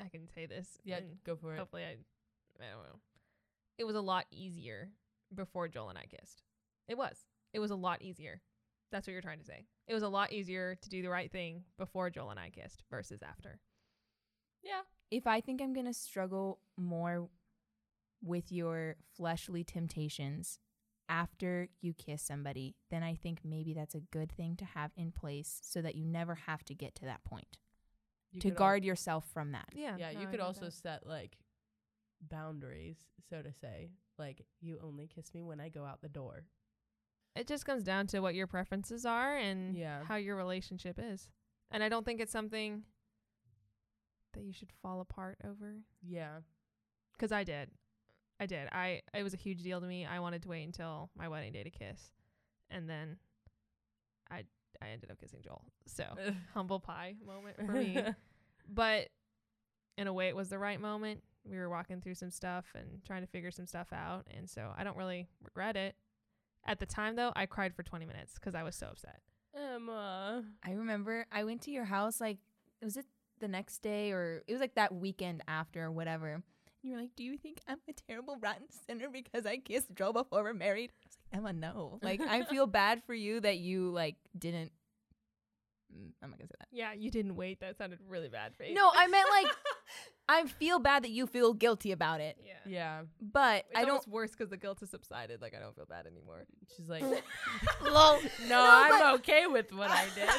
I 0.03 0.09
can 0.09 0.27
say 0.27 0.47
this. 0.47 0.79
Yeah, 0.83 0.99
go 1.23 1.35
for 1.35 1.53
it. 1.53 1.59
hopefully 1.59 1.83
I, 1.83 1.97
I 2.59 2.71
don't 2.71 2.83
know. 2.83 2.99
It 3.77 3.83
was 3.83 3.95
a 3.95 4.01
lot 4.01 4.25
easier 4.31 4.89
before 5.33 5.67
Joel 5.67 5.89
and 5.89 5.99
I 5.99 6.05
kissed. 6.05 6.41
It 6.87 6.97
was. 6.97 7.25
It 7.53 7.59
was 7.59 7.71
a 7.71 7.75
lot 7.75 8.01
easier. 8.01 8.41
That's 8.91 9.05
what 9.05 9.13
you're 9.13 9.21
trying 9.21 9.39
to 9.39 9.45
say. 9.45 9.65
It 9.87 9.93
was 9.93 10.03
a 10.03 10.09
lot 10.09 10.33
easier 10.33 10.75
to 10.81 10.89
do 10.89 11.03
the 11.03 11.09
right 11.09 11.31
thing 11.31 11.63
before 11.77 12.09
Joel 12.09 12.31
and 12.31 12.39
I 12.39 12.49
kissed 12.49 12.83
versus 12.89 13.21
after. 13.21 13.59
Yeah. 14.63 14.81
If 15.11 15.27
I 15.27 15.41
think 15.41 15.61
I'm 15.61 15.73
going 15.73 15.85
to 15.85 15.93
struggle 15.93 16.59
more 16.77 17.29
with 18.23 18.51
your 18.51 18.95
fleshly 19.15 19.63
temptations 19.63 20.57
after 21.09 21.67
you 21.81 21.93
kiss 21.93 22.21
somebody, 22.21 22.75
then 22.89 23.03
I 23.03 23.15
think 23.15 23.39
maybe 23.43 23.73
that's 23.73 23.93
a 23.95 23.99
good 23.99 24.31
thing 24.31 24.55
to 24.57 24.65
have 24.65 24.91
in 24.95 25.11
place 25.11 25.59
so 25.63 25.81
that 25.81 25.95
you 25.95 26.05
never 26.05 26.35
have 26.35 26.63
to 26.65 26.73
get 26.73 26.95
to 26.95 27.05
that 27.05 27.23
point. 27.25 27.57
You 28.31 28.39
to 28.39 28.47
could 28.47 28.53
al- 28.53 28.59
guard 28.59 28.85
yourself 28.85 29.25
from 29.33 29.51
that. 29.51 29.67
Yeah. 29.73 29.97
yeah, 29.97 30.13
no, 30.13 30.21
you 30.21 30.27
could 30.27 30.39
also 30.39 30.65
that. 30.65 30.73
set 30.73 31.05
like 31.05 31.35
boundaries, 32.21 32.97
so 33.29 33.41
to 33.41 33.51
say. 33.51 33.89
Like 34.17 34.45
you 34.61 34.79
only 34.83 35.07
kiss 35.07 35.33
me 35.33 35.41
when 35.43 35.59
I 35.59 35.69
go 35.69 35.83
out 35.85 36.01
the 36.01 36.09
door. 36.09 36.45
It 37.35 37.47
just 37.47 37.65
comes 37.65 37.83
down 37.83 38.07
to 38.07 38.19
what 38.19 38.35
your 38.35 38.47
preferences 38.47 39.05
are 39.05 39.35
and 39.37 39.75
Yeah. 39.75 40.03
how 40.03 40.15
your 40.15 40.35
relationship 40.35 40.99
is. 41.01 41.29
And 41.71 41.81
I 41.83 41.89
don't 41.89 42.05
think 42.05 42.19
it's 42.21 42.31
something 42.31 42.83
that 44.33 44.43
you 44.43 44.53
should 44.53 44.71
fall 44.81 45.01
apart 45.01 45.37
over. 45.45 45.75
Yeah. 46.01 46.37
Cause 47.19 47.31
I 47.31 47.43
did. 47.43 47.69
I 48.39 48.47
did. 48.47 48.67
I 48.71 49.01
it 49.13 49.21
was 49.21 49.35
a 49.35 49.37
huge 49.37 49.61
deal 49.61 49.79
to 49.79 49.85
me. 49.85 50.05
I 50.05 50.19
wanted 50.19 50.41
to 50.43 50.49
wait 50.49 50.63
until 50.63 51.11
my 51.15 51.27
wedding 51.27 51.53
day 51.53 51.63
to 51.63 51.69
kiss. 51.69 52.11
And 52.71 52.89
then 52.89 53.17
I 54.31 54.43
I 54.81 54.89
ended 54.89 55.11
up 55.11 55.19
kissing 55.19 55.41
Joel. 55.43 55.63
So 55.85 56.05
humble 56.53 56.79
pie 56.79 57.15
moment 57.25 57.57
for 57.57 57.71
me. 57.73 58.01
but 58.67 59.09
in 59.97 60.07
a 60.07 60.13
way 60.13 60.27
it 60.27 60.35
was 60.35 60.49
the 60.49 60.57
right 60.57 60.81
moment. 60.81 61.21
We 61.47 61.57
were 61.57 61.69
walking 61.69 62.01
through 62.01 62.15
some 62.15 62.31
stuff 62.31 62.65
and 62.75 63.03
trying 63.05 63.21
to 63.21 63.27
figure 63.27 63.51
some 63.51 63.65
stuff 63.65 63.87
out 63.93 64.27
and 64.35 64.49
so 64.49 64.71
I 64.75 64.83
don't 64.83 64.97
really 64.97 65.27
regret 65.43 65.75
it. 65.75 65.95
At 66.65 66.79
the 66.79 66.85
time 66.85 67.15
though, 67.15 67.31
I 67.35 67.45
cried 67.45 67.75
for 67.75 67.83
20 67.83 68.05
minutes 68.05 68.39
cuz 68.39 68.55
I 68.55 68.63
was 68.63 68.75
so 68.75 68.87
upset. 68.87 69.21
Emma. 69.55 70.43
I 70.63 70.71
remember 70.71 71.27
I 71.31 71.43
went 71.43 71.61
to 71.63 71.71
your 71.71 71.85
house 71.85 72.19
like 72.19 72.39
was 72.81 72.97
it 72.97 73.05
the 73.41 73.47
next 73.49 73.79
day 73.81 74.11
or 74.11 74.43
it 74.47 74.51
was 74.53 74.61
like 74.61 74.75
that 74.75 74.93
weekend 74.95 75.43
after 75.47 75.83
or 75.83 75.91
whatever. 75.91 76.33
And 76.33 76.43
You 76.83 76.93
were 76.93 77.01
like, 77.01 77.15
"Do 77.15 77.23
you 77.23 77.37
think 77.37 77.59
I'm 77.67 77.77
a 77.89 77.93
terrible 78.07 78.37
rotten 78.39 78.67
sinner 78.87 79.09
because 79.09 79.45
I 79.45 79.57
kissed 79.57 79.93
Joe 79.93 80.13
before 80.13 80.43
we're 80.43 80.53
married?" 80.53 80.91
I 80.91 81.05
was 81.05 81.17
like, 81.17 81.37
"Emma, 81.39 81.53
no. 81.53 81.99
Like 82.01 82.21
I 82.21 82.43
feel 82.43 82.65
bad 82.81 83.03
for 83.05 83.13
you 83.13 83.41
that 83.41 83.57
you 83.57 83.91
like 83.91 84.15
didn't 84.37 84.71
Mm, 85.93 86.11
I'm 86.23 86.29
not 86.29 86.39
going 86.39 86.47
to 86.47 86.53
say 86.53 86.55
that. 86.59 86.67
Yeah, 86.71 86.93
you 86.93 87.11
didn't 87.11 87.35
wait. 87.35 87.59
That 87.59 87.77
sounded 87.77 87.99
really 88.07 88.29
bad 88.29 88.55
for 88.55 88.63
you. 88.63 88.73
No, 88.73 88.89
I 88.93 89.07
meant 89.07 89.27
like 89.29 89.53
I 90.29 90.45
feel 90.45 90.79
bad 90.79 91.03
that 91.03 91.11
you 91.11 91.27
feel 91.27 91.53
guilty 91.53 91.91
about 91.91 92.21
it. 92.21 92.37
Yeah. 92.45 92.53
Yeah. 92.65 93.01
But 93.21 93.65
It's 93.69 93.77
I 93.77 93.81
don't 93.81 93.89
almost 93.89 94.07
worse 94.07 94.31
because 94.31 94.49
the 94.49 94.57
guilt 94.57 94.79
has 94.79 94.89
subsided. 94.89 95.41
Like 95.41 95.53
I 95.55 95.59
don't 95.59 95.75
feel 95.75 95.85
bad 95.85 96.05
anymore. 96.07 96.45
She's 96.75 96.87
like, 96.87 97.03
Lol. 97.83 98.19
no, 98.47 98.65
I'm 98.69 99.15
okay 99.15 99.47
with 99.47 99.73
what 99.73 99.91
I 99.91 100.05
did. 100.15 100.29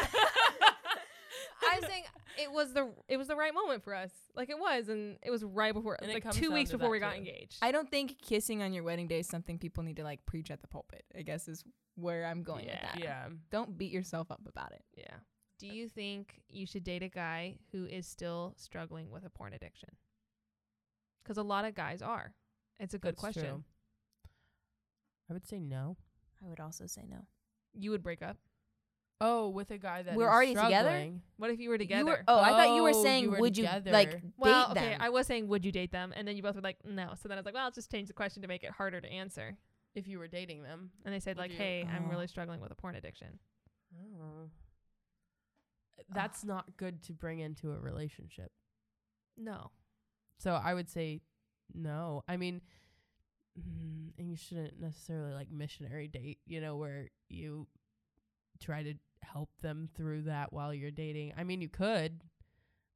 I'm 1.71 1.81
saying 1.83 2.05
it 2.41 2.51
was 2.51 2.73
the 2.73 2.91
it 3.09 3.17
was 3.17 3.29
the 3.29 3.37
right 3.37 3.55
moment 3.55 3.83
for 3.85 3.95
us. 3.95 4.11
Like 4.35 4.51
it 4.51 4.59
was, 4.59 4.89
and 4.89 5.19
it 5.23 5.31
was 5.31 5.45
right 5.45 5.73
before, 5.75 5.97
And 6.03 6.13
like 6.13 6.31
two 6.33 6.51
weeks 6.53 6.71
before 6.73 6.87
that 6.89 6.91
we 6.91 6.99
got 6.99 7.13
too. 7.13 7.19
engaged. 7.19 7.59
I 7.63 7.73
don't 7.73 7.91
think 7.91 8.19
kissing 8.21 8.63
on 8.63 8.73
your 8.73 8.85
wedding 8.85 9.07
day 9.09 9.21
is 9.21 9.27
something 9.29 9.59
people 9.59 9.83
need 9.83 9.97
to 9.97 10.05
like 10.05 10.25
preach 10.27 10.51
at 10.51 10.61
the 10.61 10.67
pulpit. 10.69 11.05
I 11.17 11.23
guess 11.23 11.49
is 11.49 11.65
where 11.95 12.25
I'm 12.27 12.43
going 12.43 12.65
Yeah. 12.67 12.73
with 12.73 12.93
that. 12.95 13.01
yeah. 13.03 13.29
Don't 13.51 13.77
beat 13.77 13.93
yourself 13.93 14.31
up 14.31 14.41
about 14.49 14.73
it. 14.73 14.83
yeah. 14.97 15.17
Do 15.59 15.69
you 15.69 15.89
think 15.89 16.41
you 16.49 16.67
should 16.67 16.83
date 16.83 17.05
a 17.05 17.09
guy 17.09 17.59
who 17.71 17.85
is 17.87 18.07
still 18.07 18.55
struggling 18.57 19.11
with 19.11 19.25
a 19.25 19.31
porn 19.31 19.53
addiction? 19.53 19.91
Because 21.23 21.37
a 21.37 21.43
lot 21.45 21.65
of 21.65 21.75
guys 21.77 22.03
are. 22.03 22.35
It's 22.81 22.95
a 22.95 22.99
good 22.99 23.13
That's 23.13 23.21
question. 23.21 23.45
true. 23.45 23.65
I 25.31 25.35
would 25.35 25.47
say 25.47 25.61
no. 25.61 25.97
I 26.45 26.49
would 26.49 26.59
also 26.59 26.87
say 26.87 27.05
no. 27.09 27.27
You 27.75 27.93
would 27.93 28.03
break 28.03 28.23
up. 28.23 28.39
Oh, 29.25 29.51
with 29.51 29.71
a 29.71 29.79
guy 29.79 30.03
that 30.03 30.17
We're 30.17 30.27
is 30.27 30.33
already 30.33 30.55
together? 30.57 31.13
What 31.37 31.51
if 31.51 31.61
you 31.61 31.69
were 31.69 31.79
together? 31.79 32.01
You 32.01 32.07
were, 32.07 32.25
oh, 32.27 32.41
I 32.41 32.51
thought 32.51 32.75
you 32.75 32.83
were 32.83 32.91
Oh, 32.91 32.97
you 32.99 33.03
saying 33.05 33.31
were 33.31 33.39
would 33.39 33.57
you 33.57 33.65
together. 33.65 33.93
like 33.93 34.11
date 34.11 34.23
well, 34.37 34.73
okay. 34.73 34.81
them? 34.81 34.99
I 35.01 35.11
was 35.11 35.27
saying, 35.29 35.47
would 35.47 35.65
you 35.65 35.71
date 35.71 35.93
them? 35.93 36.13
And 36.17 36.27
then 36.27 36.37
you 36.37 36.43
both 36.43 36.57
were 36.57 36.61
like, 36.61 36.79
no. 36.85 37.11
So 37.23 37.29
then 37.29 37.39
I 37.39 37.41
was 37.41 37.45
like, 37.47 37.55
well, 37.55 37.65
I'll 37.65 37.71
just 37.71 37.91
change 37.91 38.09
the 38.09 38.15
question 38.15 38.43
to 38.43 38.49
make 38.49 38.65
it 38.65 38.71
harder 38.73 39.01
to 39.01 39.09
answer. 39.09 39.57
If 39.95 40.09
you 40.09 40.19
were 40.19 40.27
dating 40.27 40.63
them. 40.65 40.91
And 41.05 41.15
they 41.15 41.21
said 41.21 41.37
like, 41.37 41.53
you- 41.53 41.57
hey, 41.59 41.87
I'm 41.89 42.07
Oh. 42.07 42.11
really 42.11 42.27
struggling 42.27 42.61
with 42.61 42.73
a 42.73 42.75
porn 42.75 42.97
addiction. 42.97 43.39
Oh. 43.95 44.49
That's 46.13 46.45
not 46.45 46.77
good 46.77 47.03
to 47.05 47.13
bring 47.13 47.39
into 47.39 47.71
a 47.73 47.79
relationship. 47.79 48.51
No. 49.37 49.71
So 50.39 50.55
I 50.55 50.75
would 50.75 50.89
say 50.91 51.21
no. 51.75 52.25
I 52.27 52.37
mean, 52.37 52.61
mm, 53.59 54.11
and 54.19 54.29
you 54.31 54.37
shouldn't 54.37 54.81
necessarily 54.81 55.33
like 55.33 55.51
missionary 55.51 56.09
date, 56.09 56.39
you 56.47 56.61
know, 56.61 56.77
where 56.77 57.11
you 57.29 57.67
try 58.61 58.83
to 58.83 58.95
help 59.23 59.51
them 59.61 59.89
through 59.97 60.23
that 60.23 60.53
while 60.53 60.73
you're 60.75 60.91
dating. 60.91 61.33
I 61.37 61.45
mean, 61.45 61.61
you 61.61 61.69
could, 61.69 62.23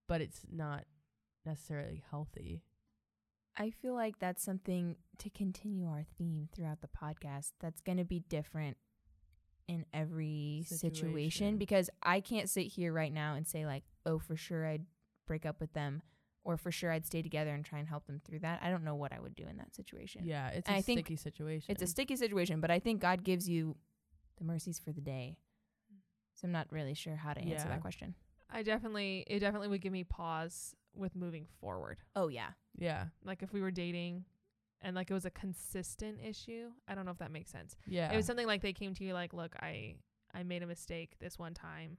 but 0.09 0.21
it's 0.21 0.41
not 0.51 0.85
necessarily 1.45 2.03
healthy. 2.11 2.63
I 3.57 3.71
feel 3.71 3.95
like 3.95 4.19
that's 4.19 4.43
something 4.43 4.97
to 5.19 5.31
continue 5.31 5.89
our 5.89 6.05
theme 6.19 6.49
throughout 6.55 6.81
the 6.83 6.89
podcast. 6.89 7.53
That's 7.61 7.81
going 7.81 7.99
to 7.99 8.05
be 8.05 8.21
different 8.21 8.77
in 9.67 9.85
every 9.93 10.65
situation. 10.67 10.95
Situation. 10.95 11.57
because 11.57 11.91
I 12.03 12.21
can't 12.21 12.49
sit 12.49 12.67
here 12.67 12.93
right 12.93 13.13
now 13.13 13.35
and 13.35 13.47
say 13.47 13.67
like, 13.67 13.85
"Oh, 14.05 14.19
for 14.19 14.37
sure 14.37 14.67
I'd 14.67 14.85
break 15.27 15.47
up 15.47 15.61
with 15.61 15.73
them." 15.73 16.03
Or 16.45 16.57
for 16.57 16.71
sure, 16.71 16.93
I'd 16.93 17.05
stay 17.05 17.23
together 17.23 17.51
and 17.53 17.65
try 17.65 17.81
and 17.81 17.89
help 17.89 18.07
them 18.07 18.21
through 18.25 18.39
that. 18.41 18.61
I 18.63 18.71
don't 18.71 18.85
know 18.85 18.95
what 18.95 19.13
I 19.13 19.19
would 19.19 19.35
do 19.35 19.49
in 19.49 19.57
that 19.57 19.75
situation. 19.75 20.23
Yeah, 20.25 20.47
it's 20.51 20.69
And 20.69 20.77
a 20.77 20.79
I 20.79 20.83
think 20.83 21.01
sticky 21.01 21.17
situation. 21.17 21.73
It's 21.73 21.83
a 21.83 21.89
sticky 21.89 22.15
situation, 22.15 22.61
but 22.61 22.71
I 22.71 22.79
think 22.79 23.01
God 23.01 23.25
gives 23.25 23.49
you 23.49 23.75
the 24.39 24.45
mercies 24.45 24.79
for 24.79 24.93
the 24.93 25.01
day. 25.01 25.39
So 26.37 26.47
I'm 26.47 26.53
not 26.53 26.71
really 26.71 26.95
sure 26.95 27.17
how 27.17 27.33
to 27.33 27.41
answer 27.41 27.53
Yeah. 27.67 27.69
that 27.69 27.81
question. 27.81 28.15
I 28.49 28.63
definitely 28.63 29.25
it 29.27 29.41
definitely 29.41 29.69
would 29.69 29.81
give 29.81 29.93
me 29.93 30.05
pause 30.05 30.75
with 30.95 31.17
moving 31.17 31.47
forward. 31.61 31.99
Oh 32.15 32.29
yeah. 32.29 32.51
Yeah. 32.79 33.07
Like 33.25 33.43
if 33.43 33.53
we 33.53 33.61
were 33.61 33.71
dating 33.73 34.25
and 34.83 34.95
like 34.95 35.11
it 35.11 35.15
was 35.15 35.25
a 35.25 35.31
consistent 35.31 36.19
issue. 36.23 36.71
I 36.87 36.95
don't 36.95 37.05
know 37.07 37.11
if 37.11 37.19
that 37.19 37.33
makes 37.33 37.51
sense. 37.51 37.75
Yeah. 37.87 38.13
It 38.13 38.17
was 38.17 38.25
something 38.27 38.47
like 38.47 38.63
they 38.63 38.73
came 38.75 38.95
to 38.95 39.05
you 39.05 39.15
like, 39.15 39.33
"Look, 39.33 39.57
I 39.61 39.97
I 40.33 40.43
made 40.45 40.63
a 40.63 40.67
mistake 40.67 41.17
this 41.19 41.39
one 41.39 41.55
time. 41.55 41.97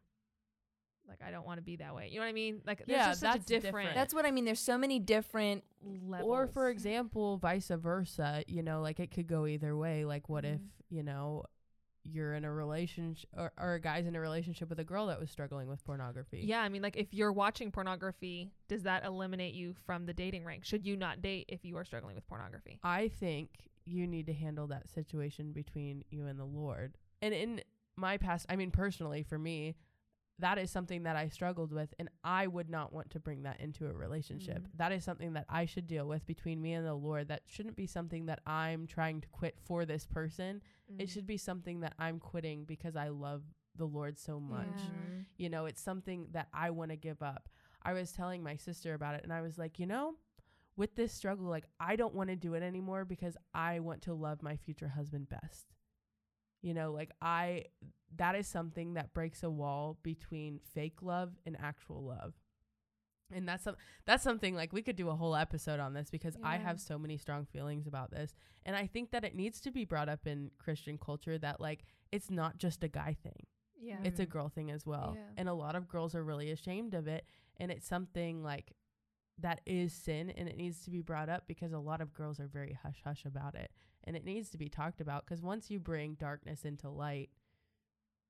Like 1.07 1.21
I 1.25 1.31
don't 1.31 1.45
want 1.45 1.57
to 1.57 1.63
be 1.63 1.77
that 1.77 1.95
way." 1.95 2.09
You 2.09 2.15
know 2.19 2.21
what 2.25 2.29
I 2.29 2.33
mean? 2.33 2.61
Like 2.65 2.79
there's 2.85 2.89
Yeah, 2.99 3.07
just 3.09 3.21
such 3.21 3.27
a 3.29 3.33
that's 3.39 3.45
different, 3.45 3.63
different. 3.75 3.95
That's 3.95 4.13
what 4.13 4.25
I 4.25 4.31
mean. 4.31 4.45
There's 4.45 4.59
so 4.59 4.77
many 4.77 4.99
different 4.99 5.63
levels. 5.83 6.29
or 6.29 6.47
for 6.47 6.69
example, 6.69 7.37
vice 7.37 7.69
versa, 7.73 8.43
you 8.47 8.61
know, 8.63 8.81
like 8.81 8.99
it 8.99 9.11
could 9.11 9.27
go 9.27 9.47
either 9.47 9.75
way. 9.75 10.05
Like 10.05 10.29
what 10.29 10.45
if, 10.45 10.59
Mhm. 10.59 10.67
you 10.89 11.03
know, 11.03 11.43
you're 12.11 12.33
in 12.33 12.45
a 12.45 12.51
relationship 12.51 13.29
or, 13.35 13.51
or 13.57 13.73
a 13.75 13.79
guy's 13.79 14.05
in 14.05 14.15
a 14.15 14.19
relationship 14.19 14.69
with 14.69 14.79
a 14.79 14.83
girl 14.83 15.07
that 15.07 15.19
was 15.19 15.29
struggling 15.29 15.67
with 15.67 15.83
pornography. 15.83 16.41
Yeah, 16.43 16.61
I 16.61 16.69
mean, 16.69 16.81
like 16.81 16.95
if 16.95 17.13
you're 17.13 17.33
watching 17.33 17.71
pornography, 17.71 18.51
does 18.67 18.83
that 18.83 19.05
eliminate 19.05 19.53
you 19.53 19.73
from 19.85 20.05
the 20.05 20.13
dating 20.13 20.45
rank? 20.45 20.65
Should 20.65 20.85
you 20.85 20.95
not 20.95 21.21
date 21.21 21.45
if 21.47 21.63
you 21.63 21.77
are 21.77 21.85
struggling 21.85 22.15
with 22.15 22.27
pornography? 22.27 22.79
I 22.83 23.09
think 23.09 23.49
you 23.85 24.07
need 24.07 24.27
to 24.27 24.33
handle 24.33 24.67
that 24.67 24.87
situation 24.89 25.51
between 25.51 26.03
you 26.09 26.27
and 26.27 26.39
the 26.39 26.45
Lord. 26.45 26.97
And 27.21 27.33
in 27.33 27.61
my 27.95 28.17
past, 28.17 28.45
I 28.49 28.55
mean, 28.55 28.71
personally, 28.71 29.23
for 29.23 29.39
me, 29.39 29.75
that 30.39 30.57
is 30.57 30.69
something 30.69 31.03
that 31.03 31.15
I 31.15 31.29
struggled 31.29 31.71
with, 31.73 31.93
and 31.97 32.09
I 32.23 32.47
would 32.47 32.69
not 32.69 32.93
want 32.93 33.09
to 33.11 33.19
bring 33.19 33.43
that 33.43 33.59
into 33.59 33.87
a 33.87 33.93
relationship. 33.93 34.59
Mhm. 34.59 34.77
That 34.77 34.91
is 34.91 35.03
something 35.03 35.33
that 35.33 35.45
I 35.49 35.65
should 35.65 35.87
deal 35.87 36.07
with 36.07 36.25
between 36.25 36.61
me 36.61 36.73
and 36.73 36.85
the 36.85 36.93
Lord. 36.93 37.27
That 37.27 37.43
shouldn't 37.47 37.75
be 37.75 37.87
something 37.87 38.27
that 38.27 38.41
I'm 38.45 38.85
trying 38.85 39.21
to 39.21 39.27
quit 39.29 39.59
for 39.59 39.85
this 39.85 40.05
person. 40.05 40.61
Mm. 40.91 41.01
It 41.01 41.09
should 41.09 41.25
be 41.25 41.37
something 41.37 41.79
that 41.79 41.95
I'm 41.97 42.19
quitting 42.19 42.65
because 42.65 42.95
I 42.95 43.09
love 43.09 43.43
the 43.75 43.87
Lord 43.87 44.17
so 44.17 44.39
much. 44.39 44.79
Yeah. 44.79 45.23
You 45.37 45.49
know, 45.49 45.65
it's 45.65 45.81
something 45.81 46.27
that 46.31 46.49
I 46.53 46.69
want 46.71 46.91
to 46.91 46.97
give 46.97 47.21
up. 47.21 47.49
I 47.81 47.93
was 47.93 48.11
telling 48.11 48.43
my 48.43 48.55
sister 48.55 48.93
about 48.93 49.15
it 49.15 49.23
and 49.23 49.31
I 49.33 49.41
was 49.41 49.57
like, 49.57 49.79
you 49.79 49.85
know, 49.85 50.15
with 50.75 50.95
this 50.95 51.13
struggle, 51.13 51.45
like 51.47 51.65
I 51.79 51.95
don't 51.95 52.13
want 52.13 52.29
to 52.29 52.35
do 52.35 52.53
it 52.53 52.61
anymore 52.63 53.05
because 53.05 53.37
I 53.53 53.79
want 53.79 54.01
to 54.03 54.13
love 54.13 54.43
my 54.43 54.55
future 54.57 54.89
husband 54.89 55.29
best. 55.29 55.73
You 56.61 56.73
know, 56.73 56.91
like 56.91 57.11
I 57.21 57.65
that 58.15 58.35
is 58.35 58.47
something 58.47 58.93
that 58.95 59.13
breaks 59.13 59.43
a 59.43 59.49
wall 59.49 59.97
between 60.03 60.59
fake 60.73 61.01
love 61.01 61.33
and 61.45 61.57
actual 61.59 62.03
love. 62.03 62.33
And 63.33 63.45
that's 63.47 63.65
some, 63.65 63.75
that's 64.05 64.23
something 64.23 64.55
like 64.55 64.71
we 64.71 64.81
could 64.81 64.95
do 64.95 65.09
a 65.09 65.15
whole 65.15 65.35
episode 65.35 65.81
on 65.81 65.93
this 65.93 66.09
because 66.09 66.37
I 66.41 66.55
have 66.57 66.79
so 66.79 66.97
many 66.97 67.17
strong 67.17 67.45
feelings 67.45 67.85
about 67.85 68.09
this. 68.09 68.33
And 68.65 68.73
I 68.73 68.87
think 68.87 69.11
that 69.11 69.25
it 69.25 69.35
needs 69.35 69.59
to 69.61 69.71
be 69.71 69.83
brought 69.83 70.07
up 70.07 70.25
in 70.25 70.49
Christian 70.59 70.97
culture 70.97 71.37
that 71.37 71.59
like 71.59 71.83
it's 72.13 72.31
not 72.31 72.57
just 72.57 72.85
a 72.85 72.87
guy 72.87 73.17
thing 73.21 73.45
Yeah. 73.79 73.99
it's 74.03 74.21
a 74.21 74.25
Mhm. 74.25 74.29
girl 74.29 74.49
thing 74.49 74.71
as 74.71 74.85
well. 74.85 75.13
Yeah. 75.17 75.29
And 75.35 75.49
a 75.49 75.53
lot 75.53 75.75
of 75.75 75.89
girls 75.89 76.15
are 76.15 76.23
really 76.23 76.51
ashamed 76.51 76.93
of 76.93 77.05
it. 77.07 77.25
And 77.57 77.69
it's 77.69 77.85
something 77.85 78.41
like 78.43 78.71
that 79.39 79.59
is 79.65 79.91
sin 79.93 80.29
and 80.31 80.47
it 80.47 80.55
needs 80.55 80.81
to 80.85 80.89
be 80.89 81.01
brought 81.01 81.27
up 81.27 81.45
because 81.47 81.73
a 81.73 81.79
lot 81.79 81.99
of 81.99 82.13
girls 82.13 82.39
are 82.39 82.47
very 82.47 82.73
hush 82.81 83.01
hush 83.03 83.25
about 83.25 83.55
it. 83.55 83.71
And 84.07 84.15
it 84.15 84.23
needs 84.23 84.49
to 84.51 84.57
be 84.57 84.69
talked 84.69 85.01
about 85.01 85.25
because 85.25 85.43
once 85.43 85.69
you 85.69 85.79
bring 85.79 86.15
darkness 86.15 86.63
into 86.63 86.89
light, 86.89 87.29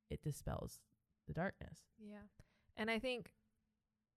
it 0.09 0.23
dispels 0.23 0.79
the 1.27 1.33
darkness. 1.33 1.77
Yeah. 1.99 2.25
And 2.75 2.89
I 2.89 2.97
think 2.97 3.31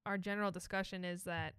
our 0.07 0.17
general 0.17 0.51
discussion 0.51 1.05
is 1.05 1.25
that 1.25 1.55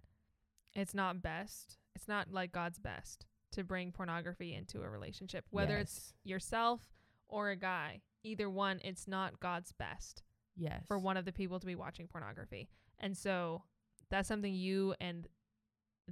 it's 0.74 0.92
not 0.92 1.22
best. 1.22 1.78
It's 1.94 2.08
not 2.08 2.32
like 2.32 2.50
God's 2.50 2.80
best 2.80 3.26
to 3.52 3.62
bring 3.62 3.92
pornography 3.92 4.54
into 4.54 4.82
a 4.82 4.88
relationship, 4.90 5.44
whether 5.50 5.76
it's 5.78 6.14
yourself 6.24 6.80
or 7.28 7.50
a 7.50 7.56
guy. 7.56 8.00
Either 8.24 8.50
one, 8.50 8.80
it's 8.82 9.06
not 9.06 9.38
God's 9.38 9.72
best 9.72 10.24
yes. 10.56 10.82
for 10.88 10.98
one 10.98 11.16
of 11.16 11.24
the 11.24 11.32
people 11.32 11.60
to 11.60 11.66
be 11.66 11.74
watching 11.76 12.08
pornography. 12.08 12.68
And 12.98 13.16
so 13.16 13.62
that's 14.10 14.28
something 14.28 14.54
you 14.54 14.94
and 15.00 15.28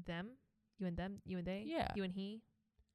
them, 0.07 0.29
you 0.79 0.87
and 0.87 0.97
them, 0.97 1.23
you 1.25 1.39
and 1.39 1.47
they, 1.47 1.65
Yeah. 1.67 1.89
you 1.95 2.05
and 2.05 2.13
he, 2.13 2.43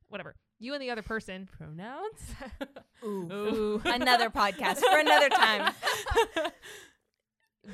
whatever, 0.07 0.35
you 0.59 0.73
and 0.73 0.81
the 0.81 0.89
other 0.89 1.01
person 1.01 1.47
pronouns. 1.57 2.19
Ooh. 3.03 3.29
Ooh. 3.31 3.81
Another 3.85 4.29
podcast 4.29 4.77
for 4.79 4.97
another 4.99 5.29
time. 5.29 5.73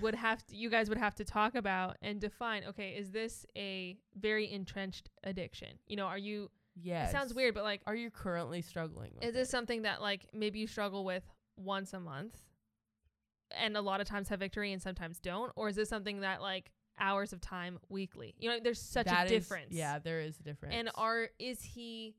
would 0.01 0.15
have 0.15 0.45
to, 0.47 0.55
you 0.55 0.69
guys 0.69 0.87
would 0.87 0.97
have 0.97 1.15
to 1.15 1.25
talk 1.25 1.53
about 1.53 1.97
and 2.01 2.21
define 2.21 2.63
okay 2.69 2.91
is 2.91 3.11
this 3.11 3.45
a 3.57 3.97
very 4.17 4.49
entrenched 4.49 5.09
addiction 5.25 5.67
you 5.85 5.97
know 5.97 6.05
are 6.05 6.17
you 6.17 6.49
yes. 6.81 7.09
it 7.09 7.11
sounds 7.11 7.33
weird 7.33 7.53
but 7.53 7.63
like 7.63 7.81
Are 7.85 7.95
you 7.95 8.09
currently 8.09 8.61
struggling 8.61 9.11
with 9.15 9.25
is 9.25 9.33
this 9.33 9.49
it? 9.49 9.51
something 9.51 9.81
that 9.81 10.01
like 10.01 10.27
maybe 10.33 10.59
you 10.59 10.67
struggle 10.67 11.03
with 11.03 11.23
once 11.57 11.91
a 11.91 11.99
month 11.99 12.39
and 13.59 13.75
a 13.75 13.81
lot 13.81 13.99
of 13.99 14.07
times 14.07 14.29
have 14.29 14.39
victory 14.39 14.71
and 14.71 14.81
sometimes 14.81 15.19
don't 15.19 15.51
or 15.57 15.67
is 15.67 15.75
this 15.75 15.89
something 15.89 16.21
that 16.21 16.41
like 16.41 16.71
hours 16.97 17.33
of 17.33 17.41
time 17.41 17.77
weekly 17.89 18.33
you 18.39 18.49
know 18.49 18.59
there's 18.63 18.79
such 18.79 19.07
That 19.07 19.23
a 19.29 19.35
is- 19.35 19.43
difference 19.43 19.73
yeah, 19.73 19.99
there 19.99 20.21
is 20.21 20.39
a 20.39 20.43
difference. 20.43 20.73
and 20.73 20.89
are 20.95 21.27
is 21.37 21.61
he 21.61 22.15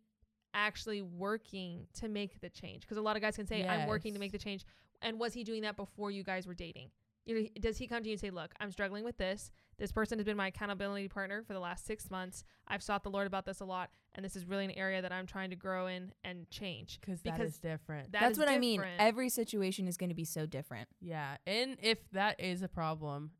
actually 0.54 1.02
working 1.02 1.86
to 1.94 2.08
make 2.08 2.40
the 2.40 2.48
change 2.48 2.82
because 2.82 2.96
a 2.96 3.02
lot 3.02 3.16
of 3.16 3.22
guys 3.22 3.36
can 3.36 3.46
say 3.46 3.66
i'm 3.66 3.86
working 3.88 4.12
to 4.12 4.20
make 4.20 4.32
the 4.32 4.38
change 4.38 4.64
and 5.00 5.18
was 5.18 5.32
he 5.32 5.44
doing 5.44 5.62
that 5.62 5.76
before 5.76 6.10
you 6.10 6.22
guys 6.22 6.46
were 6.46 6.54
dating 6.54 6.90
you 7.24 7.40
know, 7.40 7.48
does 7.60 7.78
he 7.78 7.86
come 7.86 8.02
to 8.02 8.08
you 8.08 8.14
and 8.14 8.20
say 8.20 8.30
look 8.30 8.52
i'm 8.60 8.70
struggling 8.70 9.04
with 9.04 9.16
this 9.16 9.50
this 9.78 9.92
person 9.92 10.18
has 10.18 10.24
been 10.24 10.36
my 10.36 10.48
accountability 10.48 11.08
partner 11.08 11.42
for 11.46 11.52
the 11.52 11.60
last 11.60 11.86
six 11.86 12.10
months 12.10 12.44
i've 12.68 12.82
sought 12.82 13.02
the 13.04 13.10
lord 13.10 13.26
about 13.26 13.46
this 13.46 13.60
a 13.60 13.64
lot 13.64 13.90
and 14.14 14.24
this 14.24 14.36
is 14.36 14.46
really 14.46 14.64
an 14.64 14.72
area 14.72 15.00
that 15.00 15.12
i'm 15.12 15.26
trying 15.26 15.50
to 15.50 15.56
grow 15.56 15.86
in 15.86 16.12
and 16.24 16.50
change 16.50 17.00
Cause 17.06 17.20
that 17.22 17.40
is 17.40 17.58
different. 17.58 18.12
that 18.12 18.20
That's 18.20 18.32
is 18.32 18.38
what 18.38 18.48
I 18.48 18.58
mean. 18.58 18.82
Every 18.98 19.28
situation 19.28 19.86
is 19.88 19.96
going 19.96 20.10
to 20.10 20.14
be 20.14 20.24
so 20.24 20.46
different. 20.46 20.88
Yeah. 21.00 21.36
And 21.46 21.76
if 21.80 21.98
that 22.12 22.38
is 22.40 22.62
a 22.62 22.68
problem, 22.68 23.30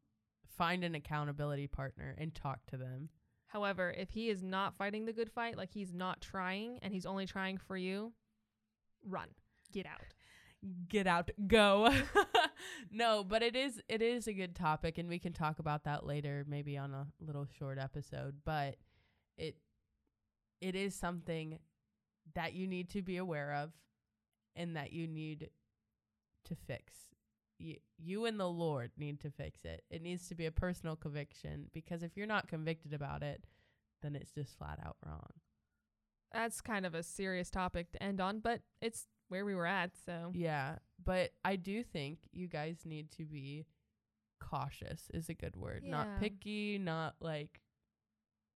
find 0.57 0.85
an 0.85 0.95
accountability 0.95 1.67
partner 1.67 2.15
and 2.19 2.35
talk 2.35 2.65
to 2.67 2.77
them. 2.77 3.11
However 3.53 3.95
if 3.97 4.11
he 4.11 4.29
is 4.29 4.43
not 4.43 4.77
fighting 4.77 5.05
the 5.05 5.13
good 5.13 5.31
fight 5.31 5.57
like 5.57 5.71
he's 5.73 5.93
not 5.93 6.21
trying 6.21 6.79
and 6.83 6.93
he's 6.93 7.07
only 7.07 7.27
trying 7.27 7.59
for 7.59 7.77
you 7.77 8.13
run 9.05 9.29
get 9.73 9.87
out 9.87 10.01
Get 10.89 11.09
out, 11.09 11.29
go. 11.49 11.93
no, 12.91 13.25
but 13.25 13.43
it 13.43 13.57
is 13.57 13.83
it 13.89 14.01
is 14.01 14.29
a 14.29 14.33
good 14.33 14.55
topic 14.55 14.97
and 14.97 15.09
we 15.09 15.19
can 15.19 15.33
talk 15.33 15.59
about 15.59 15.83
that 15.85 16.07
later 16.07 16.45
maybe 16.47 16.79
on 16.79 16.95
a 16.95 17.07
little 17.21 17.49
short 17.59 17.79
episode, 17.79 18.37
but 18.45 18.77
it 19.37 19.57
it 20.61 20.77
is 20.77 20.95
something 20.95 21.59
that 22.37 22.53
you 22.53 22.69
need 22.69 22.91
to 22.91 23.03
be 23.03 23.17
aware 23.17 23.55
of 23.55 23.73
and 24.55 24.77
that 24.77 24.93
you 24.93 25.09
need 25.09 25.51
to 26.45 26.55
fix. 26.55 27.12
You, 27.63 27.77
you 27.97 28.25
and 28.27 28.39
the 28.41 28.49
Lord 28.49 28.91
need 28.97 29.21
to 29.21 29.31
fix 29.31 29.65
it. 29.65 29.85
It 29.91 30.03
needs 30.03 30.29
to 30.29 30.35
be 30.35 30.47
a 30.47 30.51
personal 30.53 30.97
conviction 30.97 31.69
because 31.73 32.03
if 32.03 32.17
you're 32.17 32.27
not 32.27 32.49
convicted 32.49 32.93
about 32.93 33.23
it, 33.23 33.45
then 34.03 34.17
it's 34.17 34.33
just 34.33 34.59
flat 34.59 34.79
out 34.85 34.97
wrong. 35.07 35.31
that's 36.33 36.61
kind 36.61 36.85
of 36.85 36.95
a 36.95 37.03
serious 37.03 37.51
topic 37.51 37.93
to 37.93 38.03
end 38.03 38.21
on 38.21 38.41
but 38.41 38.61
it's 38.81 39.07
where 39.29 39.45
we 39.45 39.55
were 39.55 39.67
at 39.67 39.91
so 40.05 40.33
Yeah, 40.35 40.77
but 41.05 41.31
I 41.45 41.57
do 41.57 41.83
think 41.83 42.19
you 42.33 42.49
guys 42.49 42.79
need 42.85 43.11
to 43.13 43.25
be 43.25 43.67
cautious 44.41 45.05
is 45.15 45.29
a 45.29 45.35
good 45.35 45.57
word. 45.57 45.85
Not 45.85 46.21
picky, 46.21 46.79
not 46.79 47.15
like 47.21 47.61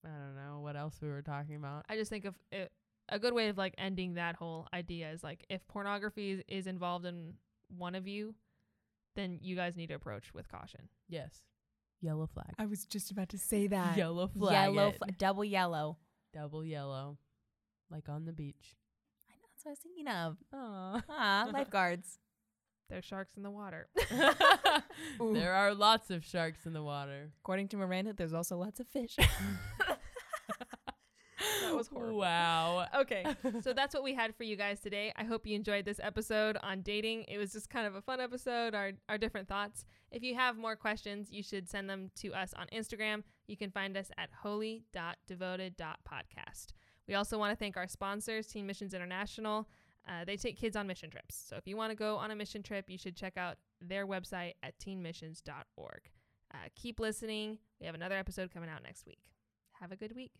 I 0.05 0.09
don't 0.09 0.37
know 0.37 0.61
what 0.61 0.77
else 0.77 0.99
we 1.01 1.09
were 1.09 1.23
talking 1.23 1.57
about. 1.57 1.85
I 1.89 1.97
just 1.97 2.11
think 2.11 2.25
of 2.25 2.35
it, 2.53 2.71
a 3.09 3.19
good 3.19 3.33
way 3.35 3.49
of 3.49 3.57
like 3.59 3.75
ending 3.79 4.15
that 4.15 4.37
whole 4.37 4.67
idea 4.75 5.11
is 5.11 5.23
like 5.23 5.45
if 5.49 5.67
pornography 5.69 6.33
is, 6.33 6.43
is 6.49 6.67
involved 6.67 7.07
in 7.07 7.35
one 7.77 7.95
of 7.95 8.07
you, 8.07 8.35
then 9.17 9.39
you 9.43 9.57
guys 9.57 9.77
need 9.77 9.89
to 9.89 9.95
approach 9.95 10.33
with 10.33 10.49
caution. 10.49 10.89
Yes. 11.09 11.41
Yellow 12.01 12.27
flag. 12.33 12.55
I 12.59 12.67
was 12.67 12.85
just 12.85 13.11
about 13.11 13.31
to 13.31 13.39
say 13.39 13.67
that. 13.69 13.97
Yellow 13.97 14.29
flag. 14.29 14.53
Yellow, 14.53 14.93
fl- 14.93 15.05
double 15.19 15.45
yellow. 15.45 15.97
Double 16.33 16.65
yellow. 16.65 17.19
Like 17.91 18.09
on 18.09 18.25
the 18.27 18.33
beach. 18.33 18.77
I 19.29 19.33
know 19.35 19.49
that's 19.51 19.65
what 19.65 19.71
I 19.71 19.73
was 19.73 19.79
thinking 19.81 20.09
of. 20.09 20.37
Aw. 20.53 21.03
Ah, 21.09 21.49
lifeguards. 21.53 22.19
There's 22.89 23.05
sharks 23.05 23.37
in 23.37 23.43
the 23.43 23.51
water. 23.51 23.89
There 25.21 25.53
are 25.55 25.75
lots 25.75 26.11
of 26.11 26.25
sharks 26.25 26.67
in 26.67 26.73
the 26.73 26.83
water. 26.83 27.31
According 27.43 27.69
to 27.69 27.77
Miranda, 27.77 28.13
there's 28.13 28.33
also 28.33 28.57
lots 28.59 28.79
of 28.81 28.87
fish. 28.87 29.17
Was 31.77 31.89
horrible. 31.89 32.19
Wow. 32.19 32.87
okay, 32.97 33.25
so 33.63 33.73
that's 33.75 33.95
what 33.95 34.03
we 34.03 34.15
had 34.15 34.35
for 34.35 34.45
you 34.45 34.57
guys 34.57 34.81
today. 34.81 35.13
I 35.17 35.25
hope 35.25 35.47
you 35.47 35.55
enjoyed 35.55 35.85
this 35.85 36.01
episode 36.03 36.57
on 36.63 36.81
dating. 36.83 37.27
It 37.29 37.39
was 37.39 37.53
just 37.53 37.71
kind 37.71 37.87
of 37.87 37.95
a 37.95 38.03
fun 38.03 38.21
episode, 38.21 38.75
our, 38.75 38.93
our 39.09 39.19
different 39.19 39.49
thoughts. 39.49 39.85
If 40.11 40.23
you 40.23 40.35
have 40.35 40.57
more 40.57 40.77
questions, 40.77 41.31
you 41.31 41.43
should 41.43 41.69
send 41.69 41.91
them 41.91 42.11
to 42.17 42.35
us 42.35 42.55
on 42.55 42.67
Instagram. 42.75 43.23
You 43.47 43.57
can 43.57 43.71
find 43.71 43.97
us 43.97 44.11
at 44.19 44.29
wholly.devoted.podcast. 44.43 46.67
We 47.09 47.15
also 47.15 47.39
want 47.39 47.53
to 47.53 47.57
thank 47.57 47.77
our 47.77 47.89
sponsors, 47.89 48.47
Teen 48.47 48.67
Missions 48.67 48.95
International. 48.95 49.69
Uh, 50.09 50.25
they 50.25 50.37
take 50.37 50.57
kids 50.57 50.77
on 50.77 50.87
mission 50.87 51.11
trips. 51.11 51.45
So 51.49 51.57
if 51.57 51.67
you 51.67 51.77
want 51.77 51.91
to 51.91 51.97
go 51.97 52.17
on 52.17 52.31
a 52.31 52.37
mission 52.37 52.63
trip, 52.63 52.89
you 52.89 52.99
should 52.99 53.17
check 53.17 53.37
out 53.37 53.57
their 53.81 54.07
website 54.07 54.55
at 54.63 54.79
teenmissions.org. 54.79 56.01
Uh, 56.55 56.59
keep 56.75 57.01
listening. 57.01 57.59
We 57.81 57.87
have 57.87 57.95
another 57.95 58.17
episode 58.17 58.53
coming 58.53 58.71
out 58.71 58.83
next 58.83 59.07
week. 59.07 59.19
Have 59.81 59.93
a 59.93 59.97
good 59.97 60.15
week. 60.15 60.33